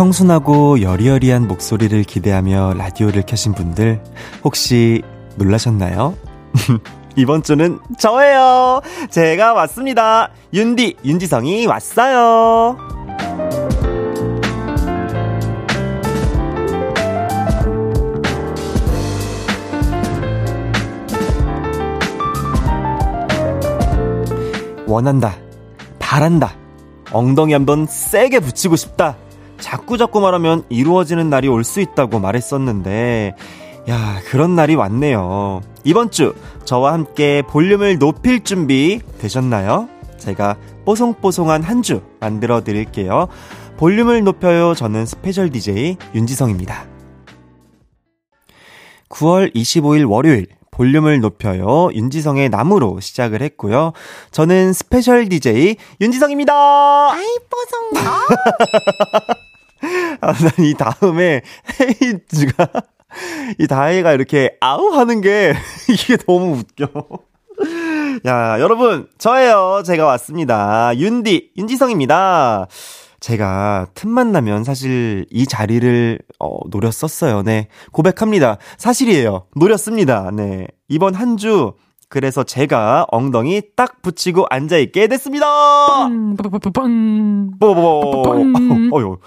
청순하고 0.00 0.80
여리여리한 0.80 1.46
목소리를 1.46 2.04
기대하며 2.04 2.72
라디오를 2.78 3.22
켜신 3.26 3.52
분들 3.52 4.02
혹시 4.42 5.02
놀라셨나요? 5.36 6.16
이번 7.16 7.42
주는 7.42 7.78
저예요. 7.98 8.80
제가 9.10 9.52
왔습니다. 9.52 10.30
윤디, 10.54 10.96
윤지성이 11.04 11.66
왔어요. 11.66 12.78
원한다. 24.86 25.34
바란다. 25.98 26.54
엉덩이 27.12 27.52
한번 27.52 27.86
세게 27.86 28.40
붙이고 28.40 28.76
싶다. 28.76 29.14
자꾸 29.60 29.96
자꾸 29.98 30.20
말하면 30.20 30.64
이루어지는 30.68 31.30
날이 31.30 31.48
올 31.48 31.64
수 31.64 31.80
있다고 31.80 32.18
말했었는데, 32.20 33.34
야, 33.88 34.20
그런 34.26 34.54
날이 34.56 34.74
왔네요. 34.74 35.60
이번 35.84 36.10
주 36.10 36.34
저와 36.64 36.92
함께 36.92 37.42
볼륨을 37.48 37.98
높일 37.98 38.42
준비 38.44 39.00
되셨나요? 39.18 39.88
제가 40.18 40.56
뽀송뽀송한 40.84 41.62
한 41.62 41.82
주 41.82 42.02
만들어 42.20 42.62
드릴게요. 42.62 43.28
볼륨을 43.78 44.22
높여요. 44.24 44.74
저는 44.74 45.06
special 45.06 45.50
DJ 45.50 45.96
윤지성입니다. 46.14 46.84
9월 49.08 49.54
25일 49.54 50.08
월요일 50.08 50.46
볼륨을 50.70 51.20
높여요. 51.20 51.88
윤지성의 51.94 52.50
나무로 52.50 53.00
시작을 53.00 53.40
했고요. 53.42 53.92
저는 54.30 54.72
special 54.74 55.28
DJ 55.28 55.76
윤지성입니다. 56.00 56.52
아이 57.12 57.26
뽀송. 57.50 58.04
아, 60.20 60.32
난 60.32 60.52
이 60.64 60.74
다음에 60.74 61.42
헤이즈가 61.80 62.68
이 63.58 63.66
다혜가 63.66 64.12
이렇게 64.12 64.56
아우 64.60 64.92
하는 64.94 65.20
게 65.20 65.54
이게 65.88 66.16
너무 66.26 66.56
웃겨. 66.58 66.88
야, 68.26 68.60
여러분, 68.60 69.06
저예요. 69.18 69.82
제가 69.84 70.04
왔습니다. 70.06 70.92
윤디, 70.96 71.52
윤지성입니다. 71.56 72.66
제가 73.20 73.86
틈만 73.94 74.32
나면 74.32 74.64
사실 74.64 75.26
이 75.30 75.46
자리를 75.46 76.18
어, 76.38 76.58
노렸었어요. 76.70 77.42
네. 77.42 77.68
고백합니다. 77.92 78.56
사실이에요. 78.78 79.46
노렸습니다. 79.56 80.30
네. 80.32 80.66
이번 80.88 81.14
한 81.14 81.36
주 81.36 81.72
그래서 82.08 82.42
제가 82.42 83.06
엉덩이 83.12 83.62
딱 83.76 84.02
붙이고 84.02 84.44
앉아 84.50 84.78
있게 84.78 85.06
됐습니다. 85.06 85.46
빵, 86.72 87.52
뽀뽀뽀. 87.60 88.22
어유. 88.96 89.18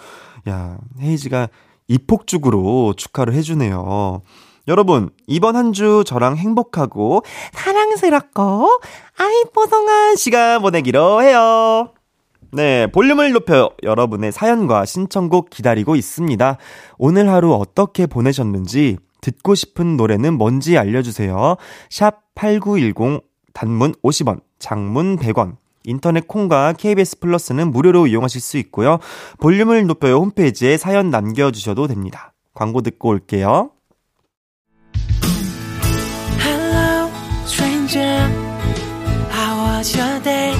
야, 0.49 0.77
헤이지가 1.01 1.49
이폭죽으로 1.87 2.93
축하를 2.95 3.33
해주네요. 3.33 4.21
여러분, 4.67 5.09
이번 5.27 5.55
한 5.57 5.73
주 5.73 6.03
저랑 6.05 6.37
행복하고 6.37 7.23
사랑스럽고 7.51 8.79
아이뽀송한 9.17 10.15
시간 10.15 10.61
보내기로 10.61 11.21
해요. 11.21 11.91
네, 12.51 12.87
볼륨을 12.87 13.31
높여요. 13.33 13.69
여러분의 13.81 14.31
사연과 14.31 14.85
신청곡 14.85 15.49
기다리고 15.49 15.95
있습니다. 15.95 16.57
오늘 16.97 17.29
하루 17.29 17.53
어떻게 17.55 18.05
보내셨는지 18.05 18.97
듣고 19.21 19.55
싶은 19.55 19.97
노래는 19.97 20.35
뭔지 20.37 20.77
알려주세요. 20.77 21.55
샵 21.89 22.21
8910 22.35 23.21
단문 23.53 23.93
50원, 24.03 24.41
장문 24.59 25.17
100원, 25.17 25.55
인터넷 25.85 26.27
콩과 26.27 26.73
KBS 26.73 27.19
플러스는 27.19 27.71
무료로 27.71 28.07
이용하실 28.07 28.41
수 28.41 28.57
있고요. 28.57 28.99
볼륨을 29.39 29.85
높여요 29.85 30.17
홈페이지에 30.17 30.77
사연 30.77 31.09
남겨주셔도 31.09 31.87
됩니다. 31.87 32.33
광고 32.53 32.81
듣고 32.81 33.09
올게요. 33.09 33.71
Hello, 36.39 37.09
stranger. 37.45 38.29
How 39.31 39.77
was 39.77 39.97
your 39.97 40.23
day? 40.23 40.53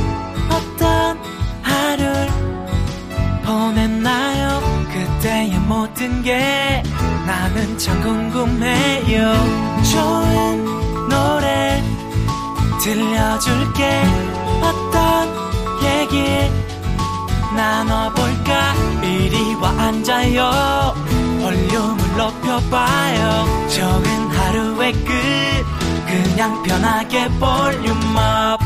어떤 0.50 1.18
하루를 1.62 2.28
보냈나요? 3.46 4.62
그때의 4.92 5.60
모든 5.68 6.22
게 6.22 6.84
나는 7.26 7.78
참 7.78 8.02
궁금해요. 8.02 9.34
좋은 9.92 10.66
노래 11.10 11.82
들려줄게. 12.84 14.33
얘기 16.14 16.52
나눠볼까? 17.56 18.74
이리 19.04 19.56
와 19.56 19.70
앉아요. 19.70 20.94
볼륨을 21.42 22.18
높여봐요. 22.18 23.68
적은 23.68 24.06
하루의 24.28 24.94
끝. 24.94 25.12
그냥 26.08 26.62
편하게 26.64 27.28
볼륨업. 27.40 28.60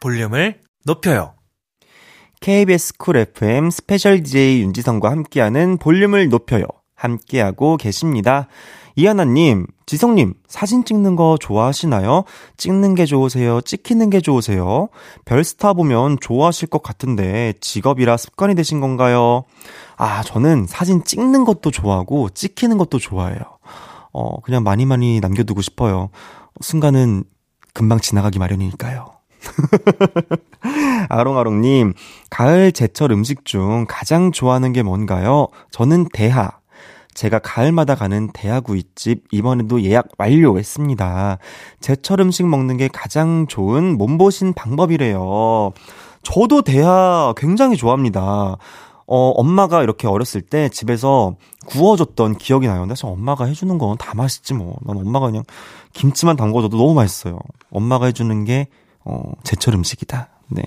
볼륨을 0.00 0.60
높여요. 0.84 1.34
KBS 2.40 2.96
쿨 2.96 3.16
FM 3.18 3.70
special 3.70 4.22
DJ 4.22 4.62
윤지성과 4.62 5.10
함께하는 5.10 5.78
볼륨을 5.78 6.28
높여요. 6.28 6.64
함께하고 6.96 7.76
계십니다. 7.76 8.48
이하나님, 9.00 9.66
지성님, 9.86 10.34
사진 10.46 10.84
찍는 10.84 11.16
거 11.16 11.38
좋아하시나요? 11.40 12.24
찍는 12.58 12.94
게 12.94 13.06
좋으세요? 13.06 13.62
찍히는 13.62 14.10
게 14.10 14.20
좋으세요? 14.20 14.90
별스타 15.24 15.72
보면 15.72 16.18
좋아하실 16.20 16.68
것 16.68 16.82
같은데 16.82 17.54
직업이라 17.62 18.18
습관이 18.18 18.54
되신 18.54 18.80
건가요? 18.80 19.44
아, 19.96 20.22
저는 20.22 20.66
사진 20.68 21.02
찍는 21.02 21.46
것도 21.46 21.70
좋아하고 21.70 22.28
찍히는 22.28 22.76
것도 22.76 22.98
좋아해요. 22.98 23.40
어, 24.12 24.38
그냥 24.42 24.64
많이 24.64 24.84
많이 24.84 25.18
남겨두고 25.20 25.62
싶어요. 25.62 26.10
순간은 26.60 27.24
금방 27.72 28.00
지나가기 28.00 28.38
마련이니까요. 28.38 29.12
아롱아롱님, 31.08 31.94
가을 32.28 32.72
제철 32.72 33.12
음식 33.12 33.46
중 33.46 33.86
가장 33.88 34.30
좋아하는 34.30 34.74
게 34.74 34.82
뭔가요? 34.82 35.48
저는 35.70 36.08
대하. 36.12 36.59
제가 37.14 37.38
가을마다 37.40 37.94
가는 37.94 38.30
대하구이집 38.32 39.24
이번에도 39.32 39.82
예약 39.82 40.08
완료했습니다. 40.18 41.38
제철 41.80 42.20
음식 42.20 42.46
먹는 42.46 42.76
게 42.76 42.88
가장 42.88 43.46
좋은 43.46 43.98
몸보신 43.98 44.52
방법이래요. 44.54 45.72
저도 46.22 46.62
대하 46.62 47.32
굉장히 47.36 47.76
좋아합니다. 47.76 48.56
어, 49.12 49.30
엄마가 49.30 49.82
이렇게 49.82 50.06
어렸을 50.06 50.40
때 50.40 50.68
집에서 50.68 51.34
구워줬던 51.66 52.36
기억이 52.38 52.68
나요. 52.68 52.80
근데 52.82 52.94
사실 52.94 53.06
엄마가 53.06 53.46
해주는 53.46 53.76
건 53.76 53.96
다 53.98 54.14
맛있지 54.14 54.54
뭐. 54.54 54.76
난 54.86 54.96
엄마가 54.96 55.26
그냥 55.26 55.42
김치만 55.92 56.36
담궈줘도 56.36 56.76
너무 56.76 56.94
맛있어요. 56.94 57.38
엄마가 57.72 58.06
해주는 58.06 58.44
게, 58.44 58.68
어, 59.04 59.32
제철 59.42 59.74
음식이다. 59.74 60.28
네. 60.48 60.62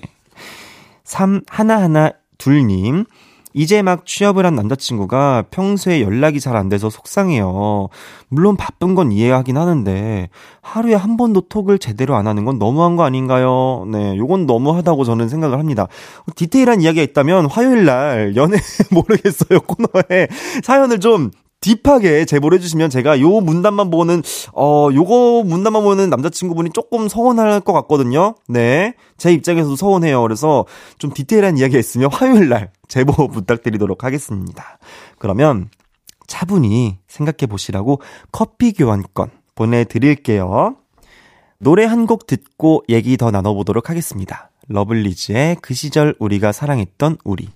3, 1.04 1.40
하나하나 1.48 2.12
둘님. 2.36 3.06
이제 3.54 3.82
막 3.82 4.04
취업을 4.04 4.44
한 4.44 4.56
남자친구가 4.56 5.44
평소에 5.50 6.02
연락이 6.02 6.40
잘 6.40 6.54
안 6.56 6.68
돼서 6.68 6.90
속상해요. 6.90 7.88
물론 8.28 8.56
바쁜 8.56 8.94
건 8.94 9.10
이해하긴 9.12 9.56
하는데 9.56 10.28
하루에 10.60 10.94
한 10.94 11.16
번도 11.16 11.42
톡을 11.48 11.78
제대로 11.78 12.14
안 12.16 12.26
하는 12.26 12.44
건 12.44 12.58
너무한 12.58 12.94
거 12.96 13.04
아닌가요? 13.04 13.86
네, 13.90 14.16
요건 14.16 14.46
너무하다고 14.46 15.04
저는 15.04 15.28
생각을 15.28 15.58
합니다. 15.58 15.88
디테일한 16.36 16.80
이야기가 16.80 17.02
있다면 17.02 17.46
화요일 17.46 17.84
날 17.84 18.36
연애 18.36 18.56
모르겠어요 18.92 19.60
코너에 19.60 20.28
사연을 20.62 21.00
좀 21.00 21.30
딥하게 21.64 22.26
제보를 22.26 22.58
해주시면 22.58 22.90
제가 22.90 23.20
요 23.20 23.40
문단만 23.40 23.90
보고는 23.90 24.22
어 24.52 24.90
요거 24.92 25.44
문단만 25.46 25.82
보는 25.82 26.10
남자친구분이 26.10 26.70
조금 26.74 27.08
서운할 27.08 27.60
것 27.60 27.72
같거든요. 27.72 28.34
네, 28.48 28.94
제 29.16 29.32
입장에서도 29.32 29.74
서운해요. 29.74 30.20
그래서 30.20 30.66
좀 30.98 31.12
디테일한 31.14 31.56
이야기가 31.56 31.78
있으면 31.78 32.10
화요일 32.12 32.50
날 32.50 32.70
제보 32.88 33.28
부탁드리도록 33.28 34.04
하겠습니다. 34.04 34.78
그러면 35.18 35.70
차분히 36.26 36.98
생각해 37.08 37.46
보시라고 37.48 38.00
커피 38.30 38.72
교환권 38.74 39.30
보내드릴게요. 39.54 40.76
노래 41.58 41.84
한 41.86 42.04
곡 42.06 42.26
듣고 42.26 42.84
얘기 42.90 43.16
더 43.16 43.30
나눠보도록 43.30 43.88
하겠습니다. 43.88 44.50
러블리즈의 44.68 45.56
그 45.62 45.72
시절 45.72 46.14
우리가 46.18 46.52
사랑했던 46.52 47.16
우리. 47.24 47.48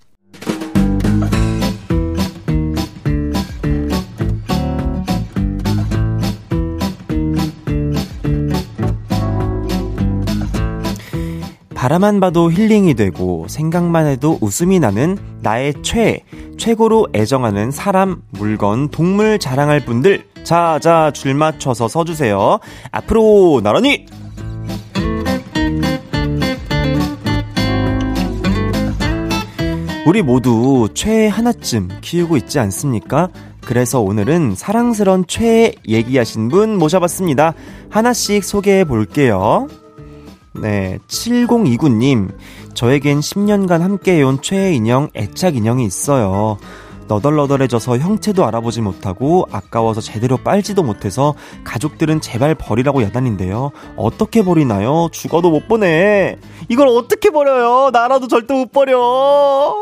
바라만 11.79 12.19
봐도 12.19 12.51
힐링이 12.51 12.95
되고 12.95 13.45
생각만 13.47 14.05
해도 14.05 14.37
웃음이 14.41 14.81
나는 14.81 15.17
나의 15.39 15.75
최, 15.81 16.25
최고로 16.57 17.07
애정하는 17.15 17.71
사람, 17.71 18.21
물건, 18.31 18.89
동물 18.89 19.39
자랑할 19.39 19.85
분들 19.85 20.25
자, 20.43 20.77
자, 20.81 21.09
줄 21.13 21.35
맞춰서 21.35 21.87
서주세요. 21.87 22.59
앞으로 22.91 23.61
나란히! 23.63 24.07
우리 30.05 30.21
모두 30.21 30.89
최애 30.93 31.29
하나쯤 31.29 31.87
키우고 32.01 32.35
있지 32.35 32.59
않습니까? 32.59 33.29
그래서 33.61 34.01
오늘은 34.01 34.55
사랑스런 34.55 35.23
최애 35.27 35.75
얘기하신 35.87 36.49
분 36.49 36.77
모셔봤습니다. 36.77 37.53
하나씩 37.89 38.43
소개해 38.43 38.83
볼게요. 38.83 39.69
네, 40.53 40.99
7029님. 41.07 42.33
저에겐 42.73 43.19
10년간 43.19 43.79
함께해온 43.79 44.41
최애 44.41 44.73
인형, 44.73 45.09
애착 45.15 45.55
인형이 45.55 45.85
있어요. 45.85 46.57
너덜너덜해져서 47.07 47.97
형체도 47.97 48.45
알아보지 48.45 48.81
못하고 48.81 49.47
아까워서 49.51 49.99
제대로 49.99 50.37
빨지도 50.37 50.83
못해서 50.83 51.33
가족들은 51.63 52.21
제발 52.21 52.53
버리라고 52.55 53.01
야단인데요. 53.03 53.71
어떻게 53.97 54.43
버리나요? 54.43 55.09
죽어도 55.11 55.49
못 55.49 55.67
보내. 55.67 56.37
이걸 56.69 56.87
어떻게 56.87 57.31
버려요? 57.31 57.89
나라도 57.91 58.27
절대 58.27 58.53
못 58.53 58.71
버려. 58.71 59.75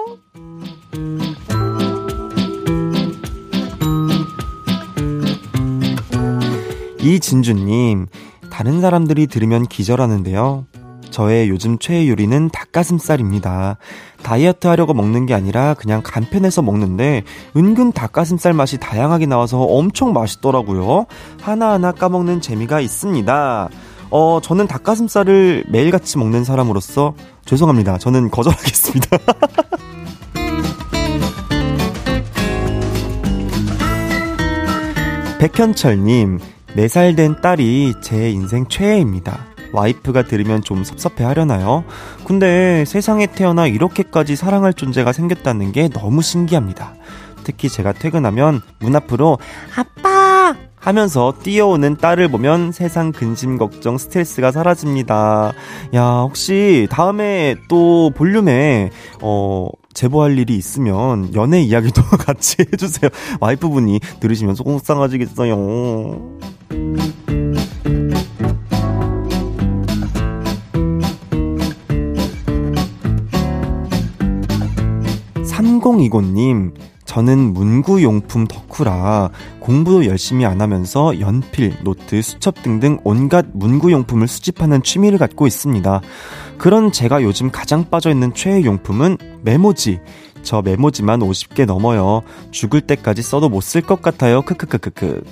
이진주님, 7.01 8.07
다른 8.57 8.81
사람들이 8.81 9.27
들으면 9.27 9.67
기절하는데요. 9.67 10.65
저의 11.11 11.47
요즘 11.47 11.77
최애 11.77 12.09
요리는 12.09 12.49
닭가슴살입니다. 12.49 13.77
다이어트 14.23 14.65
하려고 14.65 14.95
먹는 14.95 15.27
게 15.27 15.35
아니라 15.35 15.75
그냥 15.75 16.01
간편해서 16.03 16.63
먹는데 16.63 17.21
은근 17.55 17.91
닭가슴살 17.91 18.53
맛이 18.53 18.79
다양하게 18.79 19.27
나와서 19.27 19.61
엄청 19.61 20.11
맛있더라고요. 20.11 21.05
하나하나 21.39 21.91
까먹는 21.91 22.41
재미가 22.41 22.79
있습니다. 22.79 23.69
어, 24.09 24.39
저는 24.41 24.65
닭가슴살을 24.65 25.65
매일같이 25.69 26.17
먹는 26.17 26.43
사람으로서 26.43 27.13
죄송합니다. 27.45 27.99
저는 27.99 28.31
거절하겠습니다. 28.31 29.17
백현철님, 35.37 36.39
4살 36.77 37.15
된 37.15 37.41
딸이 37.41 37.95
제 38.01 38.29
인생 38.29 38.67
최애입니다. 38.67 39.45
와이프가 39.73 40.23
들으면 40.23 40.61
좀 40.61 40.83
섭섭해 40.83 41.23
하려나요? 41.23 41.83
근데 42.23 42.85
세상에 42.85 43.25
태어나 43.25 43.65
이렇게까지 43.65 44.35
사랑할 44.35 44.73
존재가 44.73 45.11
생겼다는 45.11 45.71
게 45.71 45.89
너무 45.89 46.21
신기합니다. 46.21 46.93
특히 47.43 47.67
제가 47.67 47.93
퇴근하면 47.93 48.61
문 48.79 48.95
앞으로 48.95 49.39
아빠! 49.75 50.16
하면서 50.87 51.33
뛰어오는 51.43 51.97
딸을 51.97 52.29
보면 52.29 52.71
세상 52.71 53.11
근심 53.11 53.57
걱정 53.57 53.97
스트레스가 53.97 54.53
사라집니다. 54.53 55.51
야, 55.93 56.03
혹시 56.21 56.87
다음에 56.89 57.57
또 57.67 58.09
볼륨에, 58.15 58.91
어, 59.21 59.67
제보할 59.93 60.39
일이 60.39 60.55
있으면 60.55 61.35
연애 61.35 61.59
이야기도 61.59 62.01
같이 62.25 62.55
해주세요. 62.61 63.09
와이프분이 63.41 63.99
들으시면 64.21 64.55
속상하시겠어요. 64.55 66.37
3020님, 75.43 76.71
저는 77.07 77.53
문구용품 77.53 78.45
덕후라 78.47 79.31
공부도 79.61 80.05
열심히 80.05 80.45
안 80.45 80.61
하면서 80.61 81.19
연필, 81.19 81.73
노트, 81.83 82.21
수첩 82.21 82.61
등등 82.61 82.99
온갖 83.03 83.45
문구용품을 83.53 84.27
수집하는 84.27 84.83
취미를 84.83 85.17
갖고 85.17 85.47
있습니다. 85.47 86.01
그런 86.59 86.91
제가 86.91 87.23
요즘 87.23 87.49
가장 87.49 87.89
빠져있는 87.89 88.33
최애 88.35 88.63
용품은 88.65 89.17
메모지. 89.41 89.99
저 90.43 90.61
메모지만 90.61 91.21
50개 91.21 91.65
넘어요. 91.65 92.21
죽을 92.51 92.81
때까지 92.81 93.21
써도 93.23 93.49
못 93.49 93.61
쓸 93.63 93.81
것 93.81 94.01
같아요. 94.01 94.41
크크크크크. 94.43 95.23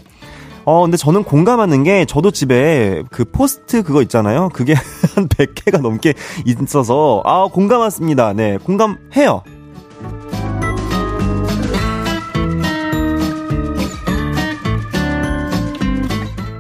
어, 0.64 0.82
근데 0.82 0.98
저는 0.98 1.24
공감하는 1.24 1.84
게 1.84 2.06
저도 2.06 2.32
집에 2.32 3.04
그 3.12 3.24
포스트 3.26 3.84
그거 3.84 4.02
있잖아요. 4.02 4.50
그게 4.52 4.74
한 5.16 5.28
100개가 5.28 5.80
넘게 5.82 6.14
있어서 6.46 7.22
아, 7.24 7.48
공감했습니다. 7.52 8.34
네, 8.34 8.58
공감해요. 8.64 9.44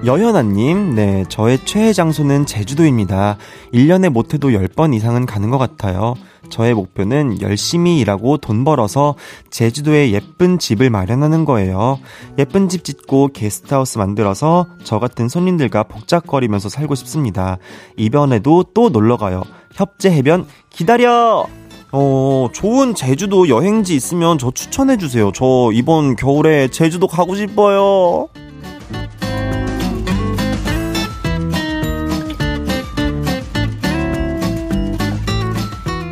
여현아님, 0.05 0.93
네, 0.93 1.23
저의 1.29 1.57
최애 1.65 1.91
장소는 1.91 2.45
제주도입니다. 2.45 3.37
1년에 3.73 4.09
못해도 4.09 4.49
10번 4.49 4.93
이상은 4.93 5.25
가는 5.25 5.49
것 5.49 5.57
같아요. 5.57 6.13
저의 6.49 6.75
목표는 6.75 7.41
열심히 7.41 7.99
일하고 7.99 8.37
돈 8.37 8.63
벌어서 8.63 9.15
제주도에 9.49 10.11
예쁜 10.11 10.59
집을 10.59 10.91
마련하는 10.91 11.43
거예요. 11.43 11.97
예쁜 12.37 12.69
집 12.69 12.83
짓고 12.83 13.29
게스트하우스 13.33 13.97
만들어서 13.97 14.67
저 14.83 14.99
같은 14.99 15.27
손님들과 15.27 15.83
복작거리면서 15.83 16.69
살고 16.69 16.93
싶습니다. 16.93 17.57
이번에도 17.97 18.63
또 18.75 18.89
놀러 18.89 19.17
가요. 19.17 19.41
협재 19.73 20.11
해변 20.11 20.45
기다려! 20.69 21.47
어, 21.91 22.49
좋은 22.53 22.93
제주도 22.93 23.49
여행지 23.49 23.95
있으면 23.95 24.37
저 24.37 24.51
추천해주세요. 24.51 25.31
저 25.31 25.71
이번 25.73 26.15
겨울에 26.15 26.67
제주도 26.67 27.07
가고 27.07 27.35
싶어요. 27.35 28.27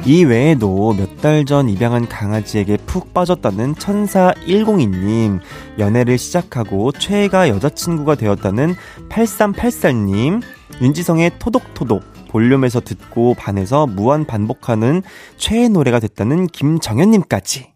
이 0.06 0.26
외에도 0.26 0.94
몇 0.94 1.18
달 1.22 1.46
전 1.46 1.70
입양한 1.70 2.10
강아지에게 2.10 2.78
푹 2.86 3.14
빠졌다는 3.14 3.76
천사 3.76 4.34
102님, 4.46 5.40
연애를 5.80 6.18
시작하고 6.18 6.92
최애가 6.92 7.48
여자친구가 7.48 8.16
되었다는 8.16 8.76
8384님, 9.10 10.42
윤지성의 10.82 11.40
토독토독, 11.40 12.04
볼륨에서 12.30 12.82
듣고 12.82 13.36
반해서 13.36 13.88
무한 13.88 14.26
반복하는 14.26 15.02
최애 15.38 15.70
노래가 15.70 16.00
됐다는 16.00 16.48
김정현님까지. 16.48 17.72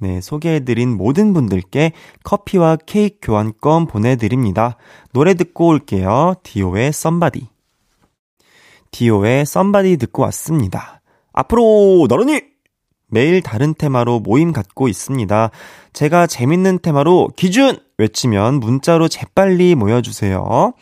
네, 0.00 0.20
소개해드린 0.20 0.90
모든 0.96 1.32
분들께 1.32 1.92
커피와 2.24 2.76
케이크 2.84 3.16
교환권 3.22 3.86
보내드립니다. 3.86 4.76
노래 5.12 5.34
듣고 5.34 5.68
올게요. 5.68 6.34
디오의 6.42 6.92
썸바디. 6.92 7.48
디오의 8.90 9.46
썸바디 9.46 9.96
듣고 9.98 10.22
왔습니다. 10.24 11.01
앞으로 11.32 12.06
나란히 12.08 12.42
매일 13.08 13.42
다른 13.42 13.74
테마로 13.74 14.20
모임 14.20 14.52
갖고 14.52 14.88
있습니다. 14.88 15.50
제가 15.92 16.26
재밌는 16.26 16.78
테마로 16.80 17.30
기준 17.36 17.78
외치면 17.98 18.60
문자로 18.60 19.08
재빨리 19.08 19.74
모여주세요. 19.74 20.72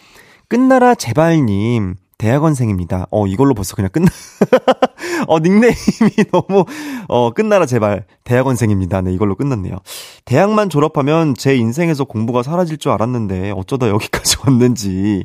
끝나라 0.48 0.94
제발님 0.94 1.96
대학원생입니다. 2.18 3.06
어 3.10 3.26
이걸로 3.26 3.54
벌써 3.54 3.74
그냥 3.74 3.90
끝나. 3.90 4.08
어 5.26 5.38
닉네임이 5.40 5.74
너무 6.30 6.66
어 7.08 7.30
끝나라 7.32 7.66
제발 7.66 8.04
대학원생입니다. 8.24 9.00
네 9.00 9.12
이걸로 9.12 9.34
끝났네요. 9.34 9.76
대학만 10.24 10.68
졸업하면 10.68 11.34
제 11.34 11.56
인생에서 11.56 12.04
공부가 12.04 12.42
사라질 12.42 12.76
줄 12.76 12.92
알았는데 12.92 13.52
어쩌다 13.56 13.88
여기까지 13.88 14.36
왔는지 14.44 15.24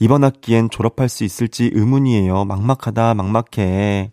이번 0.00 0.24
학기엔 0.24 0.70
졸업할 0.70 1.08
수 1.08 1.24
있을지 1.24 1.70
의문이에요. 1.72 2.44
막막하다 2.44 3.14
막막해. 3.14 4.10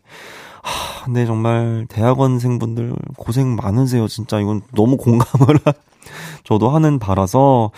하, 0.64 1.06
근데 1.06 1.26
정말 1.26 1.86
대학원생분들 1.90 2.94
고생 3.18 3.56
많으세요. 3.56 4.08
진짜 4.08 4.40
이건 4.40 4.62
너무 4.76 4.98
공감을 4.98 5.60
저도 6.44 6.70
하는 6.70 7.00
바라서 7.00 7.72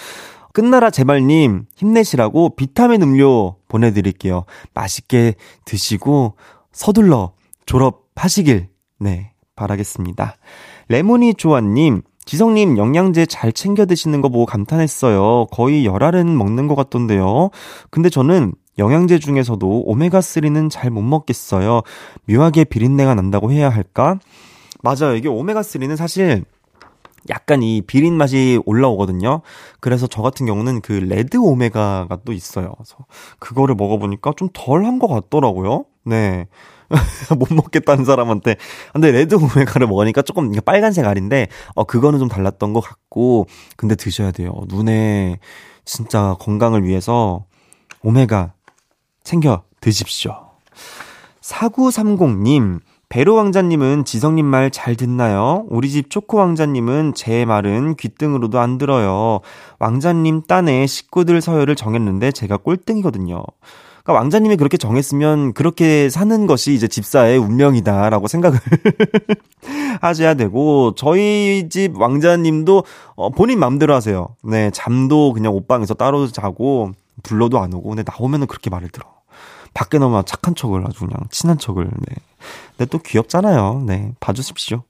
끝나라 0.54 0.90
제발님 0.90 1.66
힘내시라고 1.76 2.56
비타민 2.56 3.02
음료 3.02 3.56
보내드릴게요. 3.68 4.46
맛있게 4.74 5.36
드시고 5.66 6.36
서둘러 6.72 7.34
졸업하시길 7.66 8.70
네 9.00 9.32
바라겠습니다. 9.56 10.36
레모니 10.90 11.36
조아님 11.36 12.04
지성님 12.26 12.78
영양제 12.78 13.26
잘 13.26 13.52
챙겨 13.52 13.86
드시는 13.86 14.22
거 14.22 14.30
보고 14.30 14.46
감탄했어요. 14.46 15.48
거의 15.52 15.86
열알은 15.86 16.38
먹는 16.38 16.68
것 16.68 16.76
같던데요. 16.76 17.50
근데 17.90 18.10
저는 18.10 18.54
영양제 18.78 19.20
중에서도 19.20 19.86
오메가3는 19.88 20.70
잘 20.72 20.90
못 20.92 21.02
먹겠어요. 21.02 21.82
묘하게 22.28 22.64
비린내가 22.66 23.16
난다고 23.16 23.52
해야 23.52 23.70
할까? 23.70 24.20
맞아요. 24.82 25.16
이게 25.16 25.30
오메가3는 25.30 25.96
사실 25.96 26.44
약간 27.30 27.64
이 27.64 27.82
비린 27.82 28.16
맛이 28.16 28.60
올라오거든요. 28.66 29.42
그래서 29.80 30.08
저 30.08 30.22
같은 30.22 30.46
경우는 30.46 30.82
그 30.82 30.92
레드 30.94 31.38
오메가가 31.38 32.18
또 32.26 32.34
있어요. 32.34 32.74
그래서 32.78 32.98
그거를 33.40 33.76
먹어보니까 33.76 34.34
좀 34.36 34.50
덜한 34.54 35.00
것 35.00 35.08
같더라고요. 35.08 35.86
네. 36.04 36.48
못 37.40 37.52
먹겠다는 37.54 38.04
사람한테. 38.06 38.58
근데 38.92 39.12
레드 39.12 39.36
오메가를 39.36 39.88
먹으니까 39.88 40.22
조금 40.22 40.52
빨간색 40.66 41.06
알인데, 41.06 41.48
어, 41.76 41.86
그거는 41.86 42.20
좀 42.20 42.28
달랐던 42.28 42.74
것 42.74 42.82
같고, 42.82 43.48
근데 43.78 43.96
드셔야 43.96 44.32
돼요. 44.32 44.52
눈에 44.68 45.40
진짜 45.86 46.36
건강을 46.40 46.84
위해서 46.84 47.46
오메가 48.04 48.54
챙겨 49.24 49.64
드십시오. 49.82 50.36
4930님, 51.42 52.80
베로 53.10 53.36
왕자님은 53.36 54.06
지성님 54.06 54.46
말 54.46 54.72
잘 54.72 54.96
듣나요? 54.96 55.66
우리 55.70 55.90
집 55.92 56.10
초코 56.10 56.38
왕자님은 56.38 57.14
제 57.16 57.46
말은 57.46 57.96
귀등으로도 57.96 58.60
안 58.60 58.78
들어요. 58.78 59.42
왕자님 59.80 60.44
딴에 60.48 60.88
식구들 60.88 61.42
서열을 61.42 61.76
정했는데 61.76 62.32
제가 62.32 62.58
꼴등이거든요. 62.58 63.44
그러니까 64.04 64.20
왕자님이 64.20 64.58
그렇게 64.58 64.78
정했으면 64.78 65.54
그렇게 65.54 66.10
사는 66.10 66.48
것이 66.48 66.74
이제 66.74 66.88
집사의 66.88 67.38
운명이다라고 67.38 68.28
생각을 68.28 68.60
하셔야 70.02 70.34
되고 70.34 70.94
저희 70.96 71.70
집 71.70 71.96
왕자님도 71.96 72.84
어, 73.16 73.30
본인 73.30 73.60
맘대로 73.60 73.94
하세요. 73.94 74.30
네, 74.44 74.72
잠도 74.72 75.34
그냥 75.34 75.54
옷방에서 75.54 75.94
따로 75.94 76.28
자고 76.28 76.92
불러도 77.22 77.60
안 77.60 77.74
오고 77.74 77.90
근데 77.90 78.04
나오면은 78.06 78.48
그렇게 78.48 78.70
말을 78.70 78.90
들어. 78.90 79.06
밖에 79.74 79.98
나오면 79.98 80.26
착한 80.26 80.56
척을 80.56 80.86
아주 80.86 81.00
그냥 81.00 81.18
친한 81.30 81.58
척을. 81.58 81.86
네. 81.86 82.16
근데 82.78 82.90
또 82.90 83.00
귀엽잖아요. 83.00 83.84
네. 83.86 84.14
봐주십시오. 84.20 84.84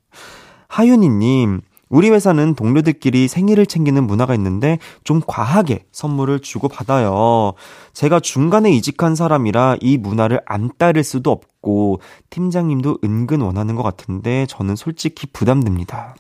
하윤이님, 0.68 1.62
우리 1.90 2.10
회사는 2.10 2.56
동료들끼리 2.56 3.28
생일을 3.28 3.68
챙기는 3.68 4.06
문화가 4.08 4.34
있는데 4.34 4.80
좀 5.04 5.22
과하게 5.26 5.86
선물을 5.92 6.40
주고 6.40 6.68
받아요. 6.68 7.54
제가 7.94 8.20
중간에 8.20 8.72
이직한 8.72 9.14
사람이라 9.14 9.78
이 9.80 9.98
문화를 9.98 10.42
안 10.48 10.72
따를 10.80 11.04
수도 11.04 11.30
없고 11.30 12.02
팀장님도 12.32 12.98
은근 13.04 13.42
원하는 13.42 13.76
것 13.76 13.84
같은데 13.84 14.48
저는 14.48 14.76
솔직히 14.76 15.28
부담됩니다. 15.28 16.16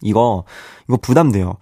이거 0.00 0.44
이거 0.88 0.96
부담돼요. 0.96 1.56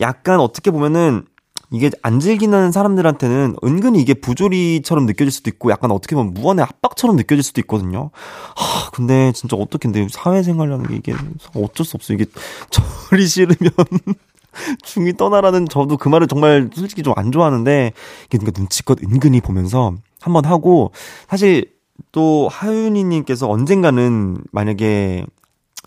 약간 0.00 0.40
어떻게 0.40 0.72
보면은 0.72 1.24
이게 1.70 1.90
안 2.02 2.20
즐기는 2.20 2.70
사람들한테는 2.72 3.56
은근히 3.64 4.00
이게 4.00 4.14
부조리처럼 4.14 5.06
느껴질 5.06 5.32
수도 5.32 5.50
있고 5.50 5.70
약간 5.70 5.90
어떻게 5.90 6.14
보면 6.14 6.32
무언의 6.34 6.62
압박처럼 6.64 7.16
느껴질 7.16 7.42
수도 7.42 7.60
있거든요. 7.62 8.10
하, 8.54 8.90
근데 8.90 9.32
진짜 9.32 9.56
어떻게 9.56 9.88
근데 9.90 10.06
사회생활이라는 10.10 10.86
게 10.88 10.96
이게 10.96 11.14
어쩔 11.54 11.84
수 11.84 11.96
없어. 11.96 12.14
이게 12.14 12.24
절이 13.10 13.26
싫으면 13.26 13.72
중이 14.84 15.14
떠나라는 15.14 15.68
저도 15.68 15.96
그 15.96 16.08
말을 16.08 16.26
정말 16.28 16.70
솔직히 16.74 17.02
좀 17.02 17.14
안 17.16 17.32
좋아하는데 17.32 17.92
이게 18.26 18.38
그러니까 18.38 18.60
눈치껏 18.60 19.02
은근히 19.02 19.40
보면서 19.40 19.94
한번 20.20 20.44
하고 20.44 20.92
사실 21.28 21.72
또 22.12 22.48
하윤이 22.50 23.04
님께서 23.04 23.48
언젠가는 23.48 24.38
만약에 24.52 25.24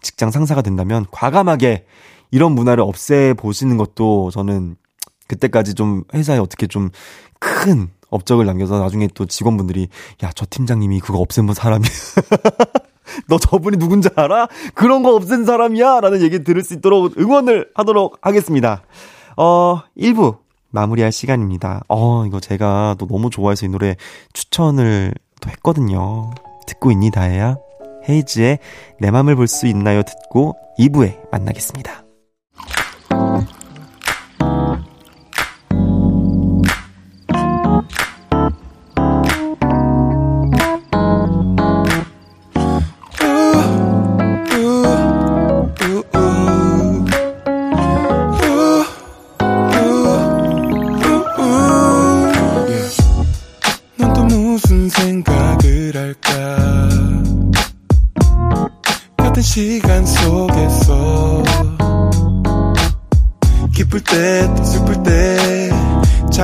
직장 0.01 0.31
상사가 0.31 0.61
된다면 0.61 1.05
과감하게 1.11 1.85
이런 2.31 2.53
문화를 2.53 2.83
없애 2.83 3.33
보시는 3.37 3.77
것도 3.77 4.31
저는 4.31 4.75
그때까지 5.29 5.73
좀 5.75 6.03
회사에 6.13 6.37
어떻게 6.39 6.67
좀 6.67 6.89
큰 7.39 7.89
업적을 8.09 8.45
남겨서 8.45 8.79
나중에 8.79 9.07
또 9.13 9.25
직원분들이 9.25 9.87
야, 10.23 10.31
저 10.35 10.45
팀장님이 10.49 10.99
그거 10.99 11.19
없앤 11.19 11.45
분 11.45 11.55
사람이야. 11.55 11.89
너 13.27 13.37
저분이 13.37 13.77
누군지 13.77 14.09
알아? 14.15 14.47
그런 14.73 15.03
거 15.03 15.15
없앤 15.15 15.45
사람이야? 15.45 16.01
라는 16.01 16.21
얘기 16.21 16.43
들을 16.43 16.61
수 16.63 16.73
있도록 16.73 17.17
응원을 17.17 17.69
하도록 17.75 18.17
하겠습니다. 18.21 18.83
어, 19.37 19.81
1부 19.97 20.39
마무리할 20.71 21.11
시간입니다. 21.11 21.83
어, 21.87 22.25
이거 22.25 22.39
제가 22.39 22.95
또 22.99 23.07
너무 23.07 23.29
좋아해서 23.29 23.65
이 23.65 23.69
노래 23.69 23.95
추천을 24.33 25.13
또 25.41 25.49
했거든요. 25.49 26.31
듣고 26.67 26.91
있니, 26.91 27.09
다혜야? 27.11 27.57
헤이즈의 28.07 28.59
내 28.99 29.11
맘을 29.11 29.35
볼 29.35 29.47
수 29.47 29.65
있나요? 29.67 30.03
듣고 30.03 30.55
2부에 30.77 31.29
만나겠습니다. 31.31 32.08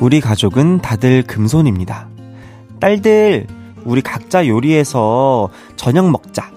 우리 0.00 0.22
가족은 0.22 0.80
다들 0.80 1.22
금손입니다. 1.24 2.08
딸들, 2.80 3.46
우리 3.84 4.00
각자 4.00 4.48
요리해서 4.48 5.50
저녁 5.76 6.10
먹자. 6.10 6.50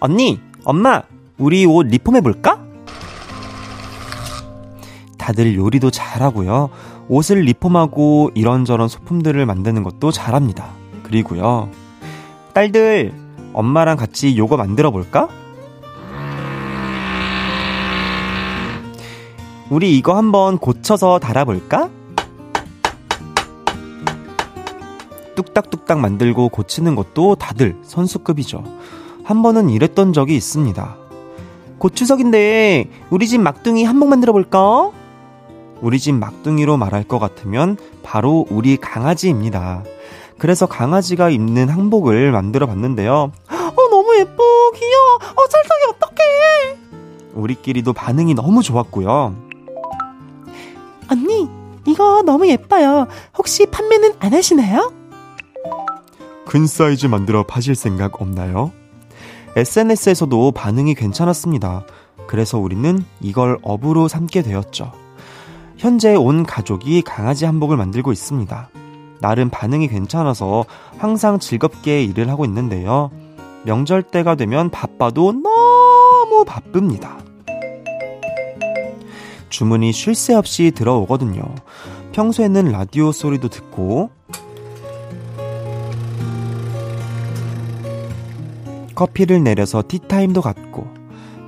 언니, 0.00 0.40
엄마, 0.64 1.02
우리 1.36 1.66
옷 1.66 1.86
리폼해볼까? 1.86 2.64
다들 5.18 5.54
요리도 5.54 5.90
잘하고요. 5.90 6.70
옷을 7.08 7.40
리폼하고 7.40 8.30
이런저런 8.34 8.88
소품들을 8.88 9.44
만드는 9.44 9.82
것도 9.82 10.12
잘합니다. 10.12 10.70
그리고요. 11.02 11.68
딸들, 12.54 13.12
엄마랑 13.52 13.98
같이 13.98 14.38
요거 14.38 14.56
만들어 14.56 14.90
볼까? 14.90 15.28
우리 19.70 19.98
이거 19.98 20.16
한번 20.16 20.56
고쳐서 20.56 21.18
달아볼까? 21.18 21.90
뚝딱뚝딱 25.34 26.00
만들고 26.00 26.48
고치는 26.48 26.94
것도 26.94 27.34
다들 27.34 27.76
선수급이죠. 27.82 28.64
한 29.24 29.42
번은 29.42 29.68
이랬던 29.68 30.14
적이 30.14 30.36
있습니다. 30.36 30.96
곧 31.78 31.94
추석인데 31.94 32.90
우리 33.10 33.28
집 33.28 33.40
막둥이 33.40 33.84
한복 33.84 34.08
만들어 34.08 34.32
볼까? 34.32 34.90
우리 35.82 35.98
집 36.00 36.14
막둥이로 36.14 36.76
말할 36.76 37.04
것 37.04 37.18
같으면 37.18 37.76
바로 38.02 38.46
우리 38.50 38.78
강아지입니다. 38.78 39.84
그래서 40.38 40.66
강아지가 40.66 41.30
입는 41.30 41.68
한복을 41.68 42.32
만들어 42.32 42.66
봤는데요. 42.66 43.12
어, 43.50 43.88
너무 43.90 44.16
예뻐. 44.18 44.70
귀여워. 44.72 45.14
어, 45.16 45.46
설탕이 45.48 45.84
어떡해. 45.90 46.78
우리끼리도 47.34 47.92
반응이 47.92 48.34
너무 48.34 48.62
좋았고요. 48.62 49.47
언니, 51.10 51.48
이거 51.86 52.22
너무 52.22 52.48
예뻐요. 52.48 53.06
혹시 53.36 53.66
판매는 53.66 54.14
안 54.18 54.34
하시나요? 54.34 54.92
큰 56.46 56.66
사이즈 56.66 57.06
만들어 57.06 57.42
파실 57.44 57.74
생각 57.74 58.20
없나요? 58.22 58.72
SNS에서도 59.56 60.52
반응이 60.52 60.94
괜찮았습니다. 60.94 61.84
그래서 62.26 62.58
우리는 62.58 63.04
이걸 63.20 63.58
업으로 63.62 64.08
삼게 64.08 64.42
되었죠. 64.42 64.92
현재 65.76 66.14
온 66.14 66.44
가족이 66.44 67.02
강아지 67.02 67.44
한복을 67.44 67.76
만들고 67.76 68.12
있습니다. 68.12 68.70
나름 69.20 69.48
반응이 69.50 69.88
괜찮아서 69.88 70.64
항상 70.98 71.38
즐겁게 71.38 72.02
일을 72.04 72.28
하고 72.28 72.44
있는데요. 72.44 73.10
명절 73.64 74.02
때가 74.04 74.34
되면 74.34 74.70
바빠도 74.70 75.32
너무 75.32 76.44
바쁩니다. 76.46 77.18
주문이 79.48 79.92
쉴 79.92 80.14
새 80.14 80.34
없이 80.34 80.70
들어오거든요. 80.74 81.42
평소에는 82.12 82.72
라디오 82.72 83.12
소리도 83.12 83.48
듣고 83.48 84.10
커피를 88.94 89.44
내려서 89.44 89.82
티타임도 89.86 90.42
갖고 90.42 90.88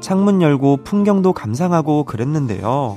창문 0.01 0.41
열고 0.41 0.79
풍경도 0.85 1.33
감상하고 1.33 2.05
그랬는데요. 2.05 2.97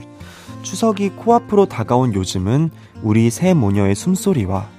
추석이 0.62 1.10
코앞으로 1.10 1.66
다가온 1.66 2.14
요즘은 2.14 2.70
우리 3.02 3.30
새 3.30 3.54
모녀의 3.54 3.96
숨소리와 3.96 4.70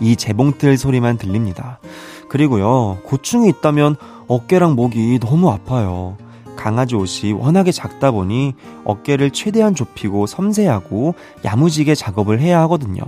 이 0.00 0.14
재봉틀 0.14 0.76
소리만 0.76 1.16
들립니다. 1.16 1.80
그리고요, 2.28 2.98
고충이 3.04 3.48
있다면 3.48 3.96
어깨랑 4.28 4.74
목이 4.74 5.18
너무 5.20 5.50
아파요. 5.50 6.16
강아지 6.56 6.94
옷이 6.96 7.32
워낙에 7.32 7.70
작다 7.72 8.10
보니 8.10 8.54
어깨를 8.84 9.30
최대한 9.30 9.74
좁히고 9.74 10.26
섬세하고 10.26 11.14
야무지게 11.44 11.94
작업을 11.94 12.40
해야 12.40 12.60
하거든요. 12.62 13.02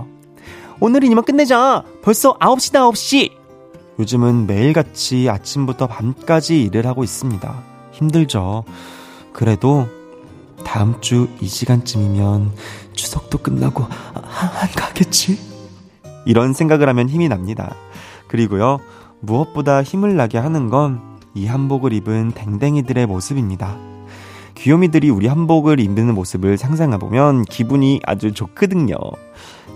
오늘은 0.79 1.11
이만 1.11 1.25
끝내자. 1.25 1.83
벌써 2.01 2.37
9시다, 2.37 2.89
9시. 2.91 3.31
요즘은 3.99 4.47
매일같이 4.47 5.29
아침부터 5.29 5.87
밤까지 5.87 6.61
일을 6.63 6.87
하고 6.87 7.03
있습니다. 7.03 7.63
힘들죠. 7.91 8.63
그래도 9.33 9.87
다음 10.65 10.99
주 11.01 11.27
이 11.41 11.47
시간쯤이면 11.47 12.51
추석도 12.93 13.39
끝나고 13.39 13.83
안 13.83 14.69
가겠지? 14.75 15.39
이런 16.25 16.53
생각을 16.53 16.87
하면 16.89 17.09
힘이 17.09 17.27
납니다. 17.27 17.75
그리고요, 18.27 18.79
무엇보다 19.21 19.83
힘을 19.83 20.15
나게 20.15 20.37
하는 20.37 20.69
건 20.69 21.01
이 21.33 21.45
한복을 21.45 21.93
입은 21.93 22.31
댕댕이들의 22.31 23.05
모습입니다. 23.05 23.77
귀요미들이 24.55 25.09
우리 25.09 25.27
한복을 25.27 25.79
입는 25.79 26.13
모습을 26.13 26.57
상상해보면 26.57 27.45
기분이 27.45 28.01
아주 28.05 28.33
좋거든요. 28.33 28.95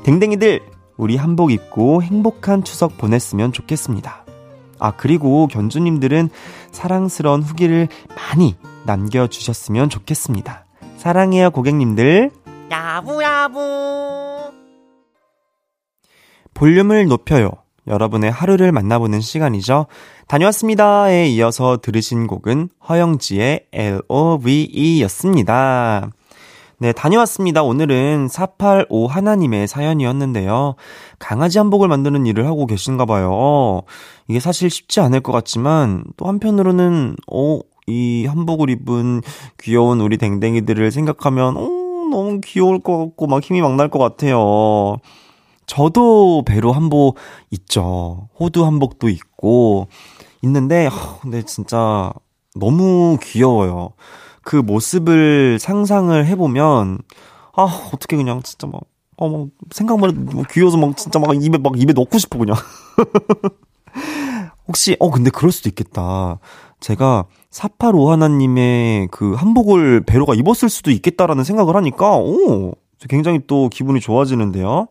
댕댕이들, 0.04 0.62
우리 0.98 1.16
한복 1.16 1.52
입고 1.52 2.04
행복한 2.04 2.64
추석 2.64 2.98
보냈으면 2.98 3.54
좋겠습니다. 3.54 4.26
아, 4.80 4.92
그리고 4.92 5.48
견주님들은 5.48 6.30
사랑스러운 6.72 7.42
후기를 7.42 7.88
많이 8.16 8.58
남겨주셨으면 8.86 9.90
좋겠습니다. 9.90 10.66
사랑해요, 10.98 11.52
고객님들. 11.52 12.32
야부야부. 12.70 14.52
볼륨을 16.54 17.08
높여요. 17.08 17.63
여러분의 17.88 18.32
하루를 18.32 18.72
만나보는 18.72 19.22
시간이죠. 19.22 19.88
다녀왔습니다에 20.28 21.28
이어서 21.30 21.78
들으신 21.82 22.28
곡은 22.28 22.70
허영지의 22.88 23.66
L-O-V-E 23.72 25.02
였습니다. 25.04 26.10
네, 26.80 26.92
다녀왔습니다. 26.92 27.64
오늘은 27.64 28.28
485 28.28 29.08
하나님의 29.08 29.68
사연이었는데요. 29.68 30.76
강아지 31.20 31.58
한복을 31.58 31.88
만드는 31.88 32.26
일을 32.26 32.46
하고 32.46 32.66
계신가 32.66 33.06
봐요. 33.06 33.84
이게 34.28 34.40
사실 34.40 34.70
쉽지 34.70 35.00
않을 35.00 35.22
것 35.22 35.32
같지만, 35.32 36.04
또 36.18 36.26
한편으로는, 36.28 37.16
어, 37.32 37.60
이 37.88 38.26
한복을 38.26 38.70
입은 38.70 39.22
귀여운 39.62 40.02
우리 40.02 40.18
댕댕이들을 40.18 40.92
생각하면, 40.92 41.56
어, 41.58 41.62
너무 42.12 42.42
귀여울 42.44 42.80
것 42.80 42.98
같고, 42.98 43.28
막 43.28 43.42
힘이 43.44 43.62
막 43.62 43.76
날 43.76 43.88
것 43.90 44.00
같아요. 44.00 44.98
저도 45.74 46.44
배로 46.46 46.72
한복 46.72 47.16
있죠. 47.50 48.30
호두 48.40 48.64
한복도 48.64 49.10
있고 49.10 49.88
있는데 50.44 50.88
근데 51.22 51.42
진짜 51.42 52.14
너무 52.56 53.18
귀여워요. 53.20 53.94
그 54.44 54.58
모습을 54.58 55.58
상상을 55.60 56.28
해보면 56.28 57.00
아 57.56 57.64
어떻게 57.92 58.16
그냥 58.18 58.44
진짜 58.44 58.68
막 58.68 58.82
어, 59.18 59.28
막 59.28 59.48
생각만 59.72 60.12
해도 60.12 60.22
뭐 60.22 60.44
귀여워서 60.52 60.78
막 60.78 60.96
진짜 60.96 61.18
막 61.18 61.34
입에 61.44 61.58
막 61.58 61.74
입에 61.76 61.94
넣고 61.94 62.20
싶어 62.20 62.38
그냥. 62.38 62.56
혹시 64.68 64.96
어 65.00 65.10
근데 65.10 65.32
그럴 65.32 65.52
수도 65.52 65.70
있겠다. 65.70 66.38
제가 66.82 67.26
485 67.50 68.12
하나님의 68.12 69.08
그 69.10 69.34
한복을 69.34 70.02
배로가 70.02 70.36
입었을 70.36 70.70
수도 70.70 70.92
있겠다라는 70.92 71.44
생각을 71.44 71.76
하니까 71.76 72.18
오 72.18 72.74
굉장히 73.10 73.40
또 73.48 73.70
기분이 73.70 74.00
좋아지는데요. 74.02 74.88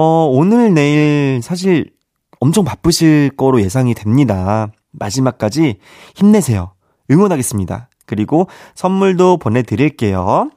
어, 0.00 0.28
오늘, 0.32 0.72
내일 0.74 1.40
사실 1.42 1.90
엄청 2.38 2.64
바쁘실 2.64 3.32
거로 3.36 3.60
예상이 3.60 3.94
됩니다. 3.94 4.68
마지막까지 4.92 5.80
힘내세요. 6.14 6.70
응원하겠습니다. 7.10 7.88
그리고 8.06 8.46
선물도 8.76 9.38
보내드릴게요. 9.38 10.52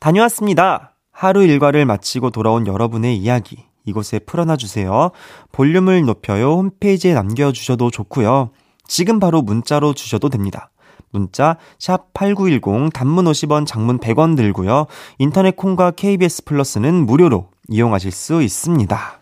다녀왔습니다. 0.00 0.96
하루 1.12 1.44
일과를 1.44 1.86
마치고 1.86 2.30
돌아온 2.30 2.66
여러분의 2.66 3.16
이야기. 3.18 3.58
이곳에 3.84 4.18
풀어놔주세요. 4.18 5.12
볼륨을 5.52 6.06
높여요. 6.06 6.54
홈페이지에 6.54 7.14
남겨주셔도 7.14 7.92
좋고요. 7.92 8.50
지금 8.88 9.20
바로 9.20 9.42
문자로 9.42 9.94
주셔도 9.94 10.28
됩니다. 10.28 10.72
문자 11.12 11.56
샵 11.78 12.12
8910 12.14 12.92
단문 12.92 13.26
50원 13.26 13.64
장문 13.64 13.98
100원 14.00 14.36
들고요. 14.36 14.86
인터넷 15.18 15.54
콩과 15.54 15.92
KBS 15.92 16.46
플러스는 16.46 17.06
무료로 17.06 17.50
이용하실 17.68 18.10
수 18.12 18.42
있습니다. 18.42 19.20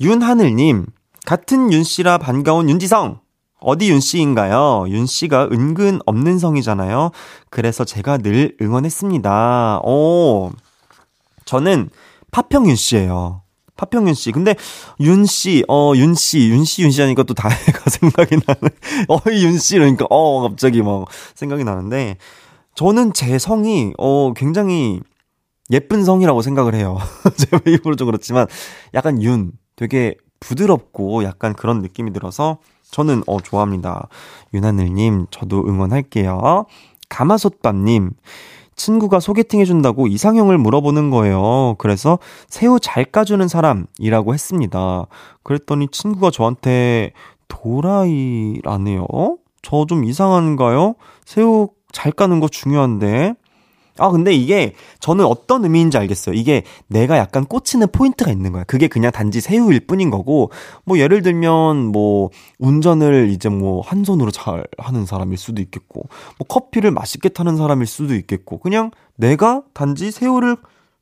윤하늘님, 0.00 0.86
같은 1.26 1.72
윤씨라 1.72 2.18
반가운 2.18 2.68
윤지성! 2.68 3.20
어디 3.60 3.90
윤씨인가요? 3.90 4.86
윤씨가 4.88 5.48
은근 5.52 6.00
없는 6.06 6.38
성이잖아요. 6.38 7.10
그래서 7.50 7.84
제가 7.84 8.16
늘 8.18 8.56
응원했습니다. 8.60 9.80
오, 9.84 10.50
저는 11.44 11.90
파평 12.30 12.66
윤씨예요. 12.68 13.42
파평윤 13.76 14.12
씨. 14.14 14.30
근데 14.30 14.54
윤 15.00 15.24
씨, 15.24 15.64
어, 15.68 15.92
윤 15.96 16.14
씨, 16.14 16.50
윤 16.50 16.64
씨, 16.64 16.82
윤 16.82 16.90
씨 16.90 17.00
하니까 17.00 17.22
또 17.22 17.32
다혜가 17.32 17.88
생각이 17.90 18.36
나는. 18.46 18.68
어이 19.08 19.42
윤 19.44 19.58
씨, 19.58 19.74
그러니까, 19.74 20.06
어, 20.10 20.42
갑자기 20.42 20.82
막 20.82 21.06
생각이 21.34 21.64
나는데, 21.64 22.18
저는 22.74 23.14
제 23.14 23.38
성이, 23.38 23.92
어, 23.98 24.32
굉장히 24.36 25.00
예쁜 25.70 26.04
성이라고 26.04 26.42
생각을 26.42 26.74
해요. 26.74 26.98
제가 27.36 27.60
입으로 27.66 27.96
좀 27.96 28.06
그렇지만 28.06 28.46
약간 28.94 29.22
윤 29.22 29.52
되게 29.76 30.14
부드럽고 30.40 31.24
약간 31.24 31.54
그런 31.54 31.80
느낌이 31.82 32.12
들어서 32.12 32.58
저는 32.90 33.22
어 33.26 33.40
좋아합니다. 33.40 34.08
윤하늘님 34.54 35.26
저도 35.30 35.64
응원할게요. 35.66 36.66
가마솥밥님 37.08 38.10
친구가 38.76 39.20
소개팅 39.20 39.60
해준다고 39.60 40.06
이상형을 40.06 40.56
물어보는 40.58 41.10
거예요. 41.10 41.74
그래서 41.78 42.18
새우 42.48 42.80
잘 42.80 43.04
까주는 43.04 43.46
사람이라고 43.46 44.32
했습니다. 44.32 45.06
그랬더니 45.42 45.88
친구가 45.88 46.30
저한테 46.30 47.12
도라이라네요. 47.48 49.06
저 49.62 49.84
좀 49.84 50.04
이상한가요? 50.04 50.94
새우 51.26 51.68
잘 51.92 52.12
까는 52.12 52.40
거 52.40 52.48
중요한데. 52.48 53.34
아, 54.00 54.10
근데 54.10 54.32
이게 54.32 54.74
저는 55.00 55.24
어떤 55.24 55.64
의미인지 55.64 55.98
알겠어요. 55.98 56.34
이게 56.34 56.62
내가 56.88 57.18
약간 57.18 57.44
꽂히는 57.44 57.88
포인트가 57.92 58.30
있는 58.30 58.52
거야. 58.52 58.64
그게 58.64 58.88
그냥 58.88 59.12
단지 59.12 59.40
새우일 59.40 59.86
뿐인 59.86 60.10
거고, 60.10 60.50
뭐 60.84 60.98
예를 60.98 61.22
들면 61.22 61.86
뭐 61.86 62.30
운전을 62.58 63.30
이제 63.30 63.48
뭐 63.48 63.82
한 63.82 64.04
손으로 64.04 64.30
잘 64.30 64.64
하는 64.78 65.06
사람일 65.06 65.36
수도 65.38 65.60
있겠고, 65.62 66.02
뭐 66.38 66.46
커피를 66.48 66.90
맛있게 66.90 67.28
타는 67.30 67.56
사람일 67.56 67.86
수도 67.86 68.14
있겠고, 68.14 68.58
그냥 68.58 68.90
내가 69.16 69.62
단지 69.74 70.10
새우를 70.10 70.56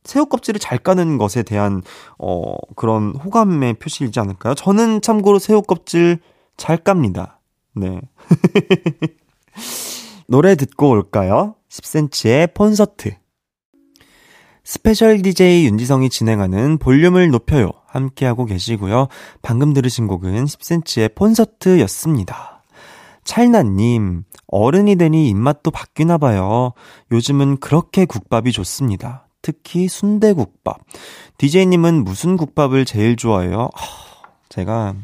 새우 0.05 0.27
껍질을 0.27 0.59
잘 0.59 0.79
까는 0.79 1.19
것에 1.19 1.43
대한 1.43 1.83
어 2.19 2.55
그런 2.77 3.15
호감의 3.15 3.75
표시이지 3.75 4.19
않을까요? 4.21 4.55
저는 4.55 5.03
참고로 5.03 5.39
새우 5.39 5.61
껍질 5.63 6.19
잘 6.57 6.79
깝니다. 6.79 7.41
네. 7.75 8.01
노래 10.27 10.55
듣고 10.57 10.91
올까요? 10.91 11.55
10cm의 11.71 12.55
콘서트. 12.55 13.15
스페셜 14.65 15.23
DJ 15.23 15.65
윤지성이 15.67 16.11
진행하는 16.11 16.79
볼륨을 16.79 17.31
높여요. 17.31 17.71
함께하고 17.87 18.45
계시고요. 18.45 19.09
방금 19.41 19.73
들으신 19.73 20.07
곡은 20.07 20.45
10cm의 20.45 21.15
콘서트였습니다. 21.15 22.65
찰나님, 23.25 24.25
어른이 24.47 24.97
되니 24.97 25.29
입맛도 25.29 25.71
바뀌나 25.71 26.19
봐요. 26.19 26.73
요즘은 27.13 27.59
그렇게 27.61 28.05
국밥이 28.05 28.53
좋습니다. 28.53 29.29
특히 29.43 29.89
순대국밥. 29.89 30.79
DJ님은 31.39 32.05
무슨 32.05 32.37
국밥을 32.37 32.85
제일 32.85 33.17
좋아해요? 33.17 33.71
제가 34.49 34.95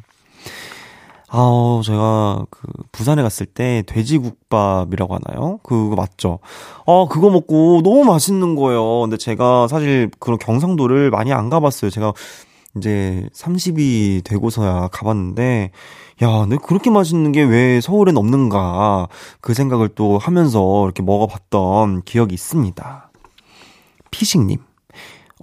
아, 1.37 1.81
제가 1.85 2.47
그 2.49 2.69
부산에 2.93 3.21
갔을 3.23 3.45
때 3.47 3.83
돼지국밥이라고 3.87 5.17
하나요? 5.17 5.59
그거 5.65 5.97
맞죠? 5.97 6.39
아, 6.87 7.07
그거 7.11 7.29
먹고 7.29 7.81
너무 7.83 8.05
맛있는 8.05 8.55
거예요. 8.55 9.01
근데 9.01 9.17
제가 9.17 9.67
사실 9.67 10.11
그런 10.21 10.39
경상도를 10.39 11.11
많이 11.11 11.33
안 11.33 11.51
가봤어요. 11.51 11.91
제가 11.91 12.13
이제 12.77 13.29
30이 13.35 14.23
되고서야 14.23 14.89
가봤는데, 14.93 15.73
야, 16.23 16.39
근데 16.43 16.57
그렇게 16.65 16.91
맛있는 16.91 17.33
게 17.33 17.43
왜 17.43 17.81
서울엔 17.81 18.17
없는가. 18.17 19.09
그 19.41 19.55
생각을 19.55 19.89
또 19.89 20.19
하면서 20.19 20.85
이렇게 20.85 21.03
먹어봤던 21.03 22.03
기억이 22.03 22.33
있습니다. 22.35 23.11
피식님. 24.13 24.59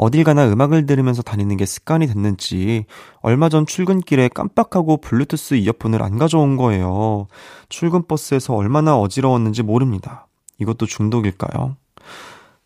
어딜 0.02 0.24
가나 0.24 0.52
음악을 0.52 0.88
들으면서 0.88 1.22
다니는 1.22 1.58
게 1.58 1.68
습관이 1.68 2.08
됐는지 2.08 2.86
얼마 3.22 3.50
전 3.50 3.68
출근길에 3.68 4.30
깜빡하고 4.30 4.98
블루투스 4.98 5.54
이어폰을 5.54 6.02
안 6.02 6.18
가져온 6.18 6.58
거예요. 6.58 7.28
출근 7.70 8.08
버스에서 8.08 8.56
얼마나 8.56 8.98
어지러웠는지 8.98 9.62
모릅니다. 9.62 10.28
이것도 10.58 10.88
중독일까요? 10.88 11.76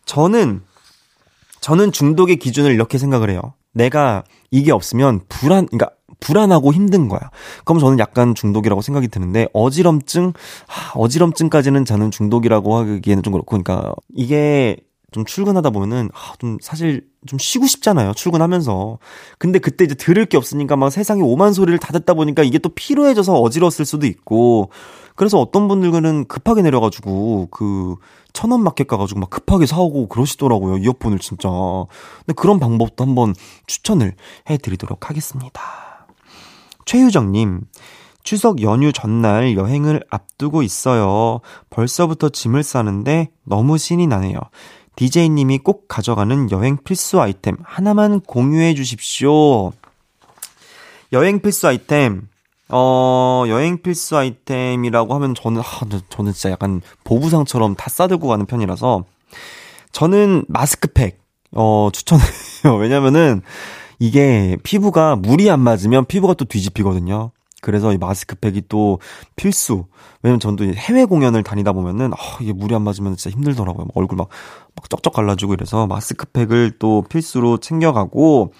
저는 0.06 0.62
저는 1.60 1.92
중독의 1.92 2.36
기준을 2.36 2.72
이렇게 2.72 2.96
생각을 2.96 3.28
해요. 3.28 3.42
내가 3.74 4.24
이게 4.50 4.72
없으면 4.72 5.20
불안 5.28 5.66
그러니까 5.66 5.90
불안하고 6.20 6.72
힘든 6.72 7.08
거야. 7.08 7.20
그럼 7.66 7.80
저는 7.80 7.98
약간 7.98 8.34
중독이라고 8.34 8.80
생각이 8.80 9.08
드는데 9.08 9.46
어지럼증 9.52 10.32
하, 10.66 10.98
어지럼증까지는 10.98 11.84
저는 11.84 12.10
중독이라고 12.10 12.76
하기에는 12.76 13.22
좀 13.22 13.32
그렇고 13.32 13.58
그러니까 13.58 13.92
이게 14.14 14.78
좀 15.12 15.24
출근하다 15.24 15.70
보면은, 15.70 16.10
아, 16.14 16.34
좀 16.38 16.58
사실 16.60 17.06
좀 17.26 17.38
쉬고 17.38 17.66
싶잖아요. 17.66 18.12
출근하면서. 18.14 18.98
근데 19.38 19.58
그때 19.58 19.84
이제 19.84 19.94
들을 19.94 20.24
게 20.26 20.36
없으니까 20.36 20.76
막 20.76 20.90
세상에 20.90 21.22
오만 21.22 21.52
소리를 21.52 21.78
다 21.78 21.92
듣다 21.92 22.14
보니까 22.14 22.42
이게 22.42 22.58
또 22.58 22.70
피로해져서 22.70 23.34
어지러웠을 23.40 23.84
수도 23.84 24.06
있고. 24.06 24.70
그래서 25.14 25.40
어떤 25.40 25.66
분들은 25.66 26.26
급하게 26.26 26.62
내려가지고 26.62 27.48
그 27.50 27.96
천원 28.34 28.62
마켓 28.62 28.86
가가지고 28.86 29.20
막 29.20 29.30
급하게 29.30 29.64
사오고 29.64 30.08
그러시더라고요. 30.08 30.76
이어폰을 30.76 31.18
진짜. 31.20 31.48
근데 31.48 32.34
그런 32.36 32.60
방법도 32.60 33.02
한번 33.02 33.34
추천을 33.66 34.14
해드리도록 34.50 35.08
하겠습니다. 35.08 36.06
최유정님, 36.84 37.62
추석 38.22 38.60
연휴 38.60 38.92
전날 38.92 39.56
여행을 39.56 40.02
앞두고 40.10 40.62
있어요. 40.62 41.40
벌써부터 41.70 42.28
짐을 42.28 42.62
싸는데 42.62 43.30
너무 43.44 43.78
신이 43.78 44.06
나네요. 44.06 44.38
DJ님이 44.96 45.58
꼭 45.58 45.86
가져가는 45.88 46.50
여행 46.50 46.78
필수 46.82 47.20
아이템 47.20 47.56
하나만 47.62 48.20
공유해 48.20 48.74
주십시오. 48.74 49.72
여행 51.12 51.40
필수 51.40 51.68
아이템. 51.68 52.28
어, 52.68 53.44
여행 53.46 53.80
필수 53.80 54.16
아이템이라고 54.16 55.14
하면 55.14 55.34
저는, 55.34 55.60
하, 55.60 55.86
저는 56.08 56.32
진짜 56.32 56.50
약간 56.50 56.80
보부상처럼 57.04 57.76
다 57.76 57.88
싸들고 57.88 58.26
가는 58.26 58.44
편이라서 58.44 59.04
저는 59.92 60.44
마스크팩, 60.48 61.20
어, 61.52 61.90
추천해요. 61.92 62.76
왜냐면은 62.80 63.42
이게 63.98 64.56
피부가 64.62 65.14
물이 65.16 65.48
안 65.50 65.60
맞으면 65.60 66.06
피부가 66.06 66.34
또 66.34 66.44
뒤집히거든요. 66.44 67.30
그래서 67.62 67.92
이 67.92 67.98
마스크팩이 67.98 68.62
또 68.68 68.98
필수. 69.34 69.86
왜냐면 70.22 70.40
전도 70.40 70.64
해외 70.64 71.04
공연을 71.04 71.42
다니다 71.42 71.72
보면은, 71.72 72.12
아, 72.12 72.16
이게 72.40 72.52
물이 72.52 72.74
안 72.74 72.82
맞으면 72.82 73.16
진짜 73.16 73.34
힘들더라고요. 73.34 73.86
얼굴 73.94 74.16
막, 74.16 74.28
막 74.74 74.90
쩍쩍 74.90 75.12
갈라지고 75.12 75.54
이래서 75.54 75.86
마스크팩을 75.86 76.78
또 76.78 77.02
필수로 77.08 77.58
챙겨가고, 77.58 78.52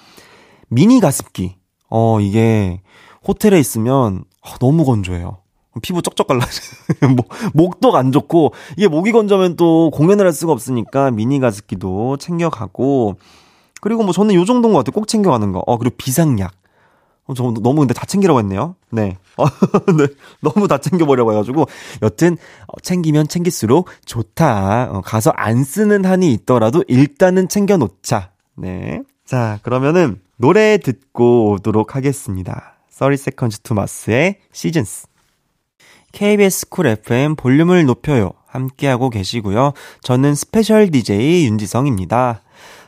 미니 0.68 1.00
가습기. 1.00 1.56
어, 1.88 2.20
이게 2.20 2.82
호텔에 3.26 3.58
있으면 3.60 4.24
아, 4.42 4.56
너무 4.58 4.84
건조해요. 4.84 5.38
피부 5.82 6.00
쩍쩍 6.00 6.26
갈라지고, 6.26 6.76
목, 7.14 7.28
목도 7.52 7.94
안 7.96 8.12
좋고, 8.12 8.54
이게 8.76 8.88
목이 8.88 9.12
건조면 9.12 9.56
또 9.56 9.90
공연을 9.90 10.24
할 10.24 10.32
수가 10.32 10.52
없으니까 10.52 11.10
미니 11.10 11.38
가습기도 11.38 12.16
챙겨가고, 12.16 13.16
그리고 13.82 14.02
뭐 14.02 14.12
저는 14.12 14.34
요 14.34 14.44
정도인 14.44 14.72
것 14.72 14.78
같아요. 14.78 14.92
꼭 14.92 15.06
챙겨가는 15.06 15.52
거. 15.52 15.62
어, 15.66 15.76
그리고 15.76 15.96
비상약. 15.96 16.52
어, 17.26 17.34
저 17.34 17.42
너무 17.60 17.80
근데 17.80 17.94
다 17.94 18.06
챙기라고 18.06 18.38
했네요. 18.40 18.76
네. 18.90 19.16
어, 19.36 19.44
네. 19.98 20.06
너무 20.40 20.68
다 20.68 20.78
챙겨버려고 20.78 21.32
해가지고. 21.32 21.66
여튼, 22.02 22.36
어, 22.66 22.80
챙기면 22.80 23.28
챙길수록 23.28 23.88
좋다. 24.04 24.90
어, 24.92 25.00
가서 25.02 25.30
안 25.34 25.64
쓰는 25.64 26.04
한이 26.04 26.32
있더라도 26.34 26.84
일단은 26.88 27.48
챙겨놓자. 27.48 28.30
네. 28.56 29.02
자, 29.24 29.58
그러면은 29.62 30.20
노래 30.36 30.78
듣고 30.78 31.52
오도록 31.52 31.96
하겠습니다. 31.96 32.76
30 32.90 33.20
Seconds 33.20 33.60
to 33.60 33.74
Mars의 33.74 34.38
Seasons. 34.54 35.06
KBS 36.12 36.68
쿨 36.68 36.86
FM 36.86 37.34
볼륨을 37.36 37.84
높여요. 37.84 38.32
함께하고 38.46 39.10
계시고요. 39.10 39.72
저는 40.02 40.34
스페셜 40.34 40.90
DJ 40.90 41.46
윤지성입니다. 41.46 42.40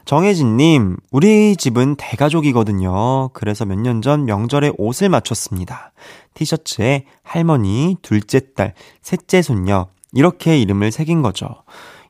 정혜진님, 0.09 0.97
우리 1.11 1.55
집은 1.55 1.97
대가족이거든요. 1.97 3.29
그래서 3.35 3.67
몇 3.67 3.79
년 3.79 4.01
전 4.01 4.25
명절에 4.25 4.73
옷을 4.79 5.11
맞췄습니다. 5.11 5.93
티셔츠에 6.33 7.05
할머니, 7.23 7.95
둘째 8.01 8.41
딸, 8.57 8.73
셋째 9.03 9.43
손녀, 9.43 9.89
이렇게 10.15 10.59
이름을 10.59 10.93
새긴 10.93 11.21
거죠. 11.21 11.49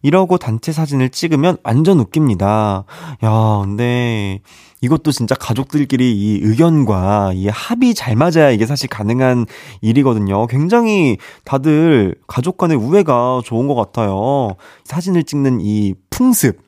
이러고 0.02 0.38
단체 0.38 0.70
사진을 0.70 1.08
찍으면 1.08 1.56
완전 1.64 1.98
웃깁니다. 1.98 2.84
야, 3.24 3.58
근데 3.64 4.42
이것도 4.80 5.10
진짜 5.10 5.34
가족들끼리 5.34 6.12
이 6.16 6.38
의견과 6.44 7.32
이 7.34 7.48
합이 7.48 7.94
잘 7.94 8.14
맞아야 8.14 8.52
이게 8.52 8.64
사실 8.64 8.88
가능한 8.88 9.46
일이거든요. 9.80 10.46
굉장히 10.46 11.16
다들 11.44 12.14
가족 12.28 12.58
간의 12.58 12.76
우애가 12.76 13.40
좋은 13.44 13.66
것 13.66 13.74
같아요. 13.74 14.54
사진을 14.84 15.24
찍는 15.24 15.62
이 15.62 15.94
풍습. 16.10 16.67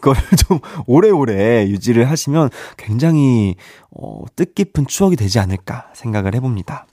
그걸 0.00 0.14
좀 0.46 0.58
오래오래 0.86 1.68
유지를 1.68 2.10
하시면 2.10 2.50
굉장히 2.76 3.56
어, 3.90 4.24
뜻깊은 4.36 4.86
추억이 4.86 5.16
되지 5.16 5.38
않을까 5.38 5.88
생각을 5.94 6.34
해봅니다. 6.34 6.86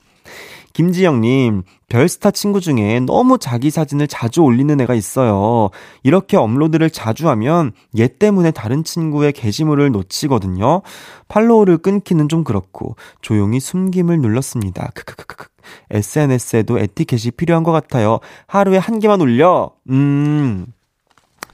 김지영님, 0.74 1.64
별스타 1.88 2.32
친구 2.32 2.60
중에 2.60 3.00
너무 3.00 3.38
자기 3.38 3.70
사진을 3.70 4.10
자주 4.10 4.42
올리는 4.42 4.82
애가 4.82 4.94
있어요. 4.94 5.70
이렇게 6.04 6.36
업로드를 6.36 6.90
자주 6.90 7.30
하면 7.30 7.72
얘 7.98 8.10
때문에 8.10 8.52
다른 8.52 8.84
친구의 8.84 9.32
게시물을 9.32 9.92
놓치거든요. 9.92 10.82
팔로우를 11.30 11.78
끊기는 11.78 12.28
좀 12.28 12.44
그렇고, 12.44 12.98
조용히 13.22 13.62
숨김을 13.62 14.20
눌렀습니다. 14.20 14.92
크크크크크. 14.96 15.48
SNS에도 15.92 16.78
에티켓이 16.78 17.32
필요한 17.38 17.64
것 17.64 17.72
같아요. 17.72 18.20
하루에 18.46 18.78
한 18.78 19.00
개만 19.00 19.22
올려? 19.22 19.72
음. 19.90 20.66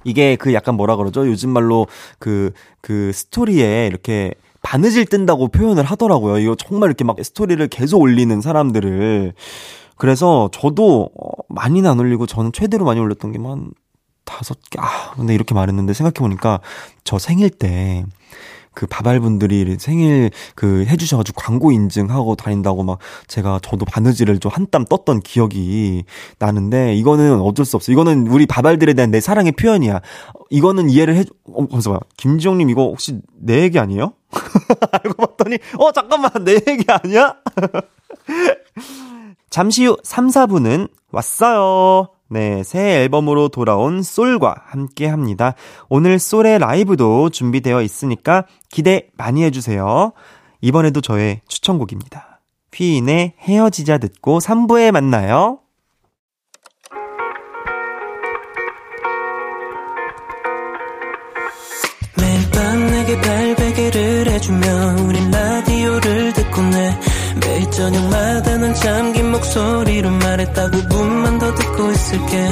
이게 0.03 0.35
그 0.35 0.53
약간 0.53 0.75
뭐라 0.75 0.95
그러죠? 0.95 1.27
요즘 1.27 1.49
말로 1.49 1.87
그, 2.19 2.51
그 2.81 3.11
스토리에 3.13 3.87
이렇게 3.87 4.33
바느질 4.61 5.05
뜬다고 5.05 5.49
표현을 5.49 5.83
하더라고요. 5.83 6.39
이거 6.39 6.55
정말 6.55 6.89
이렇게 6.89 7.03
막 7.03 7.17
스토리를 7.21 7.65
계속 7.67 7.99
올리는 7.99 8.41
사람들을. 8.41 9.33
그래서 9.97 10.49
저도 10.51 11.09
어, 11.15 11.31
많이는 11.49 11.89
안 11.89 11.99
올리고 11.99 12.25
저는 12.25 12.51
최대로 12.53 12.85
많이 12.85 12.99
올렸던 12.99 13.31
게한 13.31 13.71
다섯 14.25 14.57
개. 14.69 14.79
아, 14.79 15.11
근데 15.15 15.33
이렇게 15.33 15.53
말했는데 15.53 15.93
생각해보니까 15.93 16.61
저 17.03 17.19
생일 17.19 17.49
때 17.49 18.05
그 18.73 18.87
바발분들이 18.87 19.75
생일 19.79 20.31
그 20.55 20.85
해주셔가지고 20.85 21.39
광고 21.41 21.71
인증하고 21.71 22.35
다닌다고 22.35 22.83
막 22.83 22.99
제가 23.27 23.59
저도 23.61 23.85
바느질을 23.85 24.39
좀 24.39 24.51
한땀 24.53 24.85
떴던 24.85 25.19
기억이 25.21 26.05
나는데 26.39 26.95
이거는 26.95 27.41
어쩔 27.41 27.65
수 27.65 27.75
없어. 27.75 27.91
이거는 27.91 28.27
우리 28.27 28.45
바발들에 28.45 28.93
대한 28.93 29.11
내 29.11 29.19
사랑의 29.19 29.51
표현이야. 29.53 30.01
이거는 30.49 30.89
이해를 30.89 31.15
해, 31.15 31.23
어, 31.53 31.67
잠시만. 31.69 31.99
김지영님 32.17 32.69
이거 32.69 32.83
혹시 32.83 33.19
내 33.37 33.61
얘기 33.61 33.77
아니에요? 33.79 34.13
알고 34.91 35.13
봤더니, 35.13 35.57
어, 35.77 35.91
잠깐만. 35.91 36.31
내 36.43 36.53
얘기 36.53 36.85
아니야? 36.87 37.35
잠시 39.49 39.85
후 39.85 39.97
3, 40.03 40.27
4분은 40.27 40.89
왔어요. 41.11 42.09
네, 42.31 42.63
새 42.63 43.01
앨범으로 43.01 43.49
돌아온 43.49 44.01
솔과 44.01 44.55
함께 44.65 45.05
합니다. 45.05 45.53
오늘 45.89 46.17
솔의 46.17 46.59
라이브도 46.59 47.29
준비되어 47.29 47.81
있으니까 47.81 48.45
기대 48.69 49.09
많이 49.17 49.43
해주세요. 49.43 50.13
이번에도 50.61 51.01
저의 51.01 51.41
추천곡입니다. 51.49 52.39
휘인의 52.73 53.33
헤어지자 53.37 53.97
듣고 53.97 54.39
3부에 54.39 54.91
만나요. 54.91 55.59
매일 62.17 62.51
밤 62.51 62.87
내게 62.87 63.19
발베개를 63.19 64.27
해주며 64.31 64.67
우린 65.05 65.31
라디오를 65.31 66.31
저녁마다 67.71 68.57
넌 68.57 68.73
잠긴 68.73 69.31
목소리로 69.31 70.09
말했다 70.09 70.69
5분만 70.69 71.39
더 71.39 71.55
듣고 71.55 71.91
있을게 71.91 72.47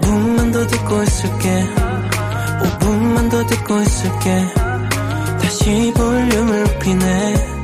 5분만 0.00 0.52
더 0.52 0.66
듣고 0.66 1.02
있을게 1.02 1.64
5분만 2.62 3.30
더 3.30 3.46
듣고 3.46 3.80
있을게 3.80 4.64
다시 5.40 5.92
볼륨을 5.96 6.64
높이네 6.64 7.54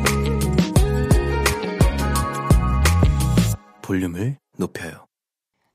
볼륨을 3.82 4.38
높여요. 4.56 5.06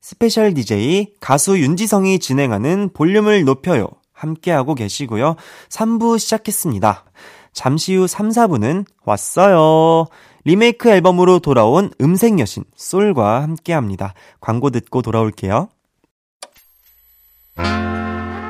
스페셜 0.01 0.53
DJ 0.53 1.15
가수 1.19 1.59
윤지성이 1.59 2.19
진행하는 2.19 2.91
볼륨을 2.93 3.43
높여요. 3.43 3.87
함께하고 4.13 4.73
계시고요. 4.75 5.35
3부 5.69 6.17
시작했습니다. 6.19 7.03
잠시 7.51 7.95
후 7.95 8.07
3, 8.07 8.29
4부는 8.29 8.85
왔어요. 9.03 10.07
리메이크 10.45 10.89
앨범으로 10.89 11.39
돌아온 11.39 11.91
음색 11.99 12.39
여신 12.39 12.63
쏠과 12.75 13.41
함께 13.41 13.73
합니다. 13.73 14.13
광고 14.39 14.69
듣고 14.69 15.01
돌아올게요. 15.01 15.69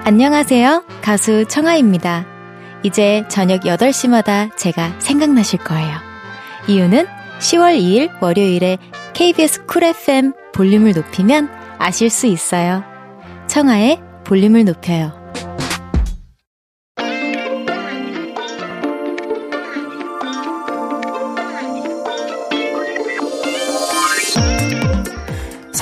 안녕하세요. 0.04 0.84
가수 1.02 1.46
청아입니다. 1.46 2.26
이제 2.84 3.24
저녁 3.30 3.62
8시마다 3.62 4.56
제가 4.58 5.00
생각나실 5.00 5.60
거예요. 5.64 5.98
이유는 6.68 7.08
10월 7.40 7.80
2일 7.80 8.22
월요일에 8.22 8.78
KBS 9.14 9.66
쿨 9.66 9.86
FM 9.86 10.34
볼륨을 10.54 10.92
높이면 10.94 11.50
아실 11.80 12.10
수 12.10 12.28
있어요. 12.28 12.84
청아의 13.48 14.02
볼륨을 14.26 14.66
높여요. 14.66 15.25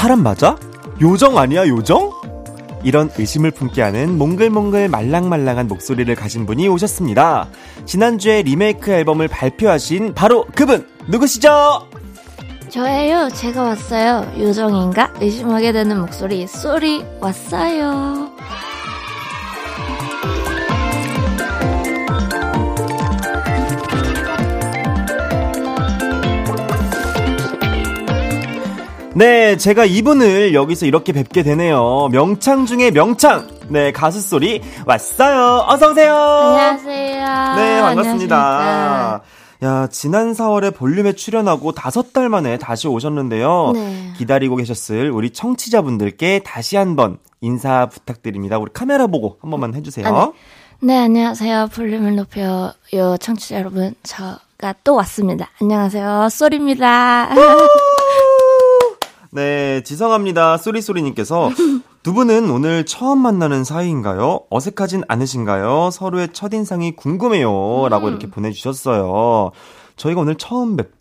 사람 0.03 0.21
맞아? 0.21 0.57
요정 1.01 1.37
아니야, 1.37 1.65
요정? 1.65 2.11
이런 2.83 3.09
의심을 3.17 3.51
품게 3.51 3.81
하는 3.81 4.17
몽글몽글 4.17 4.89
말랑말랑한 4.89 5.69
목소리를 5.69 6.13
가진 6.13 6.45
분이 6.45 6.67
오셨습니다. 6.67 7.47
지난주에 7.85 8.41
리메이크 8.41 8.91
앨범을 8.91 9.29
발표하신 9.29 10.13
바로 10.13 10.45
그분 10.55 10.89
누구시죠? 11.07 11.87
저예요. 12.67 13.29
제가 13.29 13.63
왔어요. 13.63 14.29
요정인가? 14.37 15.13
의심하게 15.21 15.71
되는 15.71 16.01
목소리 16.01 16.47
쏘리 16.47 17.05
왔어요. 17.21 18.29
네, 29.15 29.57
제가 29.57 29.85
이분을 29.85 30.55
여기서 30.55 30.87
이렇게 30.87 31.13
뵙게 31.13 31.43
되네요. 31.43 32.09
명창 32.11 32.65
중에 32.65 32.89
명창. 32.89 33.47
네, 33.69 33.91
가수 33.91 34.19
소리 34.19 34.59
왔어요. 34.87 35.65
어서 35.67 35.91
오세요. 35.91 36.15
안녕하세요. 36.15 37.55
네, 37.55 37.81
반갑습니다. 37.81 38.57
안녕하십니까. 38.59 39.21
야, 39.63 39.87
지난 39.91 40.33
4월에 40.33 40.75
볼륨에 40.75 41.13
출연하고 41.13 41.73
다섯 41.73 42.11
달 42.11 42.27
만에 42.27 42.57
다시 42.57 42.87
오셨는데요. 42.87 43.71
네. 43.75 44.13
기다리고 44.17 44.55
계셨을 44.55 45.11
우리 45.11 45.29
청취자분들께 45.29 46.39
다시 46.39 46.75
한번 46.75 47.19
인사 47.39 47.87
부탁드립니다. 47.89 48.57
우리 48.57 48.71
카메라 48.73 49.05
보고 49.05 49.37
한 49.41 49.51
번만 49.51 49.75
해주세요. 49.75 50.07
아, 50.07 50.31
네, 50.81 50.97
안녕하세요. 50.97 51.69
볼륨을 51.71 52.15
높여요. 52.15 52.73
청취자 53.19 53.59
여러분. 53.59 53.93
저가 54.01 54.73
또 54.83 54.95
왔습니다. 54.95 55.49
안녕하세요. 55.61 56.29
쏘리입니다. 56.31 57.29
네, 59.33 59.81
지성합니다. 59.81 60.57
쏘리쏘리님께서 60.57 61.49
두 62.03 62.13
분은 62.13 62.51
오늘 62.51 62.85
처음 62.85 63.17
만나는 63.19 63.63
사이인가요? 63.63 64.41
어색하진 64.51 65.03
않으신가요? 65.07 65.89
서로의 65.91 66.29
첫인상이 66.33 66.95
궁금해요. 66.95 67.87
라고 67.89 68.09
이렇게 68.09 68.29
보내주셨어요. 68.29 69.51
저희가 69.95 70.21
오늘 70.21 70.35
처음 70.35 70.75
뵙, 70.77 70.91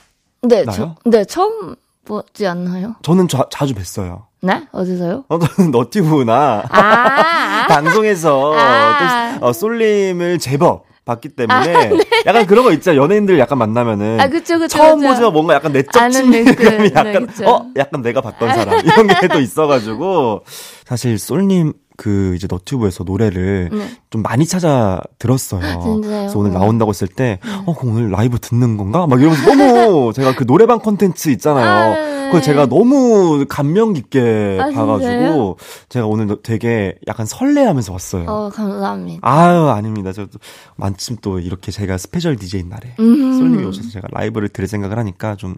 네, 0.43 0.65
나요? 0.65 0.97
저, 1.05 1.11
네, 1.11 1.25
처음 1.27 1.75
보지 2.07 2.47
않나요? 2.47 2.95
저는 3.03 3.29
자, 3.29 3.47
자주 3.51 3.75
뵀어요. 3.75 4.23
네? 4.41 4.67
어디서요? 4.73 5.25
어, 5.29 5.39
저는 5.39 5.71
너튜브나 5.71 6.65
아, 6.69 7.67
방송에서 7.69 8.55
아. 8.55 9.39
또 9.41 9.47
어, 9.47 9.53
쏠림을 9.53 10.39
제법 10.39 10.85
봤기 11.05 11.31
때문에 11.31 11.91
약간 12.27 12.47
그런 12.47 12.65
거 12.65 12.73
있잖아요. 12.73 13.03
연예인들 13.03 13.39
약간 13.39 13.59
만나면은 13.59 14.21
아, 14.21 14.29
그쵸, 14.29 14.59
그쵸. 14.59 14.69
처음 14.79 15.01
그쵸. 15.01 15.09
보지만 15.11 15.33
뭔가 15.33 15.55
약간 15.55 15.73
내적 15.73 15.97
아는 15.97 16.13
친밀감이 16.13 16.55
느낌. 16.55 16.79
네, 16.79 16.93
약간 16.95 17.27
그쵸. 17.27 17.45
어 17.49 17.67
약간 17.77 18.03
내가 18.03 18.21
봤던 18.21 18.55
사람 18.55 18.79
이런 18.85 19.07
게 19.09 19.27
또 19.29 19.41
있어가지고 19.41 20.45
사실 20.87 21.19
쏠님 21.19 21.73
그 21.97 22.35
이제 22.35 22.47
너튜브에서 22.51 23.05
노래를 23.05 23.69
네. 23.73 23.89
좀 24.11 24.23
많이 24.23 24.47
찾아 24.47 25.01
들었어요. 25.19 25.81
진짜요? 25.81 26.01
그래서 26.01 26.39
오늘 26.39 26.53
나온다고 26.53 26.91
했을 26.91 27.07
때, 27.09 27.39
어, 27.67 27.75
그럼 27.75 27.97
오늘 27.97 28.11
라이브 28.11 28.39
듣는 28.39 28.77
건가? 28.77 29.07
막 29.07 29.21
이러면서 29.21 29.55
너무 29.55 30.13
제가 30.15 30.35
그 30.35 30.47
노래방 30.47 30.79
컨텐츠 30.79 31.29
있잖아요. 31.31 31.69
아, 31.69 31.95
네. 31.95 32.13
그걸 32.27 32.43
제가 32.43 32.67
너무 32.67 33.45
감명 33.47 33.93
깊게 33.93 34.59
아, 34.61 34.71
봐가지고 34.71 34.99
진짜요? 34.99 35.57
제가 35.91 36.07
오늘 36.07 36.35
되게 36.43 36.95
약간 37.07 37.27
설레하면서 37.27 37.93
왔어요. 37.93 38.25
어, 38.27 38.49
감사합니다. 38.49 39.21
아유, 39.23 39.69
아닙니다. 39.69 40.13
저도 40.13 40.39
마침 40.77 41.17
또 41.21 41.39
이렇게 41.41 41.71
제가 41.71 41.99
스페셜 41.99 42.37
DJ인 42.37 42.71
날에 42.71 42.95
음. 43.01 43.39
쏠님이 43.39 43.65
오셔서 43.67 43.91
제가 43.91 44.09
라이브를 44.13 44.49
들을 44.49 44.67
생각을 44.67 44.99
하니까 44.99 45.37
좀 45.37 45.57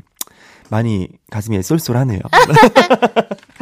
많이 0.68 1.09
가슴이 1.31 1.62
쏠쏠하네요. 1.62 2.20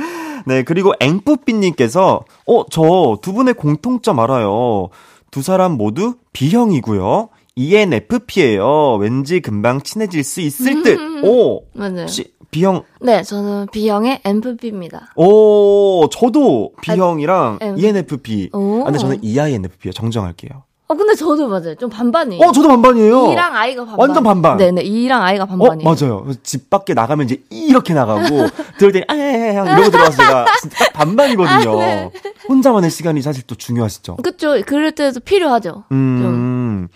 네, 0.47 0.63
그리고 0.63 0.93
앵뿌삐님께서, 1.01 2.25
어, 2.47 2.67
저 2.71 3.17
두 3.23 3.33
분의 3.33 3.55
공통점 3.55 4.19
알아요. 4.21 4.89
두 5.31 5.43
사람 5.43 5.73
모두 5.73 6.15
B형이고요. 6.33 7.29
ENFP예요. 7.57 8.97
왠지 8.97 9.41
금방 9.41 9.81
친해질 9.83 10.25
수 10.25 10.41
있을 10.41 10.83
듯. 10.83 10.99
오, 11.25 11.65
맞아요. 11.75 12.03
혹시 12.03 12.33
B형, 12.51 12.83
네, 13.01 13.23
저는 13.23 13.67
B형의 13.73 14.21
ENFP입니다. 14.25 15.13
오, 15.17 16.07
저도 16.11 16.73
B형이랑 16.83 17.59
아, 17.61 17.75
ENFP. 17.79 18.51
오. 18.53 18.83
아, 18.83 18.85
근데 18.85 18.99
저는 18.99 19.23
INFP예요. 19.23 19.93
정정할게요. 19.95 20.65
어, 20.89 20.95
근데 20.95 21.15
저도 21.15 21.49
맞아요. 21.49 21.75
좀 21.77 21.89
반반이에요. 21.89 22.45
어, 22.45 22.53
저도 22.53 22.69
반반이에요. 22.69 23.33
E랑 23.33 23.57
I가 23.57 23.85
반반. 23.85 23.99
완전 23.99 24.23
반반. 24.25 24.57
네네, 24.59 24.83
E랑 24.83 25.23
I가 25.23 25.45
어, 25.45 25.47
반반이에요. 25.47 25.89
맞아요. 25.89 26.23
그래서 26.25 26.39
집 26.43 26.69
밖에 26.69 26.93
나가면 26.93 27.27
이제 27.27 27.43
이렇게 27.51 27.95
나가고, 27.95 28.21
들을 28.79 28.93
때, 28.93 29.03
아, 29.09 29.15
이러고 29.15 29.91
들어와서 29.91 30.17
제가 30.19 30.45
진짜 30.61 30.77
딱 30.85 30.93
반반이거든요. 30.93 31.79
네. 31.79 32.11
혼자만의 32.49 32.91
시간이 32.91 33.23
사실 33.23 33.45
또 33.47 33.55
중요하시죠. 33.55 34.17
그쵸. 34.17 34.61
그럴 34.67 34.93
때도 34.93 35.21
필요하죠. 35.21 35.85
음, 35.93 36.89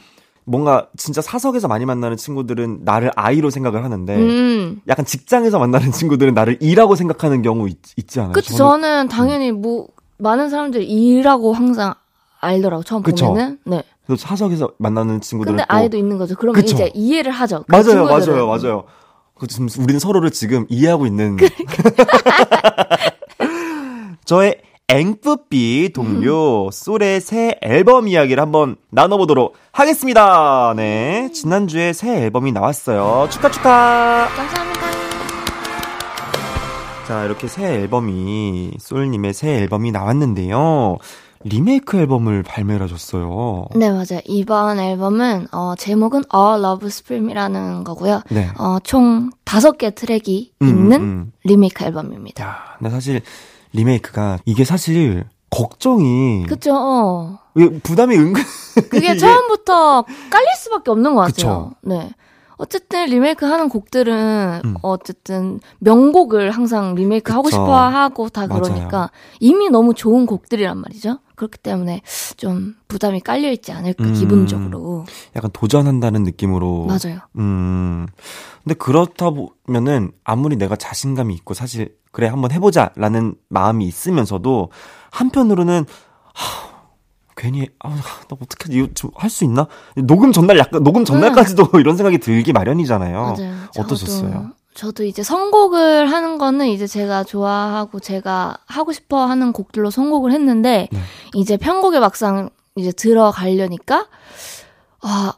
뭔가 0.45 0.89
진짜 0.99 1.23
사석에서 1.23 1.67
많이 1.67 1.87
만나는 1.87 2.19
친구들은 2.19 2.81
나를 2.83 3.11
아이로 3.17 3.49
생각을 3.49 3.83
하는데, 3.83 4.15
음. 4.15 4.81
약간 4.89 5.07
직장에서 5.07 5.59
만나는 5.59 5.91
친구들은 5.93 6.35
나를 6.35 6.59
이라고 6.61 6.97
생각하는 6.97 7.41
경우 7.41 7.67
있, 7.69 7.79
지 8.09 8.21
않아요? 8.21 8.33
그쵸. 8.33 8.53
저는- 8.55 8.57
저는 8.59 9.09
당연히 9.09 9.53
뭐, 9.53 9.87
많은 10.19 10.51
사람들이 10.51 10.85
E라고 10.87 11.53
항상 11.55 11.95
알더라고, 12.47 12.83
처음 12.83 13.03
그쵸. 13.03 13.27
보면은. 13.27 13.59
네. 13.65 13.83
그래서 14.07 14.27
사석에서 14.27 14.71
만나는 14.79 15.21
친구들은 15.21 15.57
근데 15.57 15.67
또 15.69 15.75
I도 15.75 15.97
있는 15.97 16.17
거죠. 16.17 16.37
그러면 16.37 16.61
그쵸. 16.61 16.75
이제 16.75 16.91
이해를 16.95 17.33
하죠. 17.33 17.65
그 17.69 17.75
맞아요. 17.75 18.05
맞아요, 18.05 18.47
맞아요. 18.47 18.85
그 19.35 19.47
지금 19.47 19.69
우리는 19.79 19.99
서로를 19.99 20.31
지금 20.31 20.65
이해하고 20.69 21.07
있는. 21.07 21.37
저의 24.25 24.61
앵뿌삐 24.89 25.91
동료 25.95 26.71
솔의 26.71 27.21
새 27.21 27.59
앨범 27.61 28.07
이야기를 28.07 28.41
한번 28.41 28.77
나눠보도록 28.91 29.55
하겠습니다. 29.73 30.73
네, 30.77 31.29
지난주에 31.33 31.93
새 31.93 32.23
앨범이 32.23 32.53
나왔어요. 32.53 33.29
축하 33.31 33.51
축하. 33.51 34.29
감사합니다. 34.35 34.81
자, 37.09 37.25
이렇게 37.25 37.47
새 37.49 37.65
앨범이 37.67 38.73
솔님의 38.79 39.33
새 39.33 39.57
앨범이 39.57 39.93
나왔는데요. 39.93 40.99
리메이크 41.49 41.97
앨범을 41.97 42.43
발매를 42.43 42.83
하셨어요. 42.85 43.67
네, 43.77 43.91
맞아요. 43.91 44.21
이번 44.25 44.79
앨범은, 44.81 45.49
어, 45.53 45.75
제목은 45.79 46.25
All 46.35 46.65
Love 46.65 46.87
Supreme이라는 46.87 47.85
거고요. 47.85 48.23
네. 48.31 48.49
어, 48.59 48.79
총 48.83 49.31
다섯 49.45 49.79
개 49.79 49.95
트랙이 49.95 50.53
음, 50.63 50.67
있는 50.69 51.01
음. 51.01 51.33
리메이크 51.45 51.85
앨범입니다. 51.85 52.45
야, 52.45 52.57
근데 52.79 52.91
사실 52.91 53.23
리메이크가 53.73 54.39
이게 54.45 54.65
사실 54.65 55.25
걱정이 55.51 56.47
그쵸, 56.49 56.75
어. 56.75 57.39
이게 57.57 57.79
부담이 57.79 58.17
은근 58.17 58.43
그게 58.91 59.15
처음부터 59.17 60.03
깔릴 60.31 60.49
수밖에 60.59 60.91
없는 60.91 61.15
것 61.15 61.21
같아요. 61.21 61.31
그쵸. 61.33 61.71
네. 61.83 62.11
어쨌든 62.57 63.07
리메이크 63.07 63.45
하는 63.45 63.69
곡들은 63.69 64.63
음. 64.65 64.75
어쨌든 64.83 65.61
명곡을 65.79 66.51
항상 66.51 66.95
리메이크 66.95 67.33
하고 67.33 67.45
그쵸. 67.45 67.57
싶어 67.57 67.75
하고 67.75 68.29
다 68.29 68.47
맞아요. 68.47 68.63
그러니까 68.63 69.11
이미 69.41 69.69
너무 69.69 69.95
좋은 69.95 70.27
곡들이란 70.27 70.79
말이죠. 70.79 71.19
그렇기 71.35 71.59
때문에 71.59 72.03
좀 72.37 72.75
부담이 72.89 73.21
깔려 73.21 73.51
있지 73.51 73.73
않을까 73.73 74.05
음. 74.05 74.15
기분적으로. 74.15 75.05
약간 75.37 75.51
도전한다는 75.53 76.23
느낌으로 76.23 76.87
맞아요. 76.87 77.21
음. 77.37 78.07
근데 78.65 78.75
그렇다 78.75 79.31
보면은 79.31 80.13
아무리 80.25 80.57
내가 80.57 80.77
자신감이 80.77 81.35
있고 81.35 81.55
사실 81.55 81.95
그래 82.11 82.29
한번 82.29 82.51
해보자라는 82.53 83.35
마음이 83.49 83.85
있으면서도 83.87 84.71
한편으로는 85.11 85.85
하, 86.35 86.76
괜히 87.37 87.69
아, 87.79 87.91
나 87.91 88.37
어떻게? 88.41 88.73
이거 88.73 88.89
할수 89.15 89.45
있나? 89.45 89.69
녹음 89.97 90.33
전날 90.33 90.59
약간 90.59 90.83
녹음 90.83 91.05
전날까지도 91.05 91.71
이런 91.79 91.97
생각이 91.97 92.19
들기 92.19 92.53
마련이잖아요. 92.53 93.35
네. 93.37 93.49
맞아요. 93.51 93.67
어떠셨어요? 93.79 94.31
저도, 94.31 94.55
저도 94.75 95.05
이제 95.05 95.23
선곡을 95.23 96.11
하는 96.11 96.39
거는 96.39 96.69
이제 96.69 96.87
제가 96.87 97.25
좋아하고 97.25 98.01
제가 98.01 98.57
하고 98.67 98.93
싶어 98.93 99.27
하는 99.27 99.53
곡들로 99.53 99.91
선곡을 99.91 100.33
했는데 100.33 100.89
네. 100.91 100.99
이제 101.35 101.57
편곡에 101.57 102.01
막상 102.01 102.49
이제 102.75 102.91
들어가려니까 102.91 104.07
아 105.03 105.35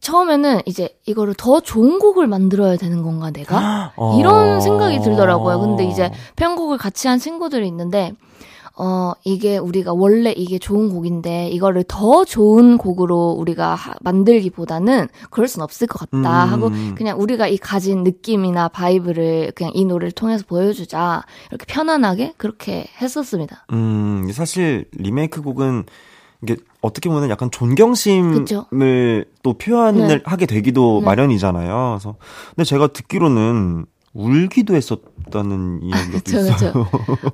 처음에는 0.00 0.60
이제 0.66 0.98
이거를 1.06 1.34
더 1.34 1.60
좋은 1.60 1.98
곡을 1.98 2.26
만들어야 2.26 2.76
되는 2.76 3.02
건가 3.02 3.30
내가 3.30 3.92
어. 3.96 4.18
이런 4.18 4.60
생각이 4.60 5.00
들더라고요. 5.00 5.60
근데 5.60 5.84
이제 5.84 6.10
편곡을 6.36 6.78
같이 6.78 7.08
한 7.08 7.18
친구들이 7.18 7.66
있는데 7.68 8.12
어, 8.76 9.12
이게 9.22 9.56
우리가 9.56 9.92
원래 9.92 10.32
이게 10.32 10.58
좋은 10.58 10.88
곡인데 10.92 11.48
이거를 11.48 11.84
더 11.86 12.24
좋은 12.24 12.76
곡으로 12.76 13.30
우리가 13.38 13.74
하- 13.74 13.94
만들기보다는 14.00 15.08
그럴 15.30 15.46
순 15.46 15.62
없을 15.62 15.86
것 15.86 15.98
같다 16.10 16.44
음. 16.44 16.52
하고 16.52 16.70
그냥 16.96 17.20
우리가 17.20 17.46
이 17.46 17.56
가진 17.56 18.02
느낌이나 18.02 18.68
vibe를 18.68 19.52
그냥 19.54 19.70
이 19.74 19.84
노래를 19.84 20.10
통해서 20.12 20.44
보여주자 20.48 21.22
이렇게 21.50 21.66
편안하게 21.66 22.34
그렇게 22.36 22.86
했었습니다. 23.00 23.66
음, 23.72 24.28
사실 24.32 24.86
리메이크 24.92 25.42
곡은 25.42 25.84
이게 26.42 26.56
어떻게 26.80 27.08
보면 27.08 27.30
약간 27.30 27.50
존경심을 27.50 28.34
그쵸. 28.34 28.66
또 29.42 29.54
표현을 29.56 30.08
네. 30.08 30.20
하게 30.24 30.46
되기도 30.46 30.98
네. 31.00 31.06
마련이잖아요. 31.06 31.96
그래서 31.98 32.16
근데 32.50 32.64
제가 32.64 32.88
듣기로는 32.88 33.86
울기도 34.14 34.74
했었다는 34.74 35.80
이야기가 35.82 36.18
있어요. 36.40 36.86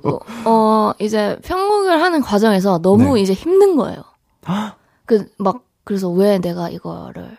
어, 0.03 0.19
어, 0.45 0.93
이제 0.99 1.37
편곡을 1.43 2.01
하는 2.01 2.21
과정에서 2.21 2.79
너무 2.81 3.15
네. 3.15 3.21
이제 3.21 3.33
힘든 3.33 3.75
거예요. 3.75 4.03
그, 5.05 5.27
막, 5.37 5.63
그래서 5.83 6.09
왜 6.09 6.39
내가 6.39 6.69
이거를 6.69 7.37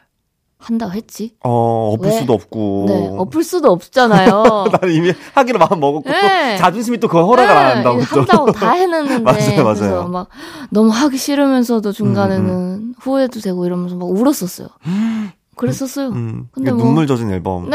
한다고 0.58 0.92
했지? 0.92 1.34
어, 1.42 1.92
엎을 1.94 2.08
왜? 2.10 2.18
수도 2.20 2.34
없고. 2.34 2.84
네, 2.86 3.08
엎을 3.18 3.42
수도 3.42 3.72
없잖아요. 3.72 4.42
나는 4.80 4.94
이미 4.94 5.12
하기로 5.34 5.58
마음 5.58 5.80
먹었고 5.80 6.08
네. 6.08 6.56
자존심이 6.56 6.98
또 6.98 7.08
그걸 7.08 7.24
허락을 7.24 7.56
안 7.56 7.76
한다고 7.78 7.98
네, 7.98 8.04
또. 8.14 8.20
한다고 8.20 8.52
다 8.52 8.70
해놨는데 8.78 9.18
맞아요, 9.24 9.64
맞아요. 9.64 9.74
그래서 9.74 10.08
막 10.08 10.28
너무 10.70 10.90
하기 10.90 11.16
싫으면서도 11.16 11.90
중간에는 11.90 12.48
음, 12.48 12.94
후회도 13.00 13.40
되고 13.40 13.66
이러면서 13.66 13.96
막 13.96 14.08
울었었어요. 14.08 14.68
그랬었어요. 15.56 16.08
음, 16.10 16.48
근데 16.52 16.70
이게 16.70 16.76
뭐- 16.76 16.84
눈물 16.86 17.06
젖은 17.08 17.30
앨범. 17.32 17.68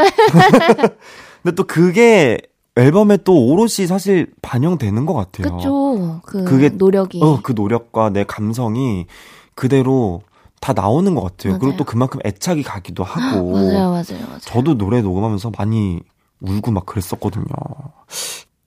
근데 1.42 1.54
또 1.54 1.64
그게 1.64 2.38
앨범에 2.76 3.18
또 3.18 3.46
오롯이 3.46 3.86
사실 3.88 4.32
반영되는 4.42 5.04
것 5.06 5.14
같아요. 5.14 5.56
그쵸. 5.56 6.20
그 6.24 6.44
그게- 6.44 6.68
노력이. 6.68 7.20
어, 7.22 7.40
그 7.42 7.52
노력과 7.52 8.10
내 8.10 8.24
감성이 8.24 9.06
그대로 9.54 10.22
다 10.60 10.72
나오는 10.72 11.12
것 11.14 11.22
같아요. 11.22 11.54
그리고 11.54 11.66
맞아요. 11.66 11.76
또 11.78 11.84
그만큼 11.84 12.20
애착이 12.24 12.62
가기도 12.62 13.02
하고. 13.04 13.52
맞아요, 13.58 13.90
맞아요, 13.90 14.26
맞아요. 14.26 14.38
저도 14.40 14.76
노래 14.78 15.00
녹음하면서 15.02 15.52
많이 15.58 16.00
울고 16.40 16.70
막 16.70 16.86
그랬었거든요. 16.86 17.44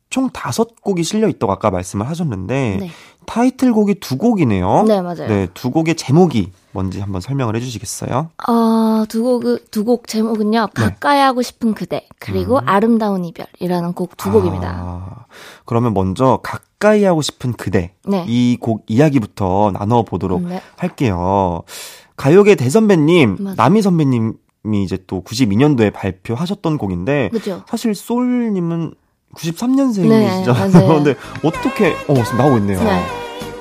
총 0.10 0.30
다섯 0.30 0.82
곡이 0.82 1.04
실려 1.04 1.30
있다고 1.30 1.54
아까 1.54 1.72
말씀을 1.72 2.08
하셨는데 2.10 2.78
네. 2.82 2.92
타이틀곡이 3.26 3.96
두 3.96 4.18
곡이네요. 4.18 4.84
네, 4.88 5.02
맞아요. 5.02 5.28
네, 5.28 5.48
두 5.54 5.72
곡의 5.72 5.96
제목이 5.96 6.52
뭔지 6.74 7.00
한번 7.02 7.22
설명을 7.22 7.56
해주시겠어요? 7.56 8.30
어, 8.48 9.04
두 9.10 9.24
곡, 9.24 9.44
두 9.72 9.84
곡 9.84 10.08
제목은요. 10.08 10.60
네. 10.76 10.82
가까이 10.84 11.20
하고 11.20 11.42
싶은 11.42 11.74
그대, 11.74 12.08
그리고 12.20 12.58
음. 12.60 12.68
아름다운 12.68 13.26
이별이라는 13.26 13.94
곡 13.94 14.16
두 14.18 14.32
곡입니다. 14.32 14.70
아, 14.70 15.26
그러면 15.66 15.94
먼저 15.94 16.40
가까이 16.44 17.04
하고 17.04 17.22
싶은 17.22 17.54
그대 17.54 17.94
네. 18.06 18.26
이 18.28 18.58
곡 18.60 18.84
이야기부터 18.88 19.72
나눠 19.74 20.04
보도록 20.04 20.42
네. 20.44 20.62
할게요. 20.78 21.64
가요계 22.16 22.56
대선배님 22.56 23.38
맞아요. 23.40 23.56
남희 23.58 23.82
선배님 23.82 24.34
이 24.68 24.84
이제 24.84 24.98
또 25.08 25.24
92년도에 25.24 25.92
발표하셨던 25.92 26.78
곡인데 26.78 27.30
그죠? 27.30 27.64
사실 27.68 27.96
소울님은 27.96 28.94
93년생이시잖아요. 29.36 30.72
네. 30.72 30.88
근데 30.88 31.16
어떻게 31.44 31.94
어 32.08 32.14
지금 32.24 32.38
나오고 32.38 32.58
있네요. 32.58 32.84
네. 32.84 33.04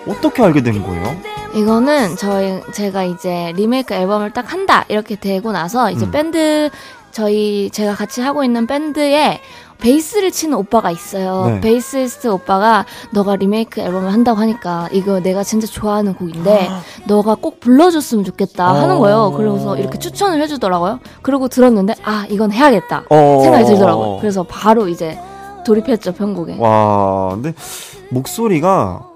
어떻게 0.08 0.42
알게 0.42 0.62
된 0.62 0.82
거예요? 0.82 1.16
이거는 1.54 2.16
저희 2.16 2.60
제가 2.72 3.04
이제 3.04 3.52
리메이크 3.56 3.92
앨범을 3.92 4.32
딱 4.32 4.52
한다 4.52 4.84
이렇게 4.88 5.16
되고 5.16 5.52
나서 5.52 5.90
이제 5.90 6.06
음. 6.06 6.10
밴드 6.10 6.70
저희 7.10 7.70
제가 7.72 7.94
같이 7.94 8.20
하고 8.20 8.44
있는 8.44 8.66
밴드에 8.66 9.40
베이스를 9.80 10.30
치는 10.30 10.56
오빠가 10.56 10.90
있어요. 10.90 11.46
네. 11.46 11.60
베이스리스트 11.60 12.28
오빠가 12.28 12.84
너가 13.12 13.36
리메이크 13.36 13.80
앨범을 13.80 14.12
한다고 14.12 14.38
하니까 14.38 14.88
이거 14.92 15.20
내가 15.20 15.42
진짜 15.42 15.66
좋아하는 15.66 16.14
곡인데 16.14 16.68
너가 17.06 17.34
꼭 17.34 17.60
불러줬으면 17.60 18.24
좋겠다 18.24 18.74
하는 18.74 18.96
어. 18.96 18.98
거예요. 18.98 19.32
그래서 19.36 19.76
이렇게 19.76 19.98
추천을 19.98 20.40
해주더라고요. 20.42 21.00
그리고 21.22 21.48
들었는데 21.48 21.94
아 22.04 22.26
이건 22.28 22.52
해야겠다 22.52 23.04
어. 23.08 23.40
생각이 23.42 23.64
들더라고요. 23.64 24.18
그래서 24.20 24.42
바로 24.42 24.86
이제 24.86 25.18
돌입했죠 25.64 26.12
편곡에. 26.12 26.56
와, 26.58 27.30
근데 27.34 27.52
목소리가 28.10 29.06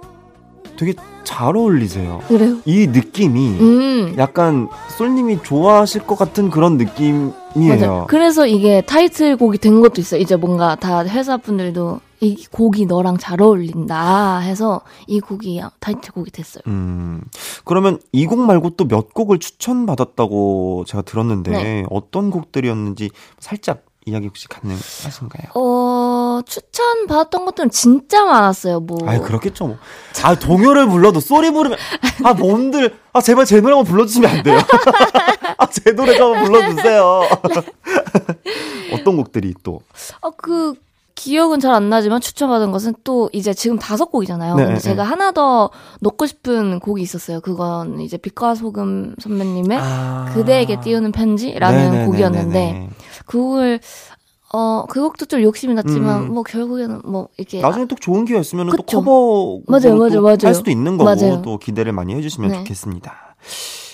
되게 0.77 0.95
잘 1.25 1.57
어울리세요. 1.57 2.21
그래요? 2.29 2.59
이 2.67 2.87
느낌이 2.87 3.49
음. 3.61 4.15
약간 4.19 4.69
솔님이 4.99 5.43
좋아하실 5.43 6.07
것 6.07 6.19
같은 6.19 6.51
그런 6.51 6.77
느낌이에요. 6.77 7.33
맞아요. 7.55 8.05
그래서 8.09 8.47
이게 8.47 8.83
타이틀곡이 8.83 9.59
된 9.59 9.81
것도 9.81 10.01
있어요. 10.01 10.21
이제 10.21 10.37
뭔가 10.37 10.75
다 10.75 11.05
회사분들도 11.05 12.01
이 12.21 12.45
곡이 12.51 12.87
너랑 12.87 13.17
잘 13.19 13.41
어울린다 13.41 14.39
해서 14.39 14.81
이 15.07 15.21
곡이 15.21 15.63
타이틀곡이 15.81 16.31
됐어요. 16.31 16.63
음, 16.67 17.23
그러면 17.65 17.99
이 18.13 18.27
곡 18.27 18.41
말고 18.41 18.71
또 18.71 18.85
몇 18.87 19.13
곡을 19.15 19.39
추천받았다고 19.39 20.85
제가 20.87 21.03
들었는데 21.03 21.51
네. 21.51 21.85
어떤 21.91 22.31
곡들이었는지 22.31 23.11
살짝 23.39 23.83
이야기 24.07 24.27
혹시 24.27 24.47
가능하신가요? 24.49 25.53
어, 25.55 26.41
추천 26.47 27.07
받았던 27.07 27.45
것들은 27.47 27.71
진짜 27.71 28.25
많았어요. 28.25 28.81
뭐. 28.81 28.99
아이 29.09 29.19
그렇겠죠 29.19 29.67
뭐. 29.67 29.77
아 30.23 30.35
동요를 30.35 30.89
불러도 30.89 31.21
소리 31.21 31.51
부르면 31.51 31.79
아 32.25 32.35
뭔들 32.35 32.97
아 33.13 33.21
제발 33.21 33.45
제 33.47 33.61
노래 33.61 33.75
한번 33.75 33.91
불러주시면 33.91 34.31
안 34.31 34.43
돼요? 34.43 34.59
아 35.59 35.67
제 35.67 35.93
노래 35.93 36.15
좀 36.17 36.35
한번 36.37 36.53
불러주세요. 36.53 37.23
어떤 38.93 39.17
곡들이 39.17 39.55
또 39.63 39.81
어, 40.21 40.31
그, 40.31 40.75
기억은 41.17 41.61
잘 41.61 41.73
안 41.73 41.89
나지만 41.91 42.21
추천받은 42.21 42.73
것은 42.73 42.95
또 43.05 43.31
이제 43.33 43.55
지금 43.55 43.79
다섯 43.79 44.07
곡이잖아요. 44.07 44.57
네, 44.57 44.63
근데 44.65 44.75
네. 44.75 44.81
제가 44.81 45.05
하나 45.05 45.31
더 45.33 45.71
넣고 46.01 46.27
싶은 46.27 46.81
곡이 46.81 47.01
있었어요. 47.03 47.41
그건 47.41 48.01
이제 48.01 48.17
빛과 48.17 48.55
소금 48.57 49.15
선배님의 49.21 49.79
아. 49.81 50.31
그대에게 50.35 50.81
띄우는 50.81 51.13
편지라는 51.13 51.79
네네네네네. 51.79 52.07
곡이었는데 52.07 52.91
그 53.27 53.39
곡을 53.39 53.81
어, 54.53 54.85
그 54.89 55.01
곡도 55.01 55.27
좀 55.27 55.43
욕심이 55.43 55.75
났지만 55.75 56.23
음. 56.23 56.33
뭐 56.33 56.45
결국에는 56.45 57.03
뭐 57.05 57.29
이렇게 57.37 57.61
나중에 57.61 57.87
또 57.87 57.97
좋은 57.97 58.25
기회 58.25 58.39
있으면 58.39 58.71
또. 58.71 58.83
커버 58.85 59.61
맞아요, 59.67 59.97
맞아요, 59.99 60.23
맞아요. 60.23 60.37
할 60.45 60.55
수도 60.55 60.71
있는 60.71 60.97
거고 60.97 61.05
맞아요. 61.05 61.43
또 61.43 61.59
기대를 61.59 61.93
많이 61.93 62.15
해주시면 62.15 62.51
네. 62.51 62.59
좋겠습니다. 62.59 63.37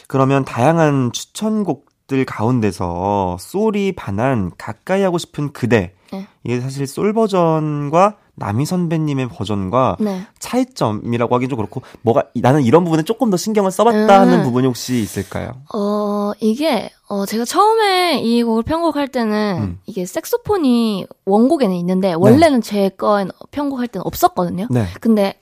그러면 0.07 0.45
다양한 0.45 1.13
추천곡들 1.13 2.27
가운데서 2.27 3.39
소리 3.41 3.93
반한 3.93 4.51
가까이 4.59 5.03
하고 5.03 5.17
싶은 5.17 5.53
그대 5.53 5.95
네. 6.13 6.27
이게 6.45 6.61
사실 6.61 6.87
솔 6.87 7.15
버전과 7.15 8.17
남희 8.41 8.65
선배님의 8.65 9.29
버전과 9.29 9.99
네. 10.01 10.23
차이점이라고 10.39 11.35
하긴 11.35 11.49
좀 11.51 11.59
그렇고 11.59 11.83
뭐가 12.03 12.25
이- 12.35 12.41
나는 12.41 12.63
이런 12.63 12.85
부분에 12.85 13.03
조금 13.05 13.31
더 13.31 13.37
신경을 13.37 13.71
써봤다 13.71 13.99
음. 14.25 14.29
하는 14.29 14.43
부분이 14.43 14.67
혹시 14.67 15.01
있을까요? 15.01 15.53
어, 15.75 16.33
이게, 16.41 16.91
어, 17.09 17.27
제가 17.27 17.45
처음에 17.45 18.21
이 18.23 18.43
곡을 18.43 18.63
편곡할 18.65 19.09
때는 19.09 19.57
음. 19.61 19.79
이게 19.87 20.07
색소폰이 20.07 21.07
원곡에는 21.27 21.77
있는데, 21.77 22.15
원래는 22.15 22.63
제 22.63 22.89
거엔 22.89 23.31
편곡할 23.51 23.89
때는 23.89 24.05
없었거든요. 24.07 24.67
네. 24.71 24.87
근데, 25.01 25.35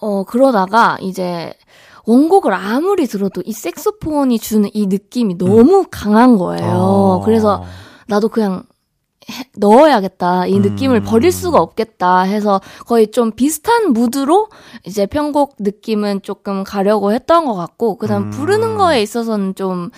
어, 0.00 0.24
그러다가 0.24 0.98
이제, 1.00 1.54
원곡을 2.06 2.52
아무리 2.52 3.06
들어도 3.06 3.42
이 3.46 3.52
색소폰이 3.52 4.38
주는 4.38 4.68
이 4.74 4.86
느낌이 4.86 5.38
너무 5.38 5.86
강한 5.90 6.36
거예요. 6.36 6.66
어. 6.70 7.22
그래서 7.24 7.64
나도 8.06 8.28
그냥 8.28 8.56
해- 8.56 8.73
넣어야겠다. 9.56 10.46
이 10.46 10.58
느낌을 10.58 10.96
음. 11.00 11.04
버릴 11.04 11.32
수가 11.32 11.60
없겠다 11.60 12.22
해서 12.22 12.60
거의 12.86 13.10
좀 13.10 13.32
비슷한 13.32 13.92
무드로 13.92 14.48
이제 14.84 15.06
편곡 15.06 15.56
느낌은 15.58 16.22
조금 16.22 16.64
가려고 16.64 17.12
했던 17.12 17.46
것 17.46 17.54
같고, 17.54 17.96
그 17.96 18.06
다음 18.06 18.24
음. 18.24 18.30
부르는 18.30 18.76
거에 18.76 19.02
있어서는 19.02 19.54
좀, 19.54 19.90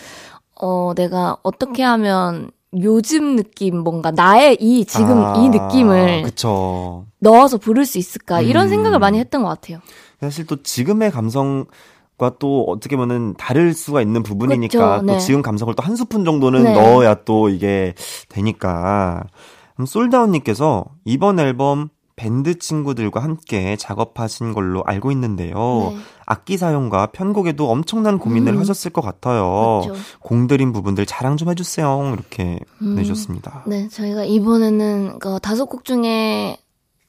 어, 0.61 0.93
내가 0.95 1.37
어떻게 1.43 1.83
하면 1.83 2.51
요즘 2.83 3.37
느낌, 3.37 3.79
뭔가 3.79 4.11
나의 4.11 4.59
이 4.61 4.85
지금 4.85 5.25
아, 5.25 5.37
이 5.39 5.49
느낌을 5.49 6.23
그쵸. 6.25 7.07
넣어서 7.21 7.57
부를 7.59 7.87
수 7.87 7.99
있을까, 7.99 8.41
이런 8.41 8.67
음. 8.67 8.69
생각을 8.71 8.99
많이 8.99 9.19
했던 9.19 9.43
것 9.43 9.49
같아요. 9.49 9.79
사실 10.21 10.47
또 10.47 10.63
지금의 10.63 11.11
감성 11.11 11.67
과또 12.19 12.65
어떻게 12.69 12.97
보면 12.97 13.35
다를 13.35 13.75
수가 13.75 14.01
있는 14.03 14.23
부분이니까 14.23 15.01
그쵸, 15.01 15.07
또 15.07 15.13
네. 15.13 15.19
지금 15.19 15.43
감성을 15.43 15.75
또 15.75 15.83
한 15.83 15.97
스푼 15.97 16.25
정도는 16.25 16.65
네. 16.65 16.73
넣어야 16.75 17.15
또 17.25 17.49
이게 17.49 17.95
되니까. 18.29 19.23
솔다운님께서 19.85 20.87
이번 21.05 21.39
앨범 21.39 21.89
밴드 22.17 22.59
친구들과 22.59 23.23
함께 23.23 23.77
작업하신 23.77 24.55
걸로 24.55 24.83
알고 24.87 25.13
있는데요. 25.13 25.93
네. 25.93 25.99
악기 26.25 26.57
사용과 26.57 27.09
편곡에도 27.09 27.71
엄청난 27.71 28.19
고민을 28.19 28.55
음. 28.55 28.59
하셨을 28.59 28.91
것 28.91 29.03
같아요. 29.03 29.83
맞죠. 29.87 29.95
공들인 30.21 30.73
부분들 30.73 31.05
자랑 31.05 31.37
좀 31.37 31.51
해주세요. 31.51 32.15
이렇게 32.15 32.59
음. 32.81 32.95
내주셨습니다. 32.95 33.65
네, 33.67 33.89
저희가 33.89 34.25
이번에는 34.25 35.19
그 35.19 35.39
다섯 35.43 35.67
곡 35.67 35.85
중에 35.85 36.57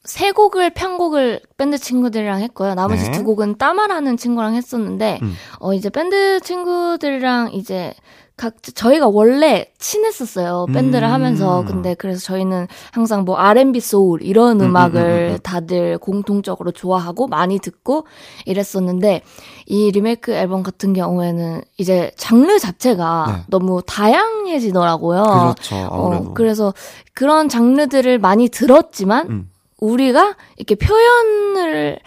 세 0.07 0.31
곡을 0.31 0.69
편곡을 0.69 1.41
밴드 1.57 1.77
친구들이랑 1.77 2.39
했고요. 2.39 2.75
나머지 2.75 3.03
네. 3.03 3.11
두 3.11 3.25
곡은 3.25 3.57
따마라는 3.57 4.15
친구랑 4.15 4.55
했었는데, 4.55 5.19
음. 5.21 5.33
어, 5.59 5.73
이제 5.73 5.89
밴드 5.89 6.39
친구들이랑 6.39 7.51
이제 7.51 7.93
각, 8.37 8.53
저희가 8.61 9.07
원래 9.09 9.65
친했었어요. 9.79 10.67
밴드를 10.71 11.05
음. 11.09 11.11
하면서. 11.11 11.65
근데 11.65 11.93
그래서 11.93 12.21
저희는 12.21 12.67
항상 12.91 13.25
뭐 13.25 13.35
R&B 13.35 13.81
소울 13.81 14.21
이런 14.21 14.61
음, 14.61 14.67
음악을 14.67 15.01
음, 15.01 15.07
음, 15.07 15.33
음. 15.33 15.39
다들 15.43 15.97
공통적으로 15.97 16.71
좋아하고 16.71 17.27
많이 17.27 17.59
듣고 17.59 18.05
이랬었는데, 18.45 19.23
이 19.65 19.91
리메이크 19.91 20.31
앨범 20.31 20.63
같은 20.63 20.93
경우에는 20.93 21.63
이제 21.77 22.11
장르 22.15 22.59
자체가 22.59 23.25
네. 23.27 23.43
너무 23.49 23.81
다양해지더라고요. 23.85 25.23
그렇죠. 25.23 25.75
어, 25.91 26.33
그래서 26.33 26.73
그런 27.13 27.49
장르들을 27.49 28.19
많이 28.19 28.47
들었지만 28.47 29.29
음. 29.29 29.49
우리가 29.79 30.35
이렇게 30.57 30.75
표현을 30.75 31.99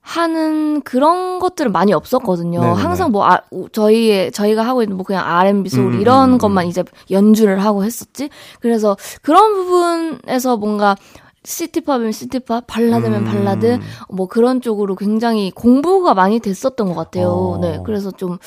하는 0.00 0.82
그런 0.82 1.40
것들은 1.40 1.72
많이 1.72 1.92
없었거든요. 1.92 2.60
네네네. 2.60 2.80
항상 2.80 3.10
뭐 3.10 3.26
아, 3.26 3.40
저희 3.72 4.30
저희가 4.30 4.62
하고 4.62 4.82
있는 4.82 4.96
뭐 4.96 5.04
그냥 5.04 5.26
R&B 5.26 5.68
소울 5.68 5.94
음, 5.94 6.00
이런 6.00 6.34
음, 6.34 6.38
것만 6.38 6.64
음. 6.64 6.68
이제 6.68 6.84
연주를 7.10 7.58
하고 7.64 7.82
했었지. 7.84 8.30
그래서 8.60 8.96
그런 9.20 9.54
부분에서 9.54 10.58
뭔가 10.58 10.96
시티팝이면 11.42 12.12
시티팝, 12.12 12.66
발라드면 12.68 13.22
음. 13.22 13.24
발라드, 13.24 13.80
뭐 14.08 14.26
그런 14.28 14.60
쪽으로 14.60 14.94
굉장히 14.94 15.50
공부가 15.50 16.14
많이 16.14 16.38
됐었던 16.38 16.88
것 16.88 16.94
같아요. 16.94 17.28
어. 17.28 17.58
네, 17.58 17.80
그래서 17.84 18.12
좀 18.12 18.38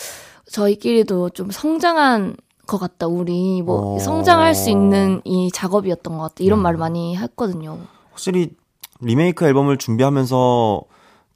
저희끼리도 0.52 1.32
좀 1.32 1.52
성장한 1.52 2.38
것 2.68 2.78
같다. 2.78 3.08
우리 3.08 3.62
뭐 3.62 3.96
어. 3.96 4.00
성장할 4.00 4.56
수 4.56 4.70
있는 4.70 5.22
이 5.26 5.50
작업이었던 5.52 6.18
것 6.18 6.24
같다. 6.24 6.36
이런 6.40 6.60
음. 6.60 6.64
말을 6.64 6.78
많이 6.78 7.18
했거든요. 7.18 7.80
확실히 8.20 8.50
리메이크 9.00 9.46
앨범을 9.46 9.78
준비하면서 9.78 10.82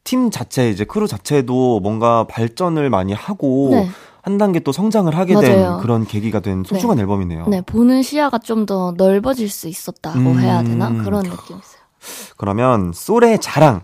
팀 0.04 0.30
자체 0.32 0.70
이제 0.70 0.84
크루 0.84 1.08
자체도 1.08 1.80
뭔가 1.80 2.26
발전을 2.28 2.90
많이 2.90 3.14
하고 3.14 3.70
네. 3.72 3.90
한 4.22 4.38
단계 4.38 4.60
또 4.60 4.74
성장을 4.74 5.16
하게 5.16 5.34
맞아요. 5.34 5.48
된 5.48 5.78
그런 5.80 6.06
계기가 6.06 6.42
된 6.42 6.64
소중한 6.66 7.00
앨범이네요. 7.00 7.48
네, 7.48 7.62
보는 7.62 8.04
시야가 8.04 8.40
좀 8.40 8.66
더 8.66 8.94
넓어질 8.98 9.50
수 9.50 9.70
있었다고 9.70 10.20
음. 10.20 10.40
해야 10.40 10.62
되나? 10.64 10.90
그런 11.04 11.24
느낌이 11.24 11.60
있어요. 11.60 11.82
그러면 12.38 12.92
솔의 12.94 13.40
자랑, 13.40 13.82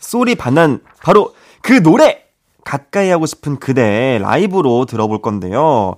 솔이 0.00 0.36
반한 0.36 0.80
바로 1.02 1.34
그 1.60 1.82
노래 1.82 2.22
가까이 2.64 3.10
하고 3.10 3.26
싶은 3.26 3.56
그대 3.58 4.18
라이브로 4.20 4.84
들어볼 4.86 5.22
건데요. 5.22 5.94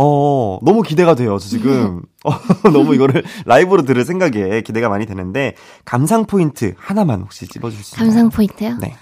어, 0.00 0.60
너무 0.62 0.82
기대가 0.82 1.16
돼요. 1.16 1.38
저 1.40 1.48
지금 1.48 2.02
어, 2.24 2.30
너무 2.72 2.94
이거를 2.94 3.24
라이브로 3.46 3.82
들을 3.82 4.04
생각에 4.04 4.60
기대가 4.60 4.88
많이 4.88 5.06
되는데 5.06 5.54
감상 5.84 6.24
포인트 6.24 6.74
하나만 6.78 7.20
혹시 7.22 7.48
찝어줄 7.48 7.82
수 7.82 7.96
있나요? 7.96 8.06
감상 8.08 8.30
포인트요? 8.30 8.76
네. 8.80 8.94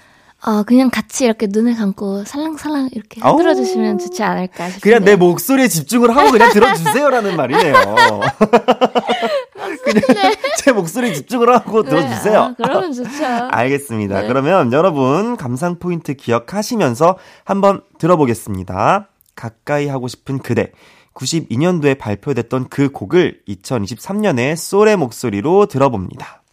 어, 0.43 0.63
그냥 0.63 0.89
같이 0.91 1.25
이렇게 1.25 1.47
눈을 1.49 1.75
감고 1.75 2.23
살랑살랑 2.25 2.89
이렇게. 2.93 3.21
흔들어주시면 3.21 3.99
좋지 3.99 4.23
않을까 4.23 4.69
싶어요. 4.69 4.79
그냥 4.81 5.03
내 5.03 5.15
목소리에 5.15 5.67
집중을 5.67 6.15
하고 6.15 6.31
그냥 6.31 6.51
들어주세요라는 6.51 7.35
말이네요. 7.37 7.73
그냥 9.83 10.33
제 10.57 10.71
목소리에 10.71 11.13
집중을 11.13 11.53
하고 11.53 11.83
들어주세요. 11.83 12.39
아, 12.39 12.53
그러면 12.55 12.93
좋죠. 12.93 13.25
알겠습니다. 13.51 14.21
네. 14.21 14.27
그러면 14.27 14.73
여러분 14.73 15.37
감상 15.37 15.77
포인트 15.79 16.13
기억하시면서 16.15 17.17
한번 17.43 17.81
들어보겠습니다. 17.97 19.09
가까이 19.37 19.87
하고 19.87 20.09
싶은 20.09 20.39
그대. 20.39 20.73
92년도에 21.13 21.97
발표됐던 21.97 22.67
그 22.67 22.89
곡을 22.91 23.43
2023년에 23.47 24.57
솔의 24.57 24.97
목소리로 24.97 25.67
들어봅니다. 25.67 26.43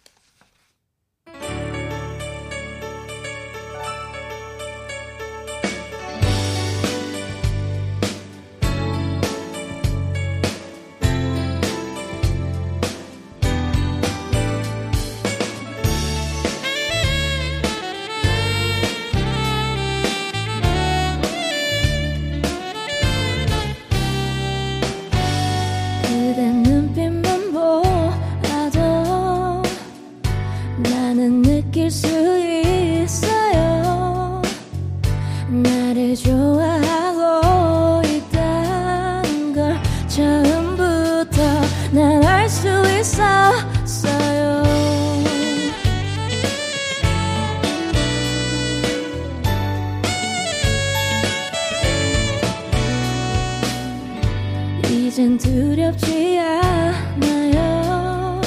이젠 55.25 55.39
두렵지 55.39 56.39
않아요. 56.39 58.43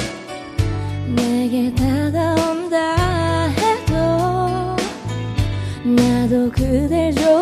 내게 1.08 1.74
다가온다 1.74 3.48
해도 3.48 4.76
나도 5.82 6.48
그댈 6.52 7.12
좋아 7.16 7.37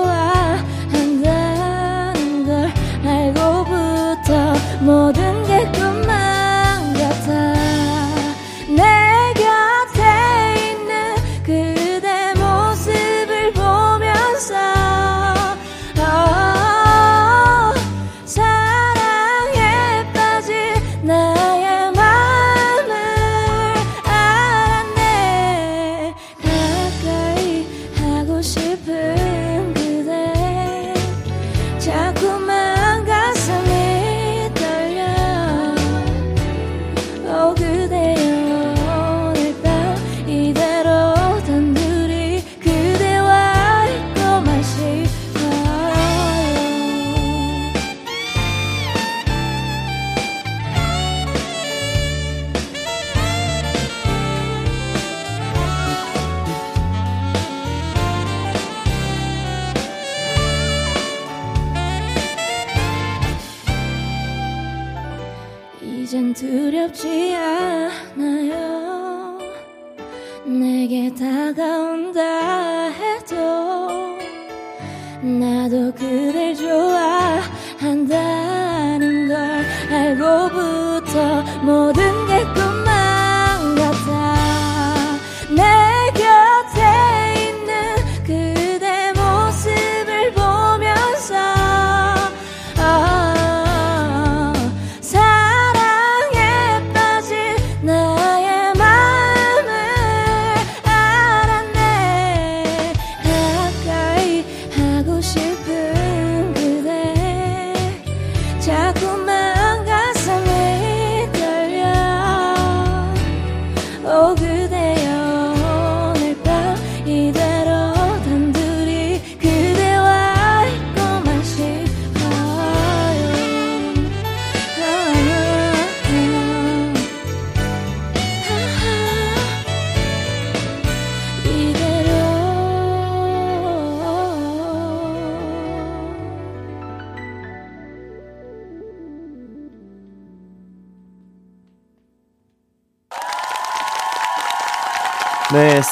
오 114.17 114.35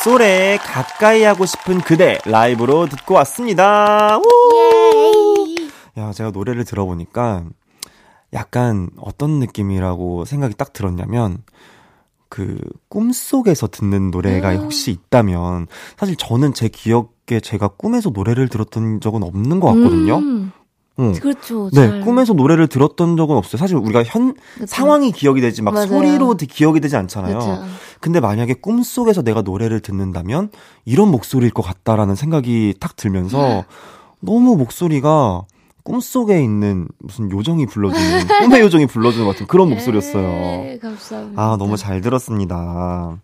네, 0.04 0.10
솔의 0.10 0.58
가까이 0.58 1.22
하고 1.22 1.46
싶은 1.46 1.80
그대 1.80 2.18
라이브로 2.26 2.86
듣고 2.88 3.14
왔습니다. 3.14 4.18
우! 4.18 5.54
야, 5.96 6.12
제가 6.12 6.30
노래를 6.30 6.66
들어보니까 6.66 7.44
약간 8.34 8.90
어떤 8.98 9.40
느낌이라고 9.40 10.26
생각이 10.26 10.56
딱 10.56 10.74
들었냐면 10.74 11.38
그 12.28 12.58
꿈속에서 12.88 13.68
듣는 13.68 14.10
노래가 14.10 14.52
음. 14.52 14.64
혹시 14.64 14.90
있다면 14.90 15.68
사실 15.96 16.16
저는 16.16 16.52
제 16.52 16.68
기억에 16.68 17.40
제가 17.42 17.68
꿈에서 17.68 18.10
노래를 18.10 18.48
들었던 18.48 19.00
적은 19.00 19.22
없는 19.22 19.58
것 19.58 19.68
같거든요. 19.68 20.18
음, 20.18 20.52
응. 21.00 21.12
그렇죠. 21.12 21.70
네, 21.72 21.88
잘. 21.88 22.00
꿈에서 22.02 22.32
노래를 22.34 22.68
들었던 22.68 23.16
적은 23.16 23.36
없어요. 23.36 23.58
사실 23.58 23.76
우리가 23.76 24.04
현 24.04 24.34
그쵸. 24.54 24.66
상황이 24.66 25.10
기억이 25.10 25.40
되지 25.40 25.60
막 25.62 25.74
맞아요. 25.74 25.86
소리로 25.88 26.34
기- 26.34 26.46
기억이 26.46 26.80
되지 26.80 26.96
않잖아요. 26.96 27.38
그쵸. 27.38 27.62
근데 28.00 28.20
만약에 28.20 28.54
꿈 28.54 28.82
속에서 28.82 29.22
내가 29.22 29.42
노래를 29.42 29.80
듣는다면 29.80 30.50
이런 30.84 31.08
목소리일 31.10 31.52
것 31.52 31.62
같다라는 31.62 32.14
생각이 32.14 32.74
탁 32.78 32.94
들면서 32.96 33.64
너무 34.20 34.56
목소리가 34.56 35.42
꿈속에 35.82 36.42
있는 36.42 36.86
무슨 36.98 37.30
요정이 37.30 37.66
불러주는 37.66 38.26
꿈의 38.40 38.60
요정이 38.62 38.86
불러주는 38.86 39.26
것 39.26 39.32
같은 39.32 39.46
그런 39.46 39.68
목소리였어요. 39.70 40.22
네, 40.22 40.78
감사합니다. 40.80 41.42
아 41.42 41.56
너무 41.58 41.76
잘 41.76 42.00
들었습니다. 42.00 43.18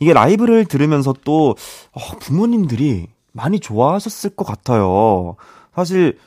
이게 0.00 0.12
라이브를 0.12 0.66
들으면서 0.66 1.14
또 1.24 1.56
어, 1.92 2.00
부모님들이 2.20 3.08
많이 3.32 3.58
좋아하셨을 3.58 4.30
것 4.30 4.44
같아요. 4.46 5.36
사실 5.74 6.18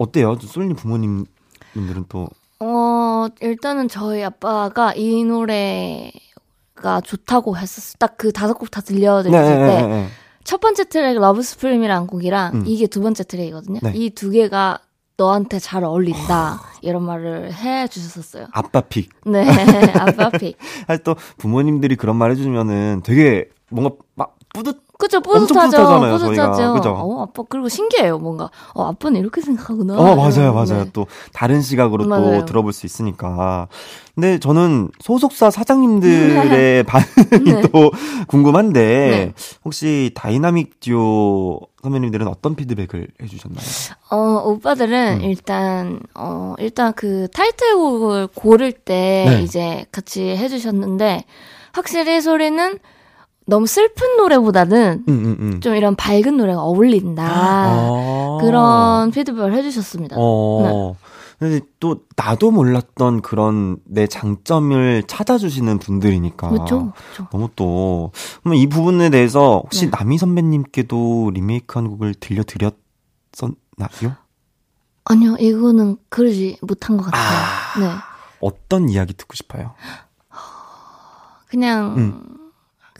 어때요, 0.00 0.36
솔님 0.40 0.76
부모님들은 0.76 2.06
또 2.08 2.28
어, 2.60 3.26
일단은 3.40 3.88
저희 3.88 4.22
아빠가 4.24 4.92
이 4.94 5.24
노래가 5.24 7.00
좋다고 7.04 7.56
했었어. 7.56 7.96
딱 7.98 8.16
그 8.16 8.32
다섯 8.32 8.54
곡 8.54 8.70
다 8.70 8.80
들려드렸을 8.80 9.54
때. 9.54 9.86
네. 9.86 10.08
첫 10.44 10.60
번째 10.60 10.84
트랙 10.84 11.18
Love 11.18 11.42
Supreme이라는 11.42 12.06
곡이랑 12.06 12.54
음. 12.54 12.64
이게 12.66 12.86
두 12.86 13.02
번째 13.02 13.24
트랙이거든요. 13.24 13.80
네. 13.82 13.92
이 13.94 14.06
두 14.06 14.30
개가 14.30 14.78
너한테 15.18 15.58
잘 15.58 15.84
어울린다. 15.84 16.60
이런 16.80 17.02
말을 17.02 17.52
해 17.52 17.86
주셨었어요. 17.88 18.46
아빠 18.52 18.80
pick. 18.80 19.10
네. 19.26 19.44
아빠 20.00 20.30
pick. 20.30 20.56
사실 20.86 21.04
또 21.04 21.14
부모님들이 21.36 21.96
그런 21.96 22.16
말 22.16 22.30
해주면은 22.30 23.02
되게 23.04 23.48
뭔가 23.70 23.94
막 24.14 24.36
뿌듯 24.54 24.82
그쵸, 25.00 25.16
엄청 25.16 25.46
뿌듯하죠. 25.46 25.70
뿌듯하잖아요, 25.70 26.18
뿌듯하죠. 26.18 26.74
그죠? 26.74 26.90
어, 26.90 27.22
아빠, 27.22 27.42
그리고 27.48 27.68
신기해요, 27.68 28.18
뭔가. 28.18 28.50
어, 28.74 28.84
아빠는 28.84 29.18
이렇게 29.18 29.40
생각하구나. 29.40 29.98
어, 29.98 30.14
맞아요, 30.14 30.52
맞아요. 30.52 30.84
네. 30.84 30.90
또 30.92 31.06
다른 31.32 31.62
시각으로 31.62 32.06
맞아요. 32.06 32.40
또 32.40 32.44
들어볼 32.44 32.72
수 32.72 32.84
있으니까. 32.86 33.68
근데 34.14 34.38
저는 34.38 34.90
소속사 35.00 35.50
사장님들의 35.50 36.84
반응이 36.84 37.44
네. 37.54 37.62
또 37.72 37.90
궁금한데 38.28 38.80
네. 38.80 39.32
혹시 39.64 40.10
다이나믹 40.14 40.80
듀오 40.80 41.60
선배님들은 41.82 42.28
어떤 42.28 42.54
피드백을 42.54 43.08
해주셨나요? 43.22 43.64
어, 44.10 44.42
오빠들은 44.44 45.20
음. 45.20 45.24
일단, 45.24 46.00
어, 46.14 46.54
일단 46.58 46.92
그 46.94 47.28
타이틀곡을 47.32 48.28
고를 48.34 48.72
때 48.72 49.24
네. 49.26 49.42
이제 49.42 49.86
같이 49.90 50.22
해주셨는데, 50.36 51.24
확실히 51.72 52.20
쏠이는 52.20 52.78
너무 53.46 53.66
슬픈 53.66 54.16
노래보다는 54.16 55.04
음, 55.08 55.12
음, 55.12 55.36
음. 55.40 55.60
좀 55.60 55.74
이런 55.74 55.96
밝은 55.96 56.36
노래가 56.36 56.62
어울린다. 56.62 57.24
아. 57.26 58.38
그런 58.40 59.10
피드백을 59.10 59.52
해주셨습니다. 59.54 60.16
어. 60.18 60.94
근데 61.38 61.60
또 61.80 62.02
나도 62.16 62.50
몰랐던 62.50 63.22
그런 63.22 63.78
내 63.86 64.06
장점을 64.06 65.02
찾아주시는 65.06 65.78
분들이니까. 65.78 66.50
그렇죠, 66.50 66.92
그렇죠. 66.92 67.28
너무 67.32 67.48
또 67.56 68.12
그러면 68.42 68.58
이 68.60 68.68
부분에 68.68 69.08
대해서 69.08 69.62
혹시 69.64 69.86
네. 69.86 69.90
남희 69.90 70.18
선배님께도 70.18 71.30
리메이크한 71.32 71.88
곡을 71.88 72.14
들려드렸었나요? 72.20 72.76
아니요, 75.04 75.36
이거는 75.40 75.96
그러지 76.10 76.58
못한 76.60 76.98
것 76.98 77.04
같아요. 77.04 77.22
아. 77.22 77.78
네. 77.80 77.90
어떤 78.40 78.90
이야기 78.90 79.14
듣고 79.14 79.34
싶어요? 79.34 79.72
그냥, 81.48 81.94
음. 81.96 82.39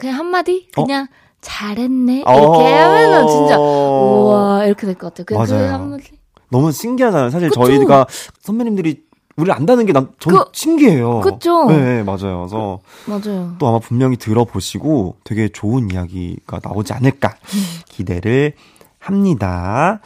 그냥 0.00 0.18
한마디? 0.18 0.68
어? 0.76 0.84
그냥, 0.84 1.06
잘했네? 1.40 2.16
이렇게 2.18 2.30
어. 2.30 2.52
하면은 2.66 3.28
진짜, 3.28 3.58
우와, 3.58 4.64
이렇게 4.66 4.86
될 4.86 4.94
것 4.96 5.08
같아요. 5.14 5.24
그냥 5.24 5.46
그 5.46 5.52
맞아요. 5.52 5.72
한마디. 5.72 6.04
너무 6.50 6.72
신기하잖아요. 6.72 7.30
사실 7.30 7.48
그쵸? 7.48 7.64
저희가 7.64 8.06
선배님들이 8.40 9.02
우리를 9.36 9.54
안다는 9.54 9.86
게 9.86 9.92
난 9.92 10.08
전 10.18 10.34
그- 10.34 10.44
신기해요. 10.52 11.20
그쵸? 11.20 11.64
네, 11.66 12.02
맞아요. 12.02 12.46
그래서 12.46 12.80
맞아요. 13.06 13.54
또 13.58 13.68
아마 13.68 13.78
분명히 13.78 14.16
들어보시고 14.16 15.16
되게 15.24 15.48
좋은 15.48 15.90
이야기가 15.90 16.60
나오지 16.62 16.92
않을까 16.92 17.36
기대를 17.88 18.52
합니다. 18.98 20.00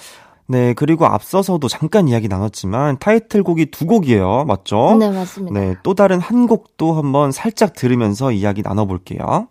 네, 0.47 0.75
그리고 0.75 1.07
앞서서도 1.07 1.67
잠깐 1.69 2.07
이야기 2.07 2.29
나눴지만 2.29 2.99
타이틀곡이 2.99 3.71
두 3.73 3.87
곡이에요. 3.87 4.45
맞죠? 4.45 4.97
네, 5.01 5.11
맞습니다. 5.11 5.59
네, 5.59 5.75
또 5.83 5.95
다른 5.95 6.21
한 6.21 6.47
곡도 6.47 6.93
한번 6.93 7.33
살짝 7.33 7.73
들으면서 7.75 8.31
이야기 8.31 8.63
나눠볼게요. 8.63 9.49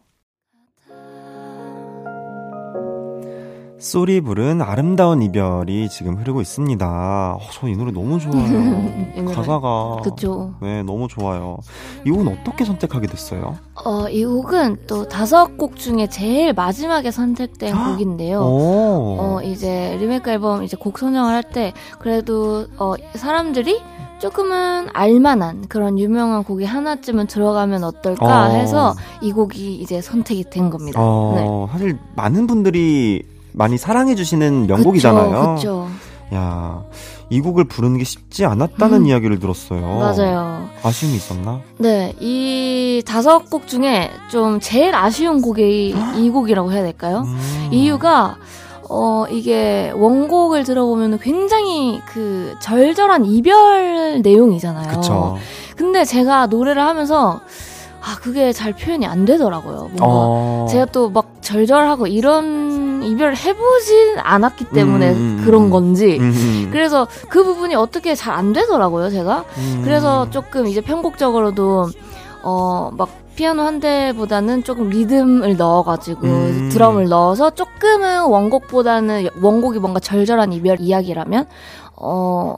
쏠이 3.83 4.21
부른 4.21 4.61
아름다운 4.61 5.21
이별이 5.21 5.89
지금 5.89 6.15
흐르고 6.15 6.39
있습니다. 6.39 7.35
어, 7.35 7.39
저 7.51 7.69
이 7.69 7.75
노래 7.75 7.91
너무 7.91 8.17
좋아요. 8.17 8.37
이 9.13 9.21
노래. 9.21 9.35
가사가. 9.35 9.97
그쵸. 10.01 10.53
네, 10.61 10.83
너무 10.83 11.09
좋아요. 11.09 11.57
이 12.05 12.09
곡은 12.09 12.29
어떻게 12.29 12.63
선택하게 12.63 13.07
됐어요? 13.07 13.57
어, 13.83 14.07
이 14.07 14.23
곡은 14.23 14.83
또 14.87 15.05
다섯 15.09 15.57
곡 15.57 15.75
중에 15.75 16.07
제일 16.07 16.53
마지막에 16.53 17.11
선택된 17.11 17.75
곡인데요. 17.75 18.39
오. 18.39 19.17
어, 19.19 19.41
이제 19.43 19.97
리메이크 19.99 20.29
앨범 20.29 20.63
이제 20.63 20.77
곡 20.77 20.97
선정을 20.97 21.33
할 21.33 21.43
때 21.43 21.73
그래도 21.99 22.65
어, 22.77 22.93
사람들이 23.15 23.81
조금은 24.19 24.87
알만한 24.93 25.67
그런 25.67 25.99
유명한 25.99 26.45
곡이 26.45 26.63
하나쯤은 26.63 27.27
들어가면 27.27 27.83
어떨까 27.83 28.45
어. 28.45 28.49
해서 28.51 28.95
이 29.21 29.33
곡이 29.33 29.75
이제 29.75 29.99
선택이 29.99 30.45
된 30.49 30.69
겁니다. 30.69 31.01
어, 31.03 31.67
사실 31.69 31.99
많은 32.15 32.47
분들이 32.47 33.21
많이 33.53 33.77
사랑해 33.77 34.15
주시는 34.15 34.67
명곡이잖아요. 34.67 35.55
그쵸. 35.55 35.87
야, 36.33 36.81
이 37.29 37.39
곡을 37.41 37.65
부르는 37.65 37.97
게 37.99 38.03
쉽지 38.03 38.45
않았다는 38.45 39.01
음. 39.01 39.05
이야기를 39.05 39.39
들었어요. 39.39 39.81
맞아요. 39.81 40.67
아쉬움이 40.83 41.15
있었나? 41.15 41.61
네, 41.77 42.13
이 42.19 43.03
다섯 43.05 43.49
곡 43.49 43.67
중에 43.67 44.09
좀 44.29 44.59
제일 44.59 44.95
아쉬운 44.95 45.41
곡이 45.41 45.95
이 46.17 46.29
곡이라고 46.29 46.71
해야 46.71 46.81
될까요? 46.81 47.23
음. 47.25 47.69
이유가 47.71 48.37
어 48.89 49.25
이게 49.29 49.91
원곡을 49.95 50.63
들어보면 50.63 51.19
굉장히 51.19 52.01
그 52.07 52.55
절절한 52.59 53.25
이별 53.25 54.21
내용이잖아요. 54.21 54.87
그쵸. 54.89 55.37
근데 55.75 56.03
제가 56.05 56.47
노래를 56.47 56.81
하면서 56.81 57.39
아 58.01 58.17
그게 58.21 58.51
잘 58.51 58.73
표현이 58.73 59.05
안 59.07 59.23
되더라고요. 59.25 59.77
뭔가 59.93 60.05
어. 60.05 60.67
제가 60.69 60.85
또 60.85 61.09
막 61.09 61.33
절절하고 61.41 62.07
이런 62.07 62.92
이별을 63.03 63.35
해보진 63.37 64.17
않았기 64.19 64.65
때문에 64.65 65.11
음, 65.11 65.15
음, 65.15 65.37
음. 65.39 65.45
그런 65.45 65.69
건지. 65.69 66.17
음, 66.19 66.31
음. 66.35 66.69
그래서 66.71 67.07
그 67.29 67.43
부분이 67.43 67.75
어떻게 67.75 68.15
잘 68.15 68.33
안 68.33 68.51
되더라고요, 68.53 69.09
제가. 69.11 69.45
음. 69.57 69.81
그래서 69.83 70.29
조금 70.31 70.65
이제 70.67 70.81
편곡적으로도 70.81 71.89
어막 72.43 73.09
피아노 73.35 73.61
한 73.63 73.79
대보다는 73.79 74.63
조금 74.63 74.89
리듬을 74.89 75.55
넣어가지고 75.57 76.27
음. 76.27 76.69
드럼을 76.71 77.07
넣어서 77.09 77.49
조금은 77.51 78.23
원곡보다는 78.25 79.27
원곡이 79.41 79.79
뭔가 79.79 79.99
절절한 79.99 80.53
이별 80.53 80.79
이야기라면 80.79 81.45
어 81.95 82.55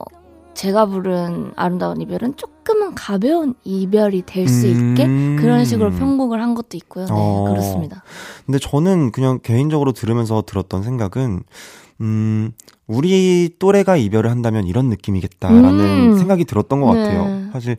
제가 0.54 0.86
부른 0.86 1.52
아름다운 1.56 2.00
이별은 2.00 2.36
조금 2.36 2.55
은 2.74 2.94
가벼운 2.94 3.54
이별이 3.64 4.22
될 4.26 4.48
수 4.48 4.66
있게 4.66 5.04
음. 5.04 5.36
그런 5.40 5.64
식으로 5.64 5.90
편곡을 5.90 6.40
한 6.42 6.54
것도 6.54 6.76
있고요. 6.76 7.04
네, 7.06 7.10
어. 7.14 7.44
그렇습니다. 7.48 8.02
근데 8.44 8.58
저는 8.58 9.12
그냥 9.12 9.38
개인적으로 9.42 9.92
들으면서 9.92 10.42
들었던 10.46 10.82
생각은, 10.82 11.42
음, 12.00 12.52
우리 12.86 13.50
또래가 13.58 13.96
이별을 13.96 14.30
한다면 14.30 14.66
이런 14.66 14.88
느낌이겠다라는 14.88 16.12
음. 16.12 16.18
생각이 16.18 16.44
들었던 16.44 16.80
것 16.80 16.94
네. 16.94 17.02
같아요. 17.04 17.50
사실 17.52 17.76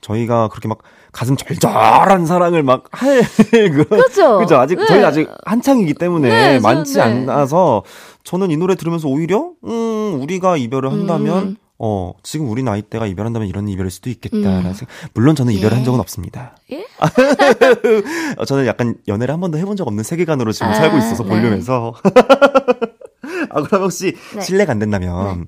저희가 0.00 0.48
그렇게 0.48 0.68
막 0.68 0.78
가슴 1.12 1.36
절절한 1.36 2.26
사랑을 2.26 2.62
막 2.62 2.84
할 2.92 3.22
그런 3.50 3.84
그렇죠. 3.86 4.38
그죠 4.38 4.56
아직 4.56 4.78
네. 4.78 4.84
저희 4.86 5.02
아직 5.04 5.28
한창이기 5.46 5.94
때문에 5.94 6.28
네, 6.28 6.60
저- 6.60 6.68
많지 6.68 6.94
네. 6.94 7.00
않아서 7.00 7.82
저는 8.22 8.50
이 8.50 8.56
노래 8.56 8.74
들으면서 8.76 9.08
오히려 9.08 9.50
음 9.64 10.18
우리가 10.22 10.56
이별을 10.58 10.92
한다면 10.92 11.42
음. 11.42 11.56
어 11.78 12.14
지금 12.22 12.48
우리 12.48 12.62
나이 12.62 12.80
때가 12.82 13.06
이별한다면 13.06 13.48
이런 13.48 13.68
이별일 13.68 13.90
수도 13.90 14.08
있겠다라는 14.08 14.66
음. 14.66 14.74
생각. 14.74 14.94
물론 15.14 15.36
저는 15.36 15.52
이별을 15.52 15.72
예. 15.72 15.76
한 15.76 15.84
적은 15.84 16.00
없습니다. 16.00 16.56
예? 16.72 16.86
어, 18.38 18.44
저는 18.44 18.66
약간 18.66 18.96
연애를 19.08 19.32
한 19.32 19.40
번도 19.40 19.58
해본 19.58 19.76
적 19.76 19.86
없는 19.86 20.02
세계관으로 20.02 20.52
지금 20.52 20.68
아, 20.68 20.74
살고 20.74 20.96
있어서 20.98 21.22
네. 21.24 21.28
볼륨에서. 21.28 21.94
아 23.50 23.62
그럼 23.62 23.82
혹시 23.82 24.16
네. 24.34 24.40
실례가 24.40 24.72
안 24.72 24.78
된다면 24.78 25.46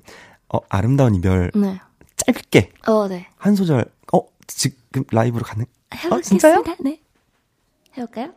어 0.53 0.59
아름다운 0.69 1.15
이별 1.15 1.51
네. 1.55 1.79
짧게 2.15 2.71
어, 2.87 3.07
네. 3.07 3.27
한 3.37 3.55
소절 3.55 3.85
어 4.13 4.19
지금 4.47 5.03
라이브로 5.11 5.43
가능? 5.43 5.65
해보겠습니다. 5.93 6.23
진짜요? 6.23 6.63
네. 6.79 6.99
해볼까요? 7.97 8.33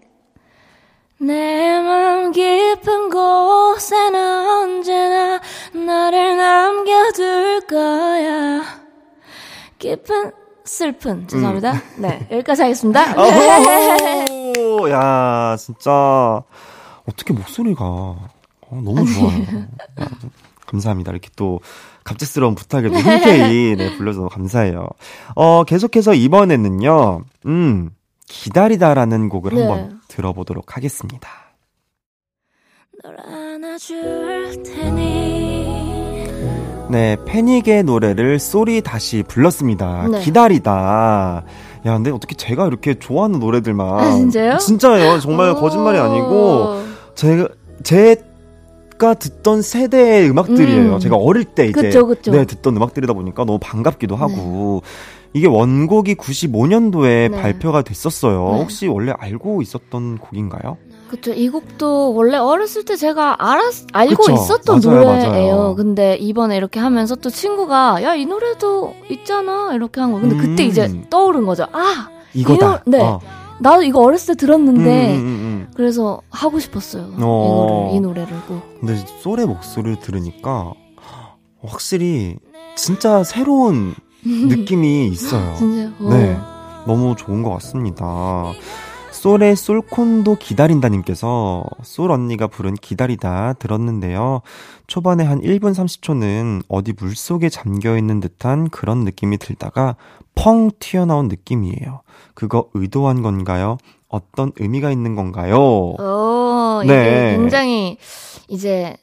내 1.23 1.81
맘 1.83 2.33
깊은 2.33 3.11
곳에는 3.11 4.49
언제나 4.49 5.41
너를 5.73 6.37
남겨둘 6.37 7.61
거야. 7.69 8.63
깊은 9.79 10.33
슬픈 10.65 11.27
죄송합니다. 11.29 11.81
네 11.99 12.27
여기까지 12.31 12.63
하겠습니다. 12.63 13.15
오, 13.21 14.89
야, 14.91 15.57
진짜 15.59 16.43
어떻게 17.09 17.33
목소리가 17.33 17.85
어, 17.85 18.19
너무 18.71 19.05
좋아요. 19.13 19.43
야, 20.01 20.09
감사합니다. 20.67 21.13
이렇게 21.13 21.29
또 21.37 21.61
갑작스러운 22.05 22.55
부탁에도 22.55 22.95
흔쾌히 22.95 23.77
네, 23.77 23.97
불러줘서 23.97 24.29
감사해요. 24.29 24.89
어, 25.37 25.65
계속해서 25.65 26.15
이번에는요, 26.15 27.23
음, 27.47 27.91
기다리다라는 28.33 29.29
곡을 29.29 29.55
네. 29.55 29.61
한번 29.61 30.01
들어보도록 30.09 30.77
하겠습니다. 30.77 31.29
네, 36.91 37.17
패닉의 37.27 37.85
노래를 37.85 38.39
쏘리 38.39 38.81
다시 38.81 39.23
불렀습니다. 39.23 40.09
네. 40.09 40.21
기다리다. 40.21 41.45
야, 41.85 41.93
근데 41.95 42.11
어떻게 42.11 42.35
제가 42.35 42.67
이렇게 42.67 42.95
좋아하는 42.99 43.39
노래들만. 43.39 43.89
아, 43.89 44.13
진짜요? 44.13 44.57
진짜예요. 44.59 45.21
정말 45.21 45.55
거짓말이 45.55 45.99
아니고. 45.99 46.27
오. 46.29 46.83
제가, 47.15 47.49
제가 47.83 49.15
듣던 49.15 49.61
세대의 49.63 50.31
음악들이에요. 50.31 50.95
음. 50.95 50.99
제가 51.01 51.17
어릴 51.17 51.45
때 51.45 51.67
이제. 51.67 51.83
그쵸, 51.83 52.07
그쵸. 52.07 52.31
네, 52.31 52.47
듣던 52.47 52.77
음악들이다 52.77 53.13
보니까 53.13 53.45
너무 53.45 53.59
반갑기도 53.61 54.17
하고. 54.17 54.83
이게 55.35 55.47
원곡이 55.47 56.15
95년도에 56.17 57.31
네. 57.31 57.43
발표가 57.43 57.83
됐었어요. 57.83 58.53
네. 58.53 58.59
혹시 58.61 58.87
원래 58.87 59.13
알고 59.17 59.63
있었던 59.63 60.19
곡인가요? 60.19 60.77
그쵸. 61.09 61.33
이 61.33 61.49
곡도 61.49 62.15
원래 62.15 62.37
어렸을 62.39 62.85
때 62.85 62.97
제가 62.97 63.37
알았, 63.39 63.87
알고 63.93 64.17
그쵸. 64.25 64.33
있었던 64.33 64.81
맞아요, 64.85 64.99
노래예요. 65.05 65.29
맞아요. 65.57 65.75
근데 65.75 66.17
이번에 66.17 66.57
이렇게 66.57 66.81
하면서 66.81 67.15
또 67.17 67.29
친구가, 67.31 68.03
야, 68.03 68.15
이 68.15 68.25
노래도 68.27 68.95
있잖아. 69.11 69.73
이렇게 69.75 70.01
한 70.01 70.13
거. 70.13 70.21
근데 70.21 70.37
그때 70.37 70.65
음. 70.65 70.69
이제 70.69 71.03
떠오른 71.11 71.45
거죠. 71.45 71.67
아! 71.73 72.09
이거다. 72.35 72.83
이 72.87 72.91
노- 72.91 72.97
네. 72.97 73.03
어. 73.03 73.21
나도 73.61 73.83
이거 73.83 74.01
어렸을 74.01 74.35
때 74.35 74.41
들었는데, 74.47 75.15
음, 75.15 75.21
음, 75.21 75.27
음. 75.27 75.71
그래서 75.75 76.21
하고 76.31 76.59
싶었어요. 76.59 77.13
어. 77.21 77.91
이, 77.95 78.01
노래를, 78.01 78.27
이 78.27 78.29
노래를 78.29 78.41
꼭. 78.49 78.63
근데 78.81 78.97
솔의 79.23 79.47
목소리를 79.47 80.01
들으니까 80.01 80.73
확실히 81.65 82.37
진짜 82.75 83.23
새로운 83.23 83.95
느낌이 84.27 85.09
있어요. 85.09 85.55
진짜. 85.57 85.93
어. 85.99 86.09
네. 86.11 86.39
너무 86.87 87.15
좋은 87.17 87.43
것 87.43 87.51
같습니다. 87.55 88.53
솔의 89.11 89.55
솔콘도 89.55 90.37
기다린다님께서 90.37 91.65
솔 91.83 92.11
언니가 92.11 92.49
부른 92.49 92.75
기다리다 92.75 93.53
들었는데요. 93.55 94.41
초반에 94.89 95.23
한 95.23 95.41
1분 95.41 95.75
30초는 95.75 96.65
어디 96.69 96.93
물 96.93 97.15
속에 97.15 97.49
잠겨 97.49 97.97
있는 97.97 98.19
듯한 98.19 98.69
그런 98.71 99.05
느낌이 99.05 99.39
들다가 99.39 99.95
펑 100.35 100.71
튀어나온 100.81 101.29
느낌이에요. 101.29 102.03
그거 102.35 102.69
의도한 102.75 103.23
건가요? 103.23 103.79
어떤 104.09 104.51
의미가 104.57 104.91
있는 104.91 105.15
건가요? 105.15 105.57
어, 105.57 106.81
이게 106.83 106.93
네. 106.93 107.37
굉장히 107.37 107.99
이제 108.49 108.97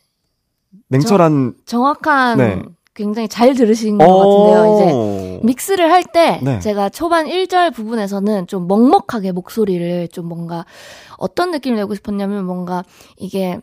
냉철한 0.89 1.55
정 1.65 1.85
확한 1.85 2.37
네. 2.37 2.61
굉장히 2.99 3.29
잘 3.29 3.53
들으신 3.53 3.97
것 3.97 4.05
같은데요. 4.05 4.73
이제 4.73 5.39
믹스를 5.45 5.89
할때 5.89 6.41
네. 6.43 6.59
제가 6.59 6.89
초반 6.89 7.27
1절 7.27 7.73
부분에서는 7.73 8.47
좀 8.47 8.67
먹먹하게 8.67 9.31
목소리를 9.31 10.09
좀 10.09 10.27
뭔가 10.27 10.65
어떤 11.17 11.51
느낌을 11.51 11.77
내고 11.77 11.95
싶었냐면 11.95 12.45
뭔가 12.45 12.83
이게 13.15 13.57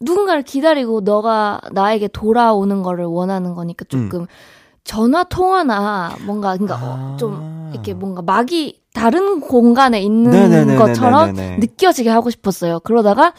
누군가를 0.00 0.42
기다리고 0.42 1.00
너가 1.00 1.60
나에게 1.72 2.06
돌아오는 2.08 2.82
거를 2.84 3.06
원하는 3.06 3.54
거니까 3.54 3.84
조금 3.88 4.26
전화 4.84 5.24
통화나 5.24 6.16
뭔가 6.24 6.56
그러니까 6.56 6.76
어, 6.76 7.14
아. 7.14 7.16
좀 7.18 7.42
이렇게 7.72 7.92
뭔가 7.92 8.22
막이 8.22 8.82
다른 8.94 9.40
공간에 9.40 10.00
있는 10.00 10.30
네네네네네네. 10.30 10.78
것처럼 10.78 11.34
느껴지게 11.58 12.08
하고 12.08 12.30
싶었어요. 12.30 12.78
그러다가 12.80 13.34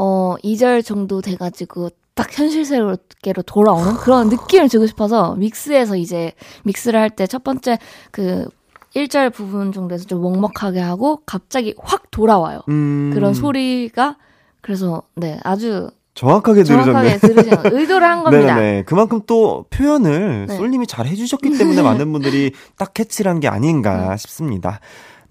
어 0.00 0.34
2절 0.42 0.82
정도 0.82 1.20
돼 1.20 1.36
가지고 1.36 1.90
딱 2.14 2.36
현실 2.36 2.64
세계로 2.64 3.42
돌아오는 3.46 3.94
그런 3.94 4.28
느낌을 4.28 4.68
주고 4.68 4.86
싶어서 4.86 5.34
믹스에서 5.36 5.96
이제 5.96 6.32
믹스를 6.64 6.98
할 7.00 7.10
때 7.10 7.26
첫 7.26 7.42
번째 7.44 7.78
그 8.10 8.46
1절 8.94 9.32
부분 9.32 9.72
정도에서 9.72 10.04
좀 10.06 10.20
먹먹하게 10.22 10.80
하고 10.80 11.20
갑자기 11.24 11.74
확 11.78 12.10
돌아와요. 12.10 12.60
음, 12.68 13.10
그런 13.14 13.34
소리가 13.34 14.16
그래서 14.60 15.02
네 15.14 15.38
아주 15.44 15.90
정확하게 16.14 16.64
정확하게 16.64 17.18
들으셨네. 17.18 17.44
들으신 17.44 17.58
의도를 17.78 18.06
한 18.06 18.24
겁니다. 18.24 18.56
네네. 18.56 18.82
그만큼 18.84 19.20
또 19.26 19.64
표현을 19.70 20.46
네. 20.48 20.56
솔님이 20.56 20.86
잘 20.88 21.06
해주셨기 21.06 21.56
때문에 21.56 21.80
많은 21.82 22.12
분들이 22.12 22.52
딱 22.76 22.92
캐치를 22.92 23.30
한 23.30 23.40
게 23.40 23.46
아닌가 23.48 24.16
싶습니다. 24.16 24.80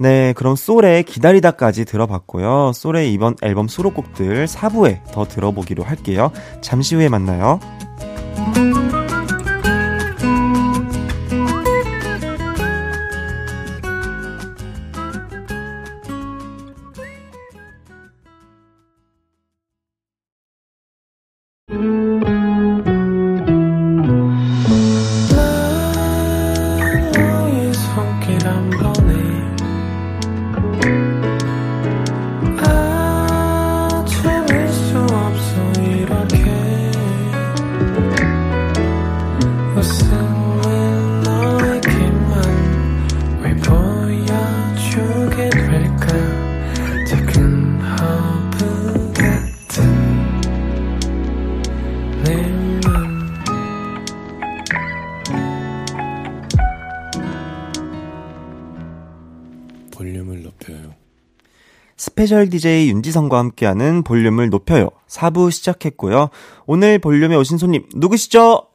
네, 0.01 0.31
그럼 0.31 0.55
솔의 0.55 1.03
기다리다까지 1.03 1.83
들어봤고요. 1.83 2.71
솔의 2.73 3.11
이번 3.11 3.35
앨범 3.41 3.67
수록곡들 3.67 4.45
4부에 4.45 5.11
더 5.11 5.25
들어보기로 5.25 5.83
할게요. 5.83 6.31
잠시 6.61 6.95
후에 6.95 7.09
만나요. 7.09 7.59
스페셜 62.29 62.47
DJ 62.47 62.89
윤지성과 62.91 63.39
함께하는 63.39 64.03
볼륨을 64.03 64.51
높여요. 64.51 64.89
4부 65.07 65.49
시작했고요. 65.49 66.29
오늘 66.67 66.99
볼륨에 66.99 67.35
오신 67.35 67.57
손님 67.57 67.85
누구시죠? 67.95 68.67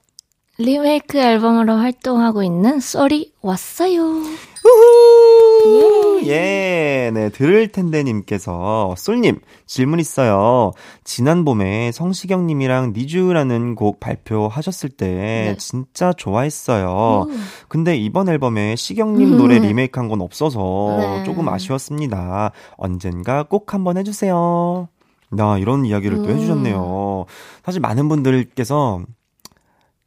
리메이크 0.59 1.17
앨범으로 1.17 1.75
활동하고 1.75 2.43
있는 2.43 2.81
쏠이 2.81 3.33
왔어요. 3.43 4.23
우후! 4.65 6.23
예, 6.27 7.11
네, 7.13 7.29
들을 7.29 7.69
텐데님께서, 7.69 8.95
쏠님, 8.97 9.41
질문 9.67 10.01
있어요. 10.01 10.73
지난 11.05 11.45
봄에 11.45 11.93
성시경님이랑 11.93 12.93
Need 12.97 13.21
You라는 13.21 13.75
곡 13.75 14.01
발표하셨을 14.01 14.89
때, 14.91 15.07
네. 15.07 15.57
진짜 15.59 16.13
좋아했어요. 16.15 17.27
음. 17.29 17.45
근데 17.69 17.97
이번 17.97 18.29
앨범에 18.29 18.75
시경님 18.77 19.35
음. 19.35 19.39
노래 19.39 19.59
리메이크 19.59 20.01
한 20.01 20.09
건 20.09 20.21
없어서 20.21 20.97
네. 20.99 21.25
조금 21.25 21.49
아쉬웠습니다. 21.49 22.53
언젠가 22.77 23.43
꼭 23.43 23.73
한번 23.75 23.97
해주세요. 23.97 24.89
나 25.31 25.59
이런 25.59 25.85
이야기를 25.85 26.19
또 26.19 26.25
음. 26.25 26.31
해주셨네요. 26.37 27.25
사실 27.65 27.81
많은 27.81 28.09
분들께서 28.09 29.01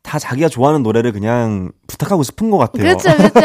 다 0.07 0.19
자기가 0.19 0.47
좋아하는 0.47 0.83
노래를 0.83 1.11
그냥 1.11 1.69
부탁하고 1.85 2.23
싶은 2.23 2.49
것 2.49 2.57
같아요. 2.57 2.83
그렇죠, 2.83 3.13
그렇죠. 3.17 3.41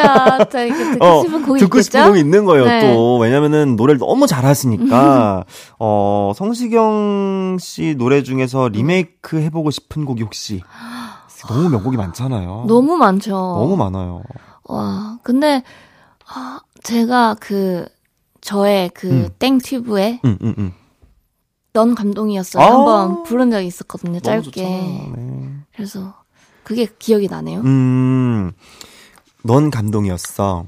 듣고 0.92 1.04
어, 1.04 1.22
싶은 1.22 1.42
곡이 1.44 1.60
듣고 1.60 1.78
있겠죠? 1.78 1.82
싶은 1.82 2.06
곡이 2.06 2.20
있는 2.20 2.44
거예요, 2.44 2.64
네. 2.64 2.94
또. 2.94 3.18
왜냐면은 3.18 3.74
노래를 3.74 3.98
너무 3.98 4.28
잘하시니까, 4.28 5.44
어, 5.80 6.32
성시경 6.36 7.56
씨 7.60 7.96
노래 7.98 8.22
중에서 8.22 8.68
리메이크 8.68 9.40
해보고 9.42 9.72
싶은 9.72 10.04
곡이 10.04 10.22
혹시, 10.22 10.62
너무 11.48 11.68
명곡이 11.68 11.96
많잖아요. 11.96 12.66
너무 12.68 12.96
많죠. 12.96 13.32
너무 13.32 13.76
많아요. 13.76 14.22
와, 14.62 15.18
근데 15.24 15.64
아, 16.32 16.60
제가 16.84 17.34
그 17.40 17.86
저의 18.40 18.90
그 18.94 19.08
음. 19.10 19.28
땡튜브에 19.40 20.20
응, 20.24 20.38
응, 20.40 20.54
응. 20.58 20.72
넌 21.72 21.96
감동이었어요. 21.96 22.62
아. 22.62 22.66
한번 22.72 23.24
부른 23.24 23.50
적이 23.50 23.66
있었거든요. 23.66 24.20
짧게. 24.20 24.44
좋잖아요. 24.50 25.12
네. 25.16 25.48
그래서 25.74 26.21
그게 26.62 26.86
기억이 26.98 27.28
나네요. 27.28 27.60
음, 27.60 28.52
넌 29.42 29.70
감동이었어. 29.70 30.64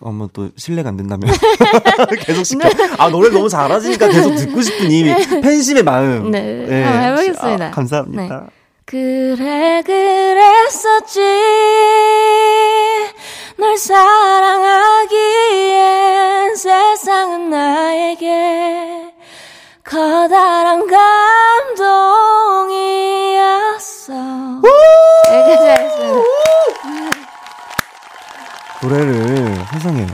어머 0.00 0.26
또 0.32 0.48
실례가 0.56 0.88
안 0.88 0.96
된다면 0.96 1.34
계속 2.24 2.44
시켜. 2.44 2.68
아 2.98 3.10
노래 3.10 3.28
너무 3.28 3.48
잘하시니까 3.48 4.08
계속 4.08 4.34
듣고 4.34 4.62
싶은 4.62 4.90
이 4.90 5.04
팬심의 5.42 5.82
마음. 5.82 6.30
네, 6.30 6.82
한번 6.82 7.02
해보겠습니다. 7.26 7.66
아, 7.66 7.70
감사합니다. 7.70 8.40
네. 8.40 8.46
그래 8.86 9.82
그랬었지 9.84 11.20
널 13.58 13.76
사랑하기엔 15.10 16.56
세상은 16.56 17.50
나에게 17.50 19.12
커다란 19.84 20.86
감동 20.86 22.59
이었어 24.10 24.62
되게 25.28 25.56
잘했어요 25.56 26.24
노래를 28.82 29.64
세상에 29.72 30.06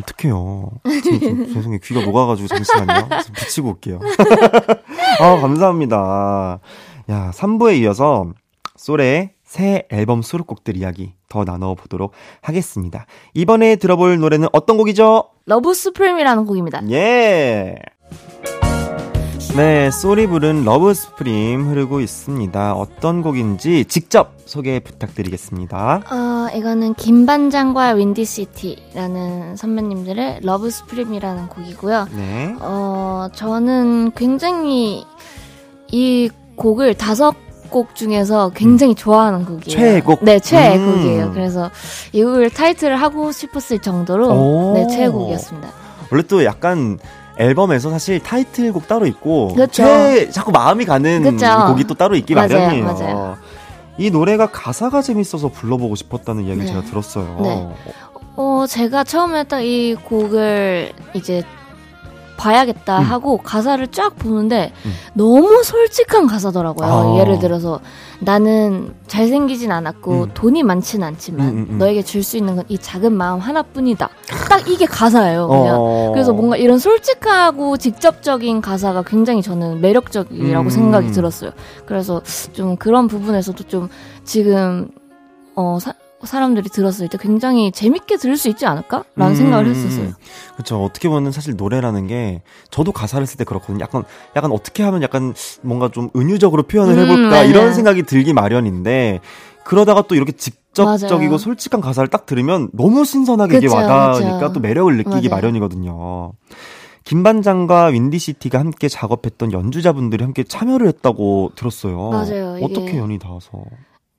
어떡해요. 0.00 0.70
죄송해요. 1.52 1.80
귀가 1.82 2.00
녹아가지고 2.00 2.46
잠시만요. 2.46 3.08
좀 3.08 3.32
붙이고 3.34 3.68
올게요. 3.70 3.98
아, 5.20 5.40
감사합니다. 5.40 6.60
야, 7.10 7.30
3부에 7.34 7.78
이어서 7.80 8.26
쏠의 8.76 9.30
새 9.42 9.88
앨범 9.90 10.22
수록곡들 10.22 10.76
이야기 10.76 11.14
더 11.28 11.42
나눠보도록 11.42 12.12
하겠습니다. 12.40 13.06
이번에 13.34 13.74
들어볼 13.74 14.18
노래는 14.18 14.48
어떤 14.52 14.76
곡이죠? 14.76 15.30
Love 15.46 15.74
Supreme이라는 15.74 16.44
곡입니다 16.44 16.82
예! 16.90 17.74
네, 19.58 19.90
쏠이 19.90 20.28
부른 20.28 20.62
Love 20.62 20.94
Supreme 20.94 21.68
흐르고 21.68 21.98
있습니다. 21.98 22.74
어떤 22.74 23.22
곡인지 23.22 23.86
직접 23.86 24.34
소개 24.44 24.78
부탁드리겠습니다. 24.78 26.02
어, 26.08 26.56
이거는 26.56 26.94
김반장과 26.94 27.88
윈디시티라는 27.94 29.56
선배님들의 29.56 30.42
Love 30.44 30.70
Supreme이라는 30.70 31.48
곡이고요. 31.48 32.06
네. 32.14 32.54
어, 32.60 33.26
저는 33.34 34.12
굉장히 34.14 35.04
이 35.90 36.30
곡을 36.54 36.94
다섯 36.94 37.34
곡 37.68 37.96
중에서 37.96 38.52
굉장히 38.54 38.94
좋아하는 38.94 39.44
곡이에요. 39.44 39.76
음. 39.76 39.82
최애곡? 39.82 40.20
네, 40.22 40.38
최애 40.38 40.76
음. 40.76 40.92
곡이에요. 40.92 41.32
그래서 41.32 41.68
이 42.12 42.22
곡을 42.22 42.50
타이틀을 42.50 42.94
하고 42.94 43.32
싶었을 43.32 43.80
정도로 43.80 44.28
오. 44.28 44.74
네, 44.74 44.86
최애곡이었습니다. 44.86 45.68
원래 46.12 46.22
또 46.28 46.44
약간 46.44 47.00
앨범에서 47.38 47.90
사실 47.90 48.18
타이틀곡 48.20 48.88
따로 48.88 49.06
있고 49.06 49.54
그쵸. 49.54 49.68
최 49.84 50.28
자꾸 50.30 50.50
마음이 50.50 50.84
가는 50.84 51.22
그쵸. 51.22 51.46
곡이 51.68 51.84
또 51.84 51.94
따로 51.94 52.16
있기 52.16 52.34
맞아요, 52.34 52.48
마련이에요. 52.48 52.84
맞아요. 52.84 53.36
이 53.96 54.10
노래가 54.10 54.46
가사가 54.50 55.02
재밌어서 55.02 55.48
불러보고 55.48 55.94
싶었다는 55.94 56.44
이야기를 56.44 56.66
네. 56.66 56.72
제가 56.72 56.82
들었어요. 56.84 57.38
네. 57.42 57.68
어, 58.36 58.64
제가 58.68 59.02
처음에 59.04 59.44
딱 59.44 59.60
이 59.62 59.94
곡을 60.04 60.92
이제 61.14 61.42
봐야겠다 62.38 63.00
음. 63.00 63.02
하고 63.04 63.36
가사를 63.36 63.86
쫙 63.88 64.16
보는데 64.16 64.72
음. 64.86 64.92
너무 65.12 65.62
솔직한 65.62 66.26
가사더라고요. 66.26 66.88
아. 66.88 67.18
예를 67.20 67.38
들어서 67.38 67.80
나는 68.20 68.94
잘생기진 69.08 69.70
않았고 69.70 70.12
음. 70.22 70.30
돈이 70.34 70.62
많진 70.62 71.02
않지만 71.02 71.48
음, 71.48 71.52
음, 71.58 71.66
음. 71.70 71.78
너에게 71.78 72.02
줄 72.02 72.22
수 72.22 72.36
있는 72.38 72.56
건 72.56 72.64
이 72.68 72.76
작은 72.78 73.12
마음 73.12 73.38
하나뿐이다. 73.40 74.08
딱 74.48 74.68
이게 74.68 74.84
가사예요. 74.86 75.48
그냥. 75.48 75.76
어. 75.78 76.10
그래서 76.12 76.32
뭔가 76.32 76.56
이런 76.56 76.78
솔직하고 76.78 77.76
직접적인 77.76 78.60
가사가 78.60 79.02
굉장히 79.02 79.42
저는 79.42 79.80
매력적이라고 79.80 80.64
음. 80.66 80.70
생각이 80.70 81.10
들었어요. 81.12 81.50
그래서 81.86 82.22
좀 82.52 82.76
그런 82.76 83.08
부분에서도 83.08 83.64
좀 83.64 83.88
지금 84.24 84.88
어 85.54 85.78
사, 85.80 85.92
사람들이 86.26 86.68
들었을 86.68 87.08
때 87.08 87.16
굉장히 87.20 87.70
재밌게 87.72 88.16
들을 88.16 88.36
수 88.36 88.48
있지 88.48 88.66
않을까라는 88.66 89.32
음. 89.32 89.34
생각을 89.34 89.66
했었어요. 89.68 90.12
그렇죠. 90.54 90.82
어떻게 90.82 91.08
보면 91.08 91.30
사실 91.32 91.54
노래라는 91.56 92.06
게 92.08 92.42
저도 92.70 92.92
가사를 92.92 93.24
쓸 93.26 93.36
때 93.38 93.44
그렇거든요. 93.44 93.78
약간 93.80 94.04
약간 94.36 94.50
어떻게 94.52 94.82
하면 94.82 95.02
약간 95.02 95.34
뭔가 95.62 95.88
좀 95.90 96.10
은유적으로 96.16 96.64
표현을 96.64 96.94
음, 96.94 96.98
해볼까 97.04 97.30
맞아요. 97.30 97.48
이런 97.48 97.74
생각이 97.74 98.02
들기 98.02 98.32
마련인데 98.32 99.20
그러다가 99.64 100.02
또 100.02 100.14
이렇게 100.14 100.32
직접적이고 100.32 101.16
맞아요. 101.30 101.38
솔직한 101.38 101.80
가사를 101.80 102.08
딱 102.08 102.26
들으면 102.26 102.70
너무 102.72 103.04
신선하게 103.04 103.58
이게 103.58 103.66
그쵸, 103.66 103.76
와닿으니까 103.76 104.38
그쵸. 104.40 104.52
또 104.54 104.60
매력을 104.60 104.96
느끼기 104.96 105.28
맞아요. 105.28 105.40
마련이거든요. 105.42 106.32
김 107.04 107.22
반장과 107.22 107.86
윈디시티가 107.86 108.58
함께 108.58 108.88
작업했던 108.88 109.52
연주자분들이 109.52 110.24
함께 110.24 110.42
참여를 110.44 110.88
했다고 110.88 111.52
들었어요. 111.54 112.10
맞아요. 112.10 112.56
이게- 112.58 112.64
어떻게 112.64 112.98
연이 112.98 113.18
닿아서? 113.18 113.50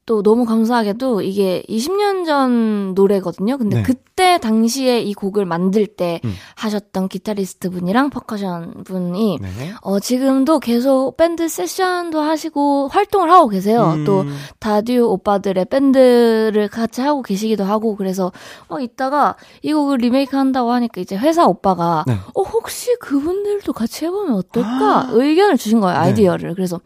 또 0.09 0.23
너무 0.23 0.43
감사하게도 0.43 1.21
이게 1.21 1.61
20년 1.69 2.25
전 2.25 2.95
노래거든요. 2.95 3.59
근데 3.59 3.77
네. 3.77 3.83
그때 3.83 4.39
당시에 4.39 5.01
이 5.01 5.13
곡을 5.13 5.45
만들 5.45 5.85
때 5.85 6.19
음. 6.25 6.33
하셨던 6.55 7.09
기타리스트 7.09 7.69
분이랑 7.69 8.09
퍼커션 8.09 8.85
분이 8.85 9.37
네. 9.39 9.49
어, 9.81 9.99
지금도 9.99 10.61
계속 10.61 11.15
밴드 11.15 11.47
세션도 11.47 12.21
하시고 12.21 12.87
활동을 12.87 13.29
하고 13.29 13.49
계세요. 13.49 13.93
음, 13.97 14.03
또 14.03 14.25
다듀 14.57 15.05
오빠들의 15.05 15.65
밴드를 15.65 16.69
같이 16.69 17.01
하고 17.01 17.21
계시기도 17.21 17.63
하고 17.63 17.95
그래서 17.95 18.31
막 18.67 18.81
이따가 18.81 19.35
이 19.61 19.71
곡을 19.71 19.99
리메이크 19.99 20.35
한다고 20.35 20.71
하니까 20.71 21.01
이제 21.01 21.15
회사 21.15 21.45
오빠가 21.45 22.03
네. 22.07 22.15
어 22.33 22.41
혹시 22.41 22.95
그분들도 22.99 23.73
같이 23.73 24.05
해보면 24.05 24.33
어떨까 24.33 25.09
의견을 25.11 25.57
주신 25.57 25.79
거예요 25.79 25.93
네. 25.93 26.05
아이디어를 26.07 26.55
그래서 26.55 26.79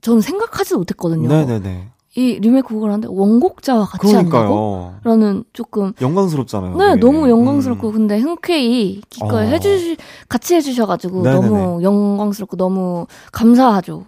저는 0.00 0.22
생각하지도 0.22 0.78
못했거든요. 0.78 1.28
네네네. 1.28 1.90
이 2.16 2.38
리메이크 2.38 2.68
곡을 2.68 2.90
하는데 2.90 3.08
원곡자와 3.10 3.86
같이 3.86 4.14
한다고? 4.14 4.30
그러니까요. 4.30 4.94
라는 5.02 5.44
조금 5.52 5.92
영광스럽잖아요. 6.00 6.76
네, 6.76 6.90
되게. 6.90 7.00
너무 7.00 7.28
영광스럽고 7.28 7.88
음. 7.88 7.92
근데 7.92 8.20
흔쾌히 8.20 9.02
기꺼이 9.10 9.46
어. 9.46 9.48
해주시 9.48 9.96
같이 10.28 10.54
해주셔가지고 10.54 11.22
네네네. 11.22 11.46
너무 11.48 11.82
영광스럽고 11.82 12.56
너무 12.56 13.06
감사하죠. 13.32 14.06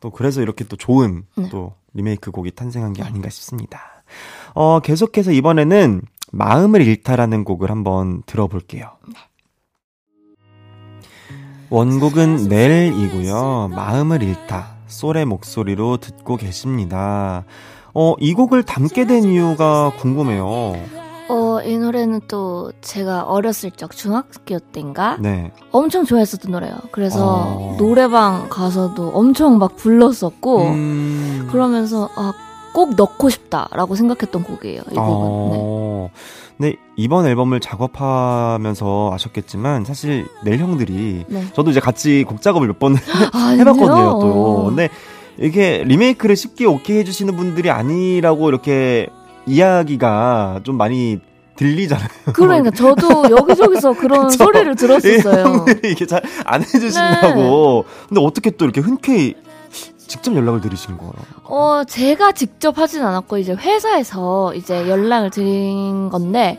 또 0.00 0.10
그래서 0.10 0.42
이렇게 0.42 0.64
또 0.64 0.76
좋은 0.76 1.24
네. 1.36 1.48
또 1.48 1.72
리메이크 1.94 2.30
곡이 2.32 2.50
탄생한 2.50 2.92
게 2.92 3.02
아닌가 3.02 3.30
싶습니다. 3.30 3.80
어, 4.54 4.80
계속해서 4.80 5.32
이번에는 5.32 6.02
마음을 6.32 6.82
잃다라는 6.82 7.44
곡을 7.44 7.70
한번 7.70 8.22
들어볼게요. 8.26 8.90
원곡은 11.70 12.48
넬이고요. 12.48 13.70
마음을 13.74 14.22
잃다. 14.22 14.71
솔의 14.92 15.24
목소리로 15.24 15.96
듣고 15.96 16.36
계십니다. 16.36 17.44
어, 17.94 18.14
이 18.20 18.34
곡을 18.34 18.62
담게 18.62 19.06
된 19.06 19.24
이유가 19.24 19.90
궁금해요. 19.98 20.76
어, 21.28 21.60
이 21.64 21.78
노래는 21.78 22.20
또 22.28 22.72
제가 22.82 23.22
어렸을 23.24 23.70
적 23.70 23.92
중학교 23.92 24.58
때인가 24.58 25.16
네. 25.18 25.50
엄청 25.70 26.04
좋아했었던 26.04 26.52
노래예요. 26.52 26.76
그래서 26.90 27.44
어. 27.46 27.76
노래방 27.78 28.48
가서도 28.50 29.10
엄청 29.14 29.58
막 29.58 29.76
불렀었고 29.76 30.62
음. 30.62 31.48
그러면서 31.50 32.10
아, 32.16 32.32
꼭 32.74 32.94
넣고 32.96 33.30
싶다라고 33.30 33.94
생각했던 33.94 34.44
곡이에요. 34.44 34.82
이 34.90 34.94
곡은. 34.94 35.50
네. 35.50 36.10
어, 36.62 36.64
네, 36.64 36.76
이번 36.96 37.26
앨범을 37.26 37.58
작업하면서 37.58 39.10
아셨겠지만 39.12 39.84
사실 39.84 40.26
넬 40.44 40.58
형들이 40.58 41.24
네. 41.26 41.44
저도 41.54 41.72
이제 41.72 41.80
같이 41.80 42.24
곡 42.26 42.40
작업을 42.40 42.68
몇번 42.68 42.94
아, 43.34 43.48
해봤거든요. 43.58 44.20
또 44.20 44.64
근데 44.68 44.88
이게 45.38 45.82
리메이크를 45.84 46.36
쉽게 46.36 46.66
오케이 46.66 46.98
해주시는 46.98 47.36
분들이 47.36 47.70
아니라고 47.70 48.48
이렇게 48.48 49.08
이야기가 49.46 50.60
좀 50.62 50.76
많이 50.76 51.18
들리잖아요. 51.56 52.08
그러니까 52.32 52.70
저도 52.70 53.30
여기저기서 53.30 53.94
그런? 53.94 54.30
소리를 54.30 54.76
들었었어요. 54.76 55.44
형들이 55.44 55.92
이게 55.92 56.06
잘 56.06 56.22
안 56.44 56.62
해주신다고. 56.62 57.84
근데 58.08 58.20
어떻게 58.20 58.50
또 58.50 58.64
이렇게 58.66 58.80
흔쾌히 58.80 59.34
직접 60.06 60.34
연락을 60.34 60.60
드리신 60.60 60.98
거예요? 60.98 61.12
어, 61.44 61.84
제가 61.84 62.32
직접 62.32 62.78
하진 62.78 63.02
않았고, 63.02 63.38
이제 63.38 63.52
회사에서 63.52 64.54
이제 64.54 64.88
연락을 64.88 65.30
드린 65.30 66.08
건데, 66.10 66.58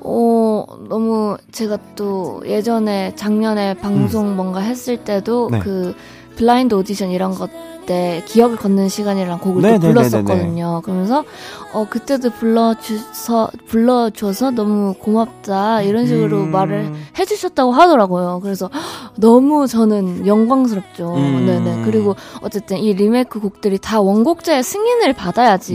어, 0.00 0.64
너무 0.88 1.36
제가 1.52 1.78
또 1.96 2.42
예전에 2.46 3.14
작년에 3.16 3.74
방송 3.74 4.36
뭔가 4.36 4.60
했을 4.60 4.96
때도 4.98 5.48
음. 5.48 5.52
네. 5.52 5.58
그 5.60 5.94
블라인드 6.38 6.74
오디션 6.74 7.10
이런 7.10 7.34
것 7.34 7.50
때 7.88 8.22
기억을 8.26 8.56
걷는 8.56 8.90
시간이라는 8.90 9.38
곡을 9.38 9.62
네, 9.62 9.78
또 9.78 9.88
네, 9.88 9.94
불렀었거든요. 9.94 10.82
그러면서 10.84 11.24
어 11.72 11.86
그때도 11.88 12.30
불러주서 12.30 13.50
불러줘서 13.66 14.50
너무 14.50 14.94
고맙다 14.98 15.80
이런 15.82 16.06
식으로 16.06 16.42
음. 16.42 16.50
말을 16.50 16.92
해주셨다고 17.18 17.72
하더라고요. 17.72 18.40
그래서 18.42 18.68
너무 19.16 19.66
저는 19.66 20.26
영광스럽죠. 20.26 21.14
음. 21.14 21.46
네네. 21.46 21.82
그리고 21.86 22.14
어쨌든 22.42 22.76
이 22.76 22.92
리메이크 22.92 23.40
곡들이 23.40 23.78
다 23.78 24.00
원곡자의 24.02 24.62
승인을 24.62 25.14
받아야지. 25.14 25.74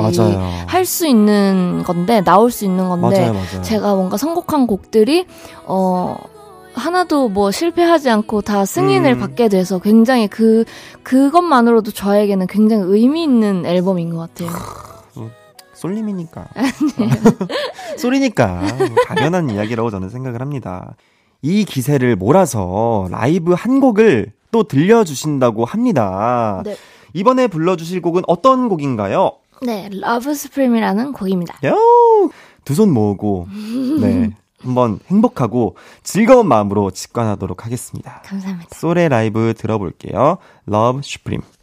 할 0.67 0.83
수 0.83 1.07
있는 1.07 1.81
건데 1.85 2.21
나올 2.21 2.51
수 2.51 2.65
있는 2.65 2.89
건데 2.89 3.21
맞아요, 3.21 3.33
맞아요. 3.33 3.61
제가 3.63 3.95
뭔가 3.95 4.17
선곡한 4.17 4.67
곡들이 4.67 5.25
어 5.65 6.17
하나도 6.73 7.29
뭐 7.29 7.51
실패하지 7.51 8.09
않고 8.09 8.41
다 8.41 8.65
승인을 8.65 9.13
음. 9.13 9.19
받게 9.19 9.47
돼서 9.49 9.79
굉장히 9.79 10.27
그 10.27 10.65
그것만으로도 11.03 11.91
저에게는 11.91 12.47
굉장히 12.47 12.83
의미 12.87 13.23
있는 13.23 13.65
앨범인 13.65 14.09
것 14.09 14.17
같아요. 14.33 14.49
솔님이니까. 15.73 16.47
소리니까. 17.97 18.61
당연한 19.07 19.49
이야기라고 19.49 19.89
저는 19.91 20.09
생각을 20.09 20.41
합니다. 20.41 20.95
이 21.41 21.65
기세를 21.65 22.15
몰아서 22.15 23.07
라이브 23.11 23.53
한 23.53 23.79
곡을 23.81 24.31
또 24.51 24.63
들려주신다고 24.63 25.65
합니다. 25.65 26.61
네. 26.65 26.75
이번에 27.13 27.47
불러주실 27.47 28.01
곡은 28.01 28.23
어떤 28.27 28.69
곡인가요? 28.69 29.31
네, 29.61 29.89
Love 29.91 30.31
Supreme이라는 30.31 31.11
곡입니다. 31.13 31.59
두 32.65 32.73
손 32.73 32.91
모으고, 32.93 33.47
네. 33.99 34.31
한번 34.63 34.99
행복하고 35.07 35.75
즐거운 36.03 36.47
마음으로 36.47 36.91
직관하도록 36.91 37.65
하겠습니다. 37.65 38.21
감사합니다. 38.25 38.69
솔의 38.75 39.09
라이브 39.09 39.53
들어볼게요. 39.57 40.37
Love 40.67 40.99
Supreme. 40.99 41.43
내 41.43 41.62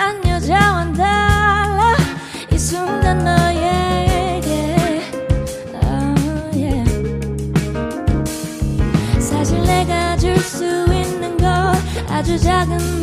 난딴 0.00 0.26
여자와 0.26 0.92
달라 0.94 1.94
이 2.50 2.56
순간 2.56 3.18
너에게 3.18 4.76
oh, 5.74 6.56
yeah. 6.56 6.84
사실 9.20 9.62
내가 9.62 10.16
줄 10.16 10.38
수 10.38 10.64
있는 10.64 11.36
건 11.36 11.74
아주 12.08 12.38
작은 12.38 12.99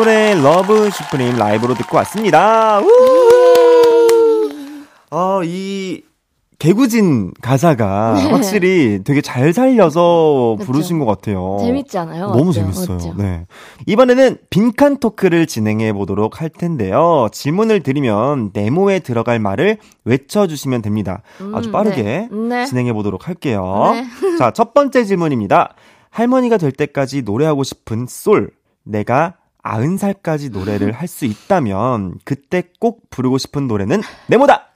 네, 0.00 0.04
쏠의 0.04 0.42
Love 0.42 0.88
Supreme 0.90 1.36
라이브로 1.36 1.74
듣고 1.74 1.98
왔습니다. 1.98 2.80
우! 2.80 2.88
어, 5.10 5.42
이 5.44 6.02
개구진 6.58 7.32
가사가 7.42 8.14
네. 8.16 8.30
확실히 8.30 9.00
되게 9.04 9.20
잘 9.20 9.52
살려서 9.52 10.56
그쵸. 10.58 10.66
부르신 10.72 10.98
것 11.00 11.04
같아요. 11.04 11.58
재밌지 11.60 11.98
않아요? 11.98 12.28
너무 12.28 12.46
맞죠? 12.46 12.52
재밌어요. 12.60 12.96
맞죠? 12.96 13.14
네. 13.18 13.46
이번에는 13.86 14.38
빈칸 14.48 15.00
토크를 15.00 15.46
진행해 15.46 15.92
보도록 15.92 16.40
할 16.40 16.48
텐데요. 16.48 17.28
질문을 17.30 17.82
드리면 17.82 18.52
네모에 18.54 19.00
들어갈 19.00 19.38
말을 19.38 19.76
외쳐주시면 20.04 20.80
됩니다. 20.80 21.22
아주 21.52 21.68
음, 21.68 21.72
빠르게 21.72 22.02
네. 22.02 22.28
네. 22.30 22.64
진행해 22.66 22.94
보도록 22.94 23.28
할게요. 23.28 23.90
네. 23.92 24.06
자, 24.38 24.50
첫 24.50 24.72
번째 24.72 25.04
질문입니다. 25.04 25.74
할머니가 26.08 26.56
될 26.56 26.72
때까지 26.72 27.22
노래하고 27.22 27.64
싶은 27.64 28.06
솔. 28.08 28.50
내가 28.82 29.34
아흔 29.62 29.96
살까지 29.98 30.50
노래를 30.50 30.92
할 30.92 31.06
수 31.08 31.24
있다면 31.24 32.18
그때 32.24 32.62
꼭 32.78 33.10
부르고 33.10 33.38
싶은 33.38 33.66
노래는 33.66 34.00
네모다. 34.28 34.66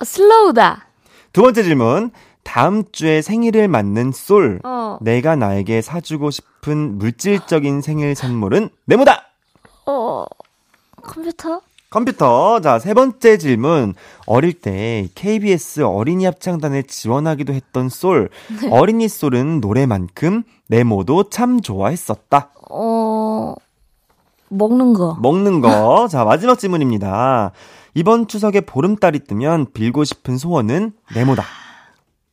어, 0.00 0.04
슬로우다. 0.04 0.86
두 1.32 1.42
번째 1.42 1.62
질문. 1.62 2.10
다음 2.42 2.84
주에 2.92 3.22
생일을 3.22 3.68
맞는 3.68 4.12
솔. 4.12 4.60
어, 4.64 4.98
내가 5.00 5.36
나에게 5.36 5.82
사주고 5.82 6.30
싶은 6.30 6.98
물질적인 6.98 7.80
생일 7.80 8.14
선물은 8.14 8.70
네모다. 8.86 9.24
어, 9.86 10.24
컴퓨터? 11.02 11.60
컴퓨터. 11.90 12.60
자, 12.60 12.78
세 12.78 12.94
번째 12.94 13.36
질문. 13.38 13.94
어릴 14.26 14.52
때 14.52 15.08
KBS 15.14 15.82
어린이 15.82 16.24
합창단에 16.24 16.82
지원하기도 16.82 17.52
했던 17.52 17.88
솔. 17.88 18.30
네. 18.60 18.68
어린이 18.70 19.08
솔은 19.08 19.60
노래만큼 19.60 20.44
네모도 20.68 21.30
참 21.30 21.60
좋아했었다. 21.60 22.50
어, 22.70 23.54
먹는 24.50 24.92
거. 24.94 25.16
먹는 25.20 25.60
거. 25.60 26.08
자, 26.10 26.24
마지막 26.24 26.58
질문입니다. 26.58 27.52
이번 27.94 28.28
추석에 28.28 28.60
보름달이 28.60 29.20
뜨면 29.20 29.68
빌고 29.72 30.04
싶은 30.04 30.38
소원은 30.38 30.92
네모다. 31.14 31.44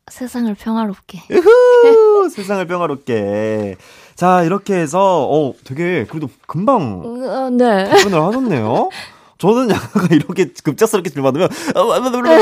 세상을 0.09 0.53
평화롭게. 0.55 1.21
우후! 1.31 2.29
세상을 2.29 2.65
평화롭게. 2.67 3.75
자, 4.15 4.43
이렇게 4.43 4.75
해서, 4.75 5.27
어, 5.29 5.53
되게, 5.63 6.05
그래도 6.05 6.29
금방 6.47 7.01
어, 7.05 7.49
네. 7.51 7.85
답변을 7.89 8.21
하셨네요. 8.21 8.89
저는 9.37 9.69
약간 9.69 10.07
이렇게 10.11 10.51
급작스럽게 10.63 11.09
질문 11.09 11.31
받으면, 11.31 11.49
어, 11.75 11.83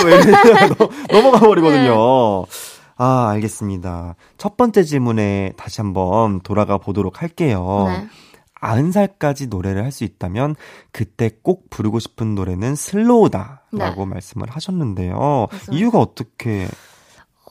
왜 0.06 0.16
이러냐고 0.16 0.90
넘어가 1.12 1.40
버리거든요. 1.40 2.46
아, 2.98 3.30
알겠습니다. 3.32 4.16
첫 4.38 4.56
번째 4.56 4.84
질문에 4.84 5.54
다시 5.58 5.82
한번 5.82 6.40
돌아가 6.42 6.78
보도록 6.78 7.22
할게요. 7.22 7.86
네. 7.90 8.08
아흔 8.66 8.91
살까지 8.91 9.47
노래를 9.47 9.84
할 9.84 9.91
수 9.91 10.03
있다면 10.03 10.55
그때 10.91 11.30
꼭 11.43 11.70
부르고 11.70 11.99
싶은 11.99 12.36
노래는 12.36 12.76
슬로우다라고 12.76 14.05
말씀을 14.05 14.47
하셨는데요. 14.49 15.47
그래서- 15.49 15.72
이유가 15.72 15.99
어떻게 15.99 16.68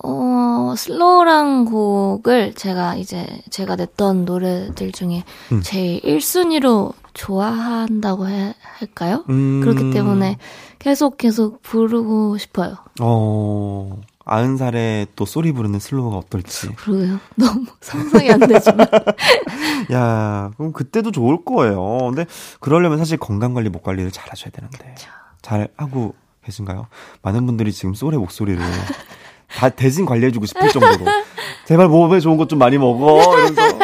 어, 0.03 0.75
슬로우란 0.77 1.65
곡을 1.67 2.55
제가 2.55 2.97
이제 2.97 3.27
제가 3.51 3.77
냈던 3.77 4.25
노래들 4.25 4.93
중에 4.93 5.23
음. 5.53 5.61
제일 5.63 6.01
1순위로 6.03 6.93
좋아한다고 7.15 8.29
해, 8.29 8.55
할까요? 8.79 9.25
음, 9.31 9.61
그렇기 9.61 9.93
때문에 9.93 10.37
계속 10.81 11.17
계속 11.17 11.63
부르고 11.63 12.37
싶어요. 12.39 12.75
어 13.01 13.99
아흔 14.27 14.57
살에 14.57 15.07
또 15.17 15.27
소리 15.27 15.53
부르는 15.53 15.79
슬로우가 15.79 16.17
어떨지. 16.17 16.69
그러게요. 16.77 17.19
너무 17.37 17.67
상상이 17.81 18.31
안 18.31 18.41
되지만. 18.41 18.87
야, 19.93 20.51
그럼 20.57 20.73
그때도 20.73 21.11
좋을 21.11 21.45
거예요. 21.45 21.99
근데 22.15 22.25
그러려면 22.61 22.99
사실 22.99 23.19
건강 23.19 23.53
관리, 23.55 23.69
목 23.69 23.83
관리를 23.83 24.11
잘 24.11 24.25
하셔야 24.31 24.51
되는데. 24.51 24.95
잘 25.43 25.69
하고 25.77 26.15
계신가요? 26.45 26.87
많은 27.23 27.45
분들이 27.47 27.73
지금 27.73 27.95
소의 27.95 28.19
목소리를 28.19 28.63
다 29.49 29.69
대신 29.69 30.07
관리해주고 30.07 30.47
싶을 30.47 30.69
정도로. 30.71 31.05
제발 31.67 31.89
몸에 31.89 32.21
좋은 32.21 32.37
것 32.39 32.49
좀 32.49 32.59
많이 32.59 32.79
먹어. 32.79 33.21
이러면서. 33.37 33.79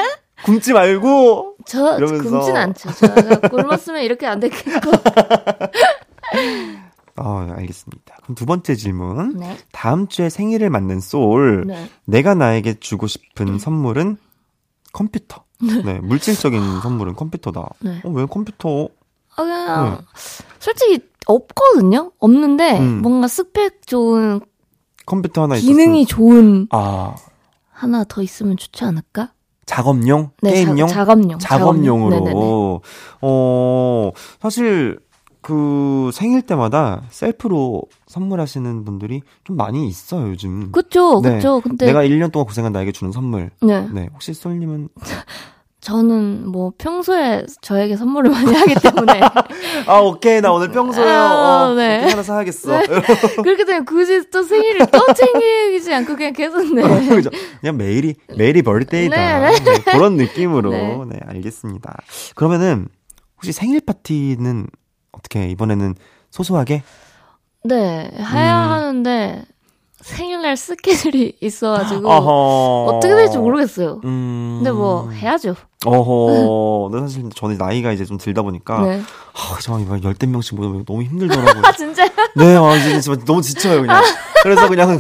굶지 0.45 0.73
말고. 0.73 1.57
저 1.67 1.99
이러면서. 1.99 2.31
굶진 2.31 2.57
않죠. 2.57 2.91
제가 2.93 3.49
굶었으면 3.49 4.03
이렇게 4.03 4.27
안 4.27 4.41
됐겠고. 4.41 4.91
어, 7.21 7.47
알겠습니다. 7.57 8.17
그럼 8.23 8.35
두 8.35 8.47
번째 8.47 8.75
질문. 8.75 9.37
네. 9.37 9.57
다음 9.73 10.09
주에 10.09 10.29
생일을 10.31 10.71
맞는 10.71 11.01
소울. 11.01 11.65
네. 11.67 11.91
내가 12.07 12.35
나에게 12.35 12.81
주고 12.81 13.07
싶은 13.07 13.59
선물은 13.59 14.17
컴퓨터. 14.93 15.45
네, 15.85 16.01
물질적인 16.01 16.61
선물은 16.81 17.15
컴퓨터다. 17.15 17.69
네. 17.81 18.01
어, 18.05 18.09
왜 18.11 18.25
컴퓨터? 18.27 18.89
아, 19.37 19.43
그냥, 19.43 19.99
네. 19.99 20.05
솔직히 20.59 21.01
없거든요? 21.27 22.13
없는데, 22.19 22.79
음. 22.81 23.03
뭔가 23.03 23.29
스펙 23.29 23.87
좋은, 23.87 24.41
컴퓨터 25.07 25.43
하나 25.43 25.57
기능이 25.57 26.05
있었으면- 26.05 26.09
좋은 26.09 26.67
아, 26.71 27.15
하나 27.71 28.05
더 28.05 28.23
있으면 28.23 28.57
좋지 28.57 28.85
않을까? 28.85 29.33
작업용? 29.67 30.31
네, 30.43 30.53
게임용? 30.65 30.89
자, 30.89 30.95
작업용. 31.05 31.39
작업용으로. 31.39 32.11
네네네. 32.19 32.33
어, 33.23 34.11
사실 34.41 34.99
그 35.43 36.11
생일 36.13 36.43
때마다 36.43 37.03
셀프로 37.11 37.83
선물하시는 38.07 38.85
분들이 38.85 39.23
좀 39.45 39.57
많이 39.57 39.89
있어요, 39.89 40.29
요즘. 40.29 40.71
그쵸, 40.73 41.21
네. 41.23 41.37
그쵸. 41.37 41.61
근데, 41.63 41.87
내가 41.87 42.03
1년 42.05 42.31
동안 42.31 42.47
고생한 42.47 42.73
나에게 42.73 42.93
주는 42.93 43.13
선물. 43.13 43.51
네. 43.63 43.89
네, 43.93 44.09
혹시 44.13 44.35
솔님은 44.35 44.89
저는 45.81 46.47
뭐 46.47 46.73
평소에 46.77 47.47
저에게 47.63 47.97
선물을 47.97 48.31
많이 48.31 48.55
하기 48.55 48.75
때문에. 48.83 49.21
아, 49.89 49.99
오케이. 50.01 50.43
나 50.43 50.53
오늘 50.53 50.71
평소에 50.71 51.09
아, 51.09 51.71
어, 51.71 51.75
네. 51.75 52.01
하나 52.07 52.23
사야겠어. 52.23 52.81
그렇기 53.43 53.65
때문에 53.65 53.85
굳이 53.87 54.29
또 54.31 54.43
생일을 54.43 54.87
또 54.93 55.01
챙기지 55.15 55.95
않고 55.95 56.17
그냥 56.17 56.35
계속 56.35 56.63
네. 56.75 56.83
그죠? 57.09 57.31
그냥 57.61 57.79
매일이 57.79 58.15
매일이 58.37 58.61
버스데이다. 58.61 59.51
네, 59.51 59.59
네, 59.59 59.79
그런 59.85 60.17
느낌으로. 60.17 60.71
네. 60.71 61.01
네. 61.09 61.21
알겠습니다. 61.27 61.97
그러면은 62.35 62.89
혹시 63.37 63.53
생일 63.53 63.81
파티는 63.81 64.67
어떻게 65.21 65.49
이번에는 65.51 65.95
소소하게? 66.31 66.83
네, 67.65 68.11
해야 68.19 68.67
음. 68.67 68.71
하는데 68.73 69.45
생일날 70.01 70.57
스케줄이 70.57 71.37
있어가지고 71.43 72.09
어허. 72.11 72.97
어떻게 72.97 73.15
될지 73.15 73.37
모르겠어요. 73.37 74.01
음. 74.05 74.57
근데 74.59 74.71
뭐 74.71 75.11
해야죠. 75.11 75.55
어허. 75.85 76.89
근데 76.91 77.07
사실 77.07 77.29
저는 77.35 77.59
나이가 77.59 77.93
이제 77.93 78.07
좀 78.07 78.17
들다 78.17 78.41
보니까 78.43 78.81
네. 78.83 79.03
아, 79.35 79.59
정말 79.61 79.83
이거 79.99 80.09
열댓 80.09 80.27
명씩 80.27 80.55
모이면 80.57 80.87
너무 80.87 81.03
힘들더라고요. 81.03 81.63
아 81.67 81.73
진짜? 81.73 82.09
네, 82.35 82.57
아, 82.57 82.77
이제 82.77 82.99
진짜 83.01 83.23
너무 83.27 83.43
지쳐요, 83.43 83.83
그냥. 83.83 84.03
그래서 84.43 84.69
그냥 84.69 84.99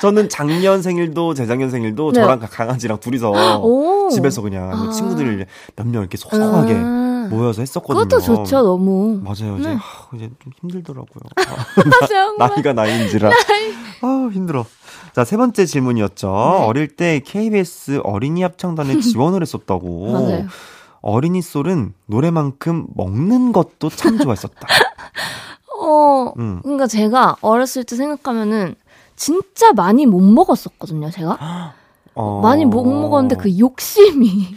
저는 0.00 0.28
작년 0.28 0.82
생일도 0.82 1.34
재작년 1.34 1.70
생일도 1.70 2.12
네. 2.12 2.20
저랑 2.20 2.38
강아지랑 2.48 3.00
둘이서 3.00 3.58
오. 3.60 4.08
집에서 4.10 4.40
그냥 4.40 4.70
아. 4.70 4.90
친구들 4.92 5.46
몇 5.74 5.86
명 5.88 6.02
이렇게 6.02 6.16
소소하게 6.16 6.74
아. 6.76 7.07
모여서 7.28 7.62
했었거든요. 7.62 8.04
그것도 8.04 8.20
좋죠, 8.20 8.62
너무. 8.62 9.20
맞아요. 9.22 9.56
이제, 9.58 9.68
네. 9.68 9.74
하, 9.74 10.16
이제 10.16 10.30
좀 10.42 10.52
힘들더라고요. 10.60 11.22
아, 11.36 12.06
정말. 12.06 12.48
나이가 12.54 12.72
나이인지라. 12.72 13.30
아, 13.30 14.30
힘들어. 14.32 14.64
자, 15.14 15.24
세 15.24 15.36
번째 15.36 15.66
질문이었죠. 15.66 16.26
네. 16.28 16.64
어릴 16.64 16.88
때 16.96 17.20
KBS 17.24 18.00
어린이 18.04 18.42
합창단에 18.42 19.00
지원을 19.00 19.42
했었다고. 19.42 20.12
맞아요. 20.12 20.46
어린이 21.00 21.42
솔은 21.42 21.94
노래만큼 22.06 22.86
먹는 22.94 23.52
것도 23.52 23.88
참 23.90 24.18
좋아했었다. 24.18 24.66
어, 25.80 26.32
음. 26.38 26.60
그러니까 26.62 26.86
제가 26.86 27.36
어렸을 27.40 27.84
때 27.84 27.96
생각하면은 27.96 28.74
진짜 29.16 29.72
많이 29.72 30.06
못 30.06 30.20
먹었었거든요, 30.20 31.10
제가. 31.10 31.38
어. 32.14 32.40
많이 32.42 32.64
못 32.64 32.84
먹었는데 32.84 33.36
그 33.36 33.58
욕심이. 33.58 34.48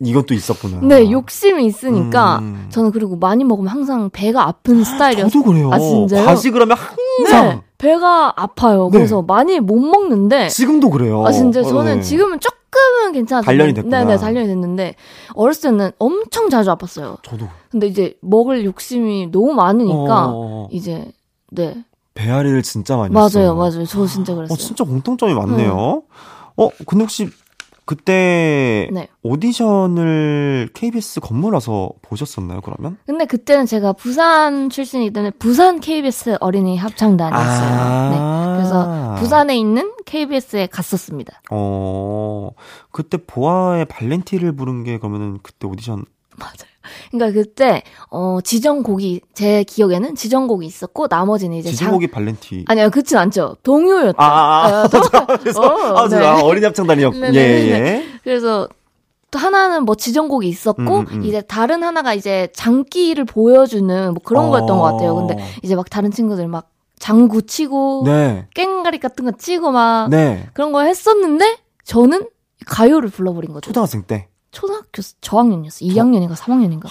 이것도 0.00 0.32
있었구나. 0.34 0.80
네, 0.82 1.10
욕심이 1.10 1.66
있으니까 1.66 2.38
음. 2.38 2.66
저는 2.70 2.92
그리고 2.92 3.16
많이 3.16 3.42
먹으면 3.42 3.68
항상 3.68 4.10
배가 4.10 4.46
아픈 4.46 4.84
스타일이었어요. 4.84 5.30
저도 5.30 5.44
그래요. 5.44 5.72
아, 5.72 5.78
진짜요? 5.78 6.24
과식을 6.24 6.62
하면 6.62 6.76
항상. 6.76 7.48
네, 7.48 7.60
배가 7.78 8.32
아파요. 8.36 8.90
네. 8.92 8.98
그래서 8.98 9.22
많이 9.22 9.58
못 9.58 9.80
먹는데. 9.80 10.48
지금도 10.48 10.90
그래요. 10.90 11.26
아, 11.26 11.32
진짜 11.32 11.60
어, 11.60 11.64
저는 11.64 11.96
네. 11.96 12.02
지금은 12.02 12.38
조금은 12.38 13.12
괜찮아요. 13.12 13.42
단련이 13.42 13.74
됐구나. 13.74 14.04
네네, 14.04 14.18
단련이 14.18 14.46
됐는데, 14.46 14.94
어렸을 15.34 15.70
때는 15.70 15.90
엄청 15.98 16.48
자주 16.48 16.70
아팠어요. 16.70 17.20
저도. 17.24 17.48
근데 17.70 17.88
이제 17.88 18.14
먹을 18.20 18.64
욕심이 18.64 19.32
너무 19.32 19.52
많으니까, 19.52 20.28
어, 20.32 20.68
이제, 20.70 21.10
네. 21.50 21.82
배앓이를 22.14 22.62
진짜 22.62 22.96
많이 22.96 23.12
맞아요, 23.12 23.26
했어요. 23.26 23.54
맞아요. 23.56 23.84
저 23.84 24.06
진짜 24.06 24.34
그랬어요. 24.34 24.54
어, 24.54 24.56
진짜 24.56 24.84
공통점이 24.84 25.34
많네요. 25.34 26.02
어, 26.56 26.68
근데 26.86 27.02
혹시 27.04 27.28
그때 27.88 28.86
네. 28.92 29.08
오디션을 29.22 30.68
KBS 30.74 31.20
건물 31.20 31.54
와서 31.54 31.88
보셨었나요, 32.02 32.60
그러면? 32.60 32.98
근데 33.06 33.24
그때는 33.24 33.64
제가 33.64 33.94
부산 33.94 34.68
출신이기 34.68 35.10
때문에 35.10 35.30
부산 35.38 35.80
KBS 35.80 36.36
어린이 36.40 36.76
합창단이었어요. 36.76 37.66
아. 37.66 38.10
네. 38.10 38.56
그래서 38.58 39.14
부산에 39.18 39.56
있는 39.56 39.90
KBS에 40.04 40.66
갔었습니다. 40.66 41.40
어, 41.50 42.50
그때 42.90 43.16
보아의 43.16 43.86
발렌티를 43.86 44.52
부른 44.52 44.84
게 44.84 44.98
그러면은 44.98 45.38
그때 45.42 45.66
오디션 45.66 46.04
그러니까 47.10 47.38
그때 47.40 47.82
어 48.10 48.40
지정곡이 48.42 49.20
제 49.34 49.62
기억에는 49.64 50.14
지정곡이 50.14 50.66
있었고 50.66 51.06
나머지는 51.08 51.58
이제 51.58 51.70
발렌티. 52.10 52.64
장... 52.64 52.64
아니요 52.68 52.90
그렇진 52.90 53.18
않죠. 53.18 53.56
동요였죠. 53.62 54.16
아, 54.18 54.24
아, 54.24 54.66
아. 54.66 54.82
어, 54.84 54.88
동- 54.88 55.02
그래서 55.40 55.60
어, 55.60 55.96
아, 55.98 56.08
네. 56.08 56.16
아, 56.24 56.40
어린이 56.40 56.64
합창단이었. 56.66 57.14
예. 57.34 57.38
예. 57.38 58.04
그래서 58.24 58.68
또 59.30 59.38
하나는 59.38 59.84
뭐 59.84 59.94
지정곡이 59.94 60.48
있었고 60.48 61.00
음, 61.00 61.06
음. 61.10 61.24
이제 61.24 61.42
다른 61.42 61.82
하나가 61.82 62.14
이제 62.14 62.48
장기를 62.54 63.24
보여주는 63.26 64.14
뭐 64.14 64.22
그런 64.24 64.46
어. 64.46 64.50
거였던 64.50 64.78
것 64.78 64.82
같아요. 64.82 65.14
근데 65.16 65.36
이제 65.62 65.74
막 65.76 65.90
다른 65.90 66.10
친구들 66.10 66.48
막 66.48 66.70
장구 66.98 67.42
치고 67.42 68.04
네. 68.06 68.46
깽가리 68.54 68.98
같은 68.98 69.24
거 69.24 69.32
치고 69.32 69.70
막 69.70 70.08
네. 70.08 70.48
그런 70.54 70.72
거 70.72 70.82
했었는데 70.82 71.58
저는 71.84 72.26
가요를 72.66 73.10
불러버린 73.10 73.52
거죠. 73.52 73.66
초등학생 73.68 74.02
때 74.02 74.28
초등학교 74.58 75.02
저학년이었어. 75.20 75.84
2학년인가 75.84 76.34
3학년인가. 76.34 76.88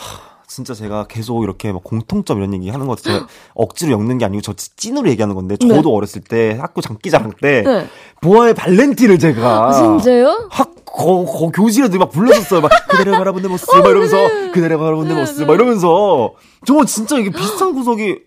진짜 0.47 0.73
제가 0.73 1.05
계속 1.07 1.43
이렇게 1.43 1.73
막 1.73 1.83
공통점 1.83 2.37
이런 2.37 2.53
얘기 2.53 2.69
하는 2.69 2.87
거 2.87 2.95
제가 2.95 3.27
억지로 3.53 3.91
엮는 3.91 4.17
게 4.17 4.23
아니고 4.23 4.41
저 4.41 4.53
찐으로 4.53 5.09
얘기하는 5.09 5.35
건데 5.35 5.57
네. 5.59 5.67
저도 5.67 5.93
어렸을 5.93 6.21
때 6.21 6.57
학교 6.61 6.79
장기자랑 6.79 7.33
때 7.41 7.63
네. 7.63 7.87
보아의 8.21 8.53
발렌티를 8.53 9.19
제가 9.19 9.67
아, 9.67 9.73
진짜요? 9.73 10.47
학, 10.49 10.73
거, 10.85 11.25
거, 11.25 11.49
교실에도 11.49 11.99
막 11.99 12.09
불렀었어요. 12.09 12.61
막, 12.61 12.71
그대를 12.87 13.11
바라본 13.11 13.41
내 13.41 13.49
모습, 13.49 13.67
막 13.77 13.89
이러면서, 13.89 14.17
그대를 14.53 14.77
바라본 14.77 15.09
내 15.09 15.13
네, 15.13 15.19
모습, 15.19 15.39
네. 15.39 15.45
막 15.45 15.53
이러면서, 15.53 16.33
정말 16.65 16.85
진짜 16.85 17.17
이게 17.17 17.29
비슷한 17.29 17.73
구석이, 17.73 18.19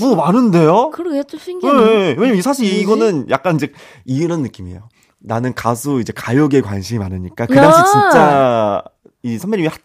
뭐 0.00 0.16
많은데요? 0.16 0.90
그러게 0.90 1.22
좀 1.22 1.38
네, 1.38 1.44
신기하네. 1.44 1.84
네. 1.84 2.16
왜냐면 2.18 2.42
사실? 2.42 2.66
이거는 2.66 3.30
약간 3.30 3.54
이제, 3.54 3.72
이런 4.04 4.42
느낌이에요. 4.42 4.88
나는 5.20 5.54
가수, 5.54 6.00
이제 6.00 6.12
가요계에 6.14 6.60
관심이 6.60 6.98
많으니까, 6.98 7.46
그 7.46 7.54
당시 7.54 7.78
야. 7.78 7.84
진짜, 7.84 8.82
이 9.22 9.38
선배님이 9.38 9.68
핫, 9.68 9.78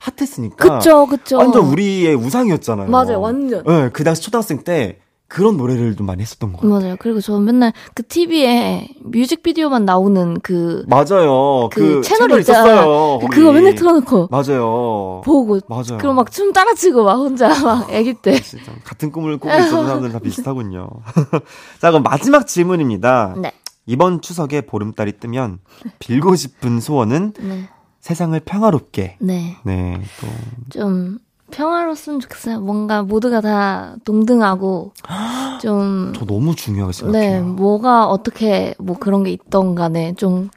핫했으니까. 0.00 0.78
그쵸, 0.78 1.06
그쵸. 1.06 1.38
완전 1.38 1.66
우리의 1.66 2.14
우상이었잖아요. 2.14 2.88
맞아요, 2.90 3.20
완전. 3.20 3.64
네, 3.64 3.90
그 3.92 4.04
당시 4.04 4.22
초등학생 4.22 4.62
때, 4.64 4.98
그런 5.30 5.58
노래를 5.58 5.94
좀 5.94 6.06
많이 6.06 6.22
했었던 6.22 6.54
것 6.54 6.62
같아요. 6.62 6.80
맞아요. 6.80 6.96
그리고 6.98 7.20
저 7.20 7.38
맨날 7.38 7.74
그 7.92 8.02
TV에 8.02 8.88
뮤직비디오만 9.04 9.84
나오는 9.84 10.38
그, 10.42 10.86
맞아요. 10.88 11.68
그 11.70 11.80
그, 11.80 12.00
채널이 12.00 12.02
채널 12.02 12.40
있잖아. 12.40 12.72
있었어요. 12.72 13.18
거기. 13.20 13.26
그거 13.36 13.52
맨날 13.52 13.74
틀어놓고 13.74 14.28
맞아요. 14.30 15.20
보고. 15.26 15.60
맞아요. 15.68 15.98
그리고 15.98 16.14
막춤 16.14 16.54
따라 16.54 16.72
추고 16.72 17.04
막 17.04 17.16
혼자 17.16 17.48
막 17.62 17.90
애기 17.92 18.14
때. 18.14 18.40
진짜 18.40 18.72
같은 18.84 19.12
꿈을 19.12 19.36
꾸고 19.36 19.52
있었던 19.54 19.84
사람들은 19.84 20.12
다 20.14 20.18
비슷하군요. 20.24 20.88
자, 21.78 21.90
그럼 21.90 22.04
마지막 22.04 22.46
질문입니다. 22.46 23.34
네. 23.36 23.52
이번 23.88 24.20
추석에 24.20 24.60
보름달이 24.60 25.12
뜨면 25.18 25.60
빌고 25.98 26.36
싶은 26.36 26.78
소원은 26.80 27.32
네. 27.40 27.68
세상을 28.00 28.38
평화롭게. 28.40 29.16
네. 29.20 29.56
네, 29.64 30.00
또 30.20 30.26
좀 30.70 31.18
평화로웠으면 31.50 32.20
좋겠어요. 32.20 32.60
뭔가 32.60 33.02
모두가 33.02 33.40
다 33.40 33.96
동등하고 34.04 34.92
좀 35.62 36.12
저 36.14 36.26
너무 36.26 36.54
중요하게 36.54 36.92
네, 36.92 36.98
생각해요. 37.32 37.44
뭐가 37.54 38.06
어떻게 38.06 38.74
뭐 38.78 38.98
그런 38.98 39.24
게 39.24 39.30
있던 39.32 39.74
간에 39.74 40.14
좀 40.14 40.50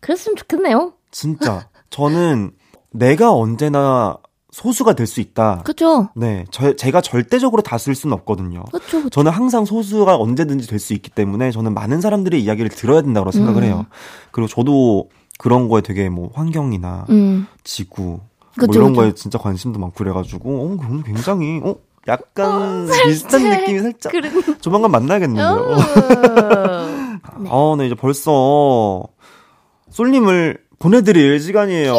그랬으면 0.00 0.36
좋겠네요. 0.36 0.94
진짜 1.10 1.68
저는 1.90 2.52
내가 2.90 3.32
언제나 3.34 4.16
소수가 4.58 4.94
될 4.94 5.06
수 5.06 5.20
있다. 5.20 5.62
그죠? 5.64 6.08
네, 6.16 6.44
저, 6.50 6.74
제가 6.74 7.00
절대적으로 7.00 7.62
다스릴 7.62 7.94
수는 7.94 8.12
없거든요. 8.14 8.64
그쵸. 8.72 9.08
저는 9.08 9.30
항상 9.32 9.64
소수가 9.64 10.16
언제든지 10.16 10.66
될 10.66 10.78
수 10.80 10.92
있기 10.94 11.10
때문에 11.10 11.50
저는 11.52 11.74
많은 11.74 12.00
사람들의 12.00 12.42
이야기를 12.42 12.70
들어야 12.70 13.00
된다고 13.02 13.30
생각을 13.30 13.62
음. 13.62 13.66
해요. 13.66 13.86
그리고 14.32 14.48
저도 14.48 15.08
그런 15.38 15.68
거에 15.68 15.80
되게 15.80 16.08
뭐 16.08 16.30
환경이나 16.34 17.06
음. 17.10 17.46
지구 17.62 18.02
뭐 18.02 18.20
그쵸, 18.58 18.72
이런 18.80 18.88
그쵸. 18.92 19.00
거에 19.02 19.14
진짜 19.14 19.38
관심도 19.38 19.78
많고 19.78 19.94
그래가지고 19.96 20.50
어 20.50 20.76
그럼 20.76 21.02
굉장히 21.04 21.60
어 21.62 21.76
약간 22.08 22.88
비슷한 23.04 23.42
느낌이 23.48 23.78
살짝 23.80 24.10
그래. 24.12 24.28
조만간 24.60 24.90
만나겠는데요. 24.90 25.76
어. 27.48 27.72
어, 27.72 27.76
네 27.78 27.86
이제 27.86 27.94
벌써 27.94 29.04
솔님을 29.90 30.58
보내드릴 30.78 31.40
시간이에요. 31.40 31.92
어, 31.94 31.96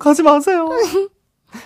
가지 0.00 0.22
마세요. 0.22 0.66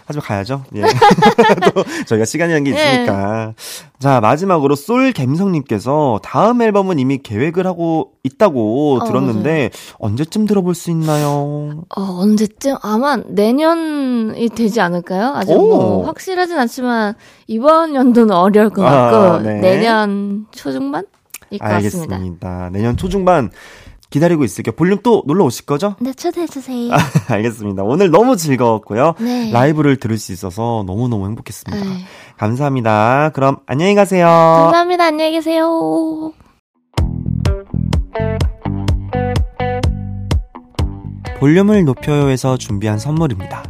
하지만 0.06 0.24
가야죠. 0.26 0.64
예. 0.76 0.82
또 1.74 1.84
저희가 2.06 2.24
시간이라는 2.24 2.64
게 2.64 2.70
예. 2.70 2.74
있으니까. 2.74 3.54
자, 3.98 4.20
마지막으로 4.20 4.76
솔 4.76 5.12
갬성님께서 5.12 6.20
다음 6.22 6.62
앨범은 6.62 6.98
이미 6.98 7.18
계획을 7.18 7.66
하고 7.66 8.12
있다고 8.22 9.00
어, 9.00 9.04
들었는데 9.04 9.70
언제쯤 9.98 10.46
들어볼 10.46 10.74
수 10.74 10.90
있나요? 10.90 11.84
어, 11.94 12.00
언제쯤? 12.00 12.76
아마 12.82 13.16
내년이 13.16 14.48
되지 14.50 14.80
않을까요? 14.80 15.32
아직 15.34 15.52
오. 15.52 15.68
뭐 15.68 16.06
확실하진 16.06 16.58
않지만 16.58 17.14
이번 17.46 17.94
연도는 17.94 18.34
어려울 18.34 18.70
것 18.70 18.84
아, 18.84 18.90
같고 18.90 19.42
네. 19.42 19.60
내년 19.60 20.46
초중반일 20.50 21.04
것 21.04 21.58
같습니다. 21.58 22.16
알겠습니다. 22.16 22.70
내년 22.72 22.96
초중반 22.96 23.50
기다리고 24.14 24.44
있을게요. 24.44 24.76
볼륨 24.76 25.00
또 25.02 25.24
놀러 25.26 25.44
오실 25.44 25.66
거죠? 25.66 25.96
네, 25.98 26.12
초대해주세요. 26.14 26.92
알겠습니다. 27.28 27.82
오늘 27.82 28.12
너무 28.12 28.36
즐거웠고요. 28.36 29.14
네. 29.18 29.50
라이브를 29.50 29.96
들을 29.96 30.18
수 30.18 30.30
있어서 30.30 30.84
너무너무 30.86 31.26
행복했습니다. 31.26 31.84
아유, 31.84 31.98
감사합니다. 32.36 33.32
그럼 33.34 33.56
안녕히 33.66 33.96
가세요. 33.96 34.26
감사합니다. 34.26 35.06
안녕히 35.06 35.32
계세요. 35.32 36.32
볼륨을 41.40 41.84
높여요에서 41.84 42.56
준비한 42.56 43.00
선물입니다. 43.00 43.64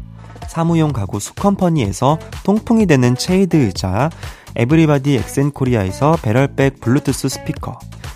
사무용 0.47 0.93
가구 0.93 1.21
수컴퍼니에서 1.21 2.19
통풍이 2.45 2.85
되는 2.85 3.17
체이드 3.17 3.57
의자, 3.57 4.11
에브리바디 4.57 5.15
엑센코리아에서 5.15 6.19
배럴백 6.21 6.81
블루투스 6.83 7.31
스피커, 7.31 7.79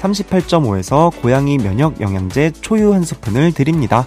38.5에서 0.00 1.10
고양이 1.20 1.58
면역 1.58 2.00
영양제 2.00 2.52
초유 2.60 2.94
한 2.94 3.02
스푼을 3.02 3.52
드립니다. 3.52 4.06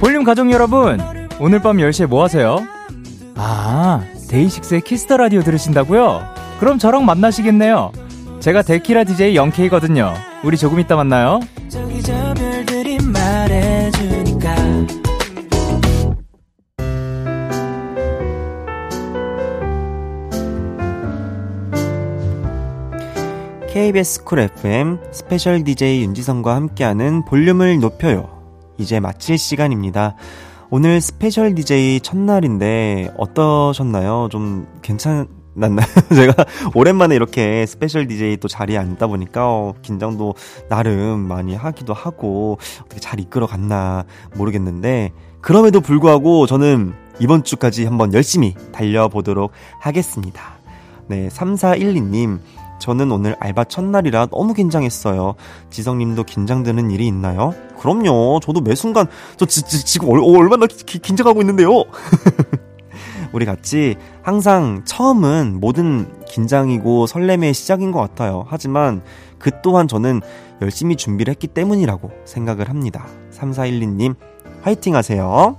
볼륨 0.00 0.24
가족 0.24 0.50
여러분, 0.50 0.98
오늘 1.38 1.60
밤 1.60 1.76
10시에 1.76 2.06
뭐 2.06 2.24
하세요? 2.24 2.58
아, 3.36 4.02
데이식스의 4.30 4.80
키스 4.80 5.04
더 5.04 5.18
라디오 5.18 5.42
들으신다고요? 5.42 6.22
그럼 6.58 6.78
저랑 6.78 7.04
만나시겠네요. 7.04 7.92
제가 8.40 8.62
데키라 8.62 9.04
DJ 9.04 9.36
영케이거든요. 9.36 10.14
우리 10.42 10.56
조금 10.56 10.80
이따 10.80 10.96
만나요. 10.96 11.40
KBS 23.70 24.24
쿨 24.24 24.40
FM 24.40 24.98
스페셜 25.12 25.62
DJ 25.62 26.02
윤지성과 26.02 26.56
함께하는 26.56 27.24
볼륨을 27.24 27.78
높여요. 27.78 28.28
이제 28.78 28.98
마칠 28.98 29.38
시간입니다. 29.38 30.16
오늘 30.70 31.00
스페셜 31.00 31.54
DJ 31.54 32.00
첫날인데 32.00 33.14
어떠셨나요? 33.16 34.26
좀 34.32 34.66
괜찮았나요? 34.82 35.86
제가 36.12 36.44
오랜만에 36.74 37.14
이렇게 37.14 37.64
스페셜 37.64 38.08
DJ 38.08 38.38
또 38.38 38.48
자리에 38.48 38.76
앉다 38.76 39.06
보니까 39.06 39.46
어, 39.48 39.74
긴장도 39.82 40.34
나름 40.68 41.20
많이 41.20 41.54
하기도 41.54 41.94
하고 41.94 42.58
어떻게 42.84 43.00
잘 43.00 43.20
이끌어 43.20 43.46
갔나 43.46 44.04
모르겠는데 44.34 45.12
그럼에도 45.40 45.80
불구하고 45.80 46.48
저는 46.48 46.92
이번 47.20 47.44
주까지 47.44 47.84
한번 47.84 48.14
열심히 48.14 48.56
달려보도록 48.72 49.52
하겠습니다. 49.78 50.58
네, 51.06 51.28
3412님. 51.28 52.40
저는 52.80 53.12
오늘 53.12 53.36
알바 53.38 53.64
첫날이라 53.64 54.26
너무 54.26 54.54
긴장했어요. 54.54 55.34
지성님도 55.70 56.24
긴장되는 56.24 56.90
일이 56.90 57.06
있나요? 57.06 57.54
그럼요. 57.78 58.40
저도 58.42 58.60
매 58.60 58.74
순간 58.74 59.06
저 59.36 59.46
지, 59.46 59.62
지, 59.62 59.84
지금 59.84 60.08
얼, 60.08 60.18
얼마나 60.20 60.66
기- 60.66 60.98
긴장하고 60.98 61.40
있는데요. 61.42 61.70
우리 63.32 63.44
같이 63.46 63.94
항상 64.22 64.82
처음은 64.84 65.60
모든 65.60 66.08
긴장이고 66.26 67.06
설렘의 67.06 67.54
시작인 67.54 67.92
것 67.92 68.00
같아요. 68.00 68.44
하지만 68.48 69.02
그 69.38 69.50
또한 69.62 69.86
저는 69.86 70.20
열심히 70.62 70.96
준비를 70.96 71.30
했기 71.30 71.46
때문이라고 71.46 72.10
생각을 72.24 72.68
합니다. 72.68 73.06
3412님, 73.32 74.16
화이팅 74.62 74.96
하세요. 74.96 75.56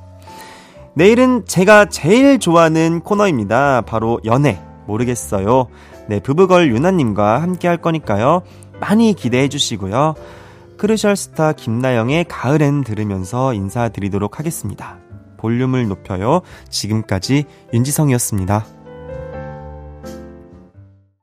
내일은 0.95 1.45
제가 1.45 1.85
제일 1.85 2.39
좋아하는 2.39 2.99
코너입니다. 2.99 3.81
바로 3.81 4.19
연애. 4.25 4.61
모르겠어요. 4.87 5.67
네, 6.11 6.19
브브걸 6.19 6.73
유나님과 6.73 7.41
함께 7.41 7.69
할 7.69 7.77
거니까요. 7.77 8.41
많이 8.81 9.13
기대해 9.13 9.47
주시고요. 9.47 10.15
크루셜 10.77 11.15
스타 11.15 11.53
김나영의 11.53 12.25
가을엔 12.27 12.83
들으면서 12.83 13.53
인사드리도록 13.53 14.37
하겠습니다. 14.37 14.97
볼륨을 15.37 15.87
높여요. 15.87 16.41
지금까지 16.69 17.45
윤지성이었습니다. 17.73 18.80